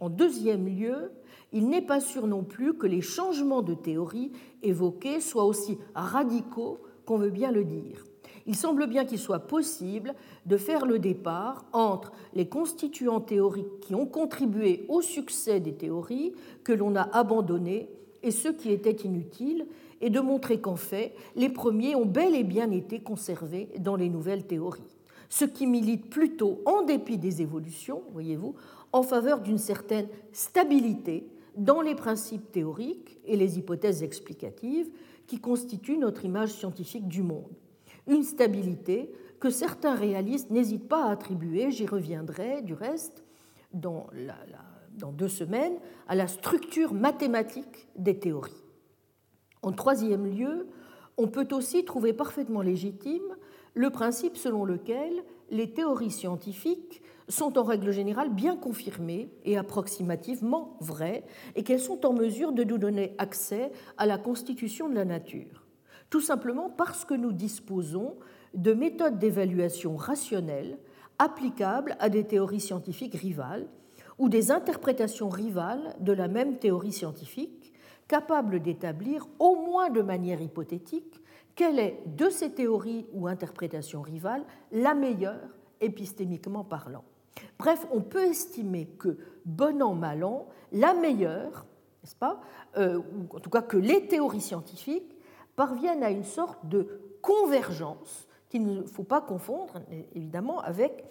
[0.00, 1.12] En deuxième lieu,
[1.52, 6.78] il n'est pas sûr non plus que les changements de théorie évoqués soient aussi radicaux
[7.04, 8.04] qu'on veut bien le dire.
[8.46, 10.14] Il semble bien qu'il soit possible
[10.46, 16.32] de faire le départ entre les constituants théoriques qui ont contribué au succès des théories
[16.64, 17.88] que l'on a abandonnées
[18.22, 19.66] et ceux qui étaient inutiles,
[20.00, 24.08] et de montrer qu'en fait, les premiers ont bel et bien été conservés dans les
[24.08, 24.82] nouvelles théories,
[25.28, 28.54] ce qui milite plutôt, en dépit des évolutions, voyez-vous,
[28.92, 31.26] en faveur d'une certaine stabilité
[31.56, 34.90] dans les principes théoriques et les hypothèses explicatives
[35.26, 37.52] qui constituent notre image scientifique du monde.
[38.06, 43.24] Une stabilité que certains réalistes n'hésitent pas à attribuer, j'y reviendrai du reste
[43.72, 44.06] dans,
[45.12, 48.64] deux semaines, à la structure mathématique des théories.
[49.62, 50.68] En troisième lieu,
[51.16, 53.36] on peut aussi trouver parfaitement légitime
[53.74, 60.76] le principe selon lequel les théories scientifiques sont en règle générale bien confirmées et approximativement
[60.80, 61.24] vraies,
[61.54, 65.64] et qu'elles sont en mesure de nous donner accès à la constitution de la nature,
[66.10, 68.16] tout simplement parce que nous disposons
[68.54, 70.78] de méthodes d'évaluation rationnelles
[71.18, 73.66] applicables à des théories scientifiques rivales
[74.18, 77.72] ou des interprétations rivales de la même théorie scientifique,
[78.08, 81.20] capables d'établir, au moins de manière hypothétique,
[81.54, 85.48] quelle est de ces théories ou interprétations rivales la meilleure
[85.80, 87.04] épistémiquement parlant.
[87.58, 91.66] Bref, on peut estimer que, bon an, mal an, la meilleure,
[92.02, 92.40] n'est-ce pas,
[92.76, 95.16] euh, ou en tout cas que les théories scientifiques
[95.56, 99.80] parviennent à une sorte de convergence qu'il ne faut pas confondre,
[100.14, 101.04] évidemment, avec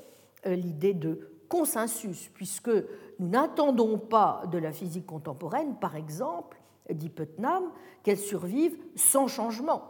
[0.46, 2.72] euh, l'idée de consensus, puisque
[3.20, 7.64] nous n'attendons pas de la physique contemporaine, par exemple, dit Putnam,
[8.04, 9.84] qu'elle survive sans changement.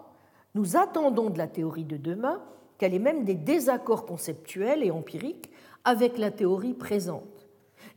[0.55, 2.41] Nous attendons de la théorie de demain
[2.77, 5.50] qu'elle ait même des désaccords conceptuels et empiriques
[5.83, 7.47] avec la théorie présente.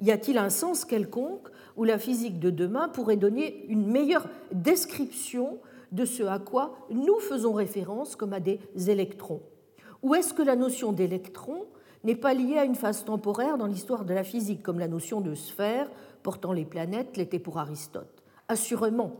[0.00, 5.58] Y a-t-il un sens quelconque où la physique de demain pourrait donner une meilleure description
[5.92, 9.42] de ce à quoi nous faisons référence comme à des électrons?
[10.02, 11.66] Ou est-ce que la notion d'électron
[12.02, 15.20] n'est pas liée à une phase temporaire dans l'histoire de la physique, comme la notion
[15.20, 15.90] de sphère
[16.22, 18.22] portant les planètes l'était pour Aristote?
[18.48, 19.12] Assurément,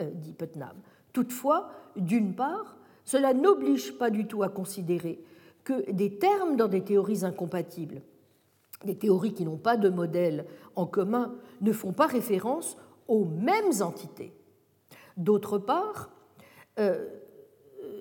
[0.00, 0.76] euh, dit Putnam.
[1.12, 5.22] Toutefois, d'une part, cela n'oblige pas du tout à considérer
[5.64, 8.02] que des termes dans des théories incompatibles,
[8.84, 12.76] des théories qui n'ont pas de modèle en commun, ne font pas référence
[13.08, 14.32] aux mêmes entités.
[15.16, 16.10] D'autre part,
[16.78, 17.06] euh,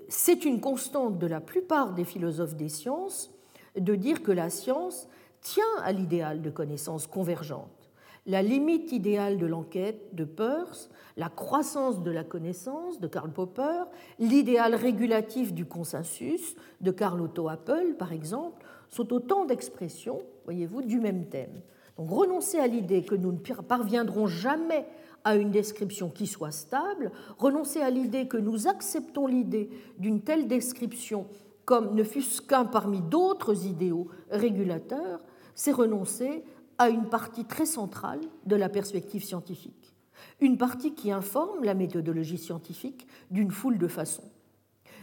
[0.08, 3.34] c'est une constante de la plupart des philosophes des sciences
[3.76, 5.08] de dire que la science
[5.42, 7.81] tient à l'idéal de connaissances convergentes
[8.26, 13.84] la limite idéale de l'enquête de Peirce, la croissance de la connaissance de Karl Popper,
[14.20, 21.00] l'idéal régulatif du consensus de Karl Otto Appel, par exemple, sont autant d'expressions, voyez-vous, du
[21.00, 21.62] même thème.
[21.98, 24.86] Donc renoncer à l'idée que nous ne parviendrons jamais
[25.24, 30.48] à une description qui soit stable, renoncer à l'idée que nous acceptons l'idée d'une telle
[30.48, 31.28] description
[31.66, 35.22] comme ne fût-ce qu'un parmi d'autres idéaux régulateurs,
[35.54, 36.44] c'est renoncer
[36.78, 39.94] à une partie très centrale de la perspective scientifique,
[40.40, 44.32] une partie qui informe la méthodologie scientifique d'une foule de façons.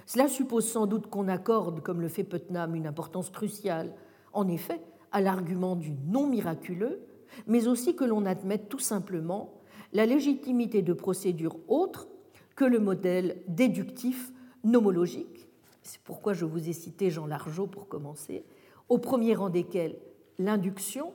[0.06, 3.92] Cela suppose sans doute qu'on accorde, comme le fait Putnam, une importance cruciale,
[4.32, 4.80] en effet,
[5.12, 7.00] à l'argument du non miraculeux,
[7.46, 9.54] mais aussi que l'on admette tout simplement
[9.92, 12.08] la légitimité de procédures autres
[12.56, 14.32] que le modèle déductif
[14.64, 15.48] nomologique.
[15.82, 18.44] C'est pourquoi je vous ai cité Jean Largeau pour commencer,
[18.88, 19.96] au premier rang desquels
[20.38, 21.12] l'induction,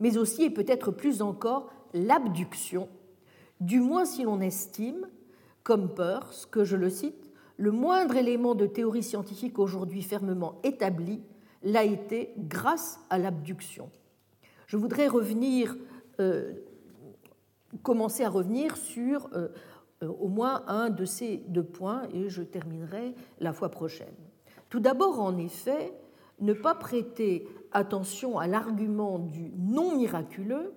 [0.00, 2.88] mais aussi et peut-être plus encore l'abduction,
[3.60, 5.08] du moins si l'on estime,
[5.62, 11.20] comme Peirce, que je le cite, le moindre élément de théorie scientifique aujourd'hui fermement établi
[11.62, 13.90] l'a été grâce à l'abduction.
[14.66, 15.76] Je voudrais revenir,
[16.20, 16.52] euh,
[17.82, 19.48] commencer à revenir sur euh,
[20.02, 24.14] euh, au moins un de ces deux points et je terminerai la fois prochaine.
[24.68, 25.92] Tout d'abord, en effet,
[26.40, 30.72] ne pas prêter attention à l'argument du non miraculeux,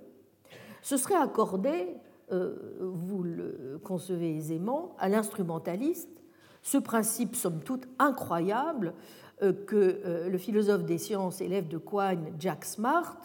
[0.81, 1.95] ce serait accorder,
[2.31, 6.09] euh, vous le concevez aisément, à l'instrumentaliste
[6.63, 8.93] ce principe somme toute incroyable
[9.41, 13.17] euh, que euh, le philosophe des sciences élève de Quine Jack Smart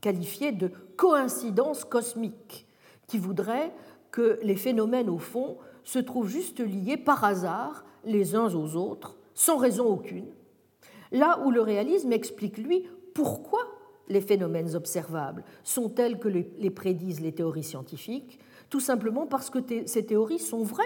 [0.00, 2.66] qualifiait de coïncidence cosmique,
[3.06, 3.72] qui voudrait
[4.10, 9.18] que les phénomènes au fond se trouvent juste liés par hasard les uns aux autres,
[9.34, 10.26] sans raison aucune,
[11.12, 12.84] Là où le réalisme explique, lui,
[13.16, 13.62] pourquoi
[14.08, 18.38] les phénomènes observables sont tels que les prédisent les théories scientifiques,
[18.68, 20.84] tout simplement parce que ces théories sont vraies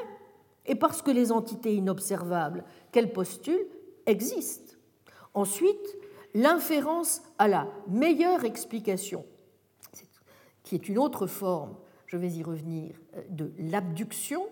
[0.65, 2.63] et parce que les entités inobservables
[2.93, 3.67] qu'elles postulent
[4.07, 4.75] existent.
[5.35, 5.99] Ensuite,
[6.33, 9.25] l'inférence à la meilleure explication,
[10.63, 11.75] qui est une autre forme,
[12.07, 14.47] je vais y revenir, euh, de l'abduction,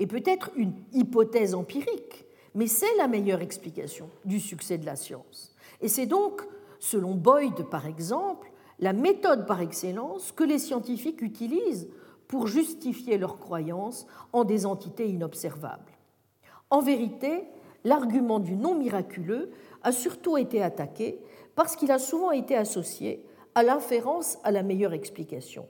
[0.00, 2.26] est peut-être une hypothèse empirique,
[2.56, 5.54] mais c'est la meilleure explication du succès de la science.
[5.80, 6.42] Et c'est donc,
[6.84, 11.88] selon Boyd par exemple, la méthode par excellence que les scientifiques utilisent
[12.28, 15.92] pour justifier leurs croyances en des entités inobservables.
[16.68, 17.44] En vérité,
[17.84, 19.50] l'argument du non miraculeux
[19.82, 21.20] a surtout été attaqué
[21.54, 23.24] parce qu'il a souvent été associé
[23.54, 25.66] à l'inférence à la meilleure explication.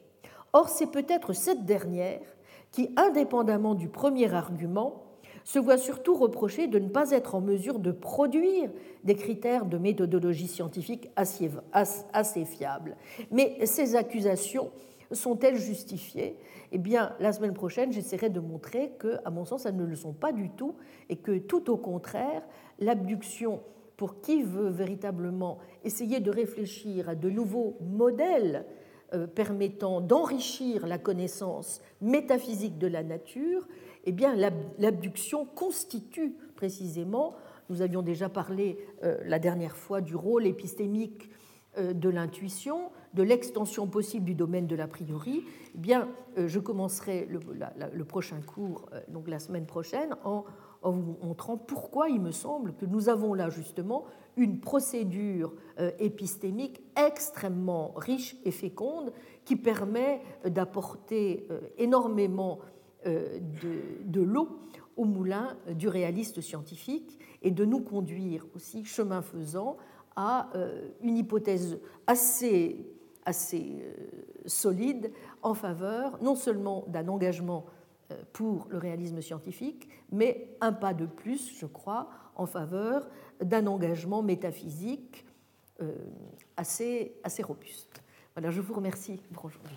[0.53, 2.27] Or, c'est peut-être cette dernière
[2.73, 5.04] qui, indépendamment du premier argument,
[5.45, 8.71] se voit surtout reprocher de ne pas être en mesure de produire
[9.05, 12.97] des critères de méthodologie scientifique assez, fiables.
[13.31, 14.71] Mais ces accusations
[15.13, 16.39] sont-elles justifiées?
[16.73, 19.97] Eh bien, la semaine prochaine, j'essaierai de montrer que, à mon sens, elles ne le
[19.97, 20.75] sont pas du tout
[21.09, 22.43] et que, tout au contraire,
[22.81, 23.61] l'abduction,
[23.97, 28.65] pour qui veut véritablement essayer de réfléchir à de nouveaux modèles
[29.13, 33.69] euh, permettant d'enrichir la connaissance métaphysique de la nature,
[34.05, 34.35] eh bien,
[34.79, 37.35] l'abduction constitue précisément,
[37.71, 41.31] nous avions déjà parlé euh, la dernière fois du rôle épistémique
[41.79, 45.45] euh, de l'intuition, de l'extension possible du domaine de l'a priori,
[45.75, 50.45] eh bien, euh, je commencerai le, prochain cours, donc la semaine prochaine, en,
[50.83, 54.05] vous montrant pourquoi il me semble que nous avons là justement
[54.37, 55.55] une procédure
[55.99, 59.11] épistémique extrêmement riche et féconde
[59.47, 61.49] qui permet d'apporter
[61.79, 62.59] énormément
[63.05, 64.61] de, de l'eau
[64.97, 69.77] au moulin du réaliste scientifique et de nous conduire aussi, chemin faisant,
[70.17, 72.87] à euh, une hypothèse assez,
[73.25, 73.93] assez euh,
[74.47, 75.13] solide
[75.43, 77.67] en faveur non seulement d'un engagement
[78.11, 83.09] euh, pour le réalisme scientifique, mais un pas de plus, je crois, en faveur
[83.41, 85.25] d'un engagement métaphysique
[86.57, 88.03] assez, assez robuste.
[88.35, 89.77] Voilà, je vous remercie pour aujourd'hui.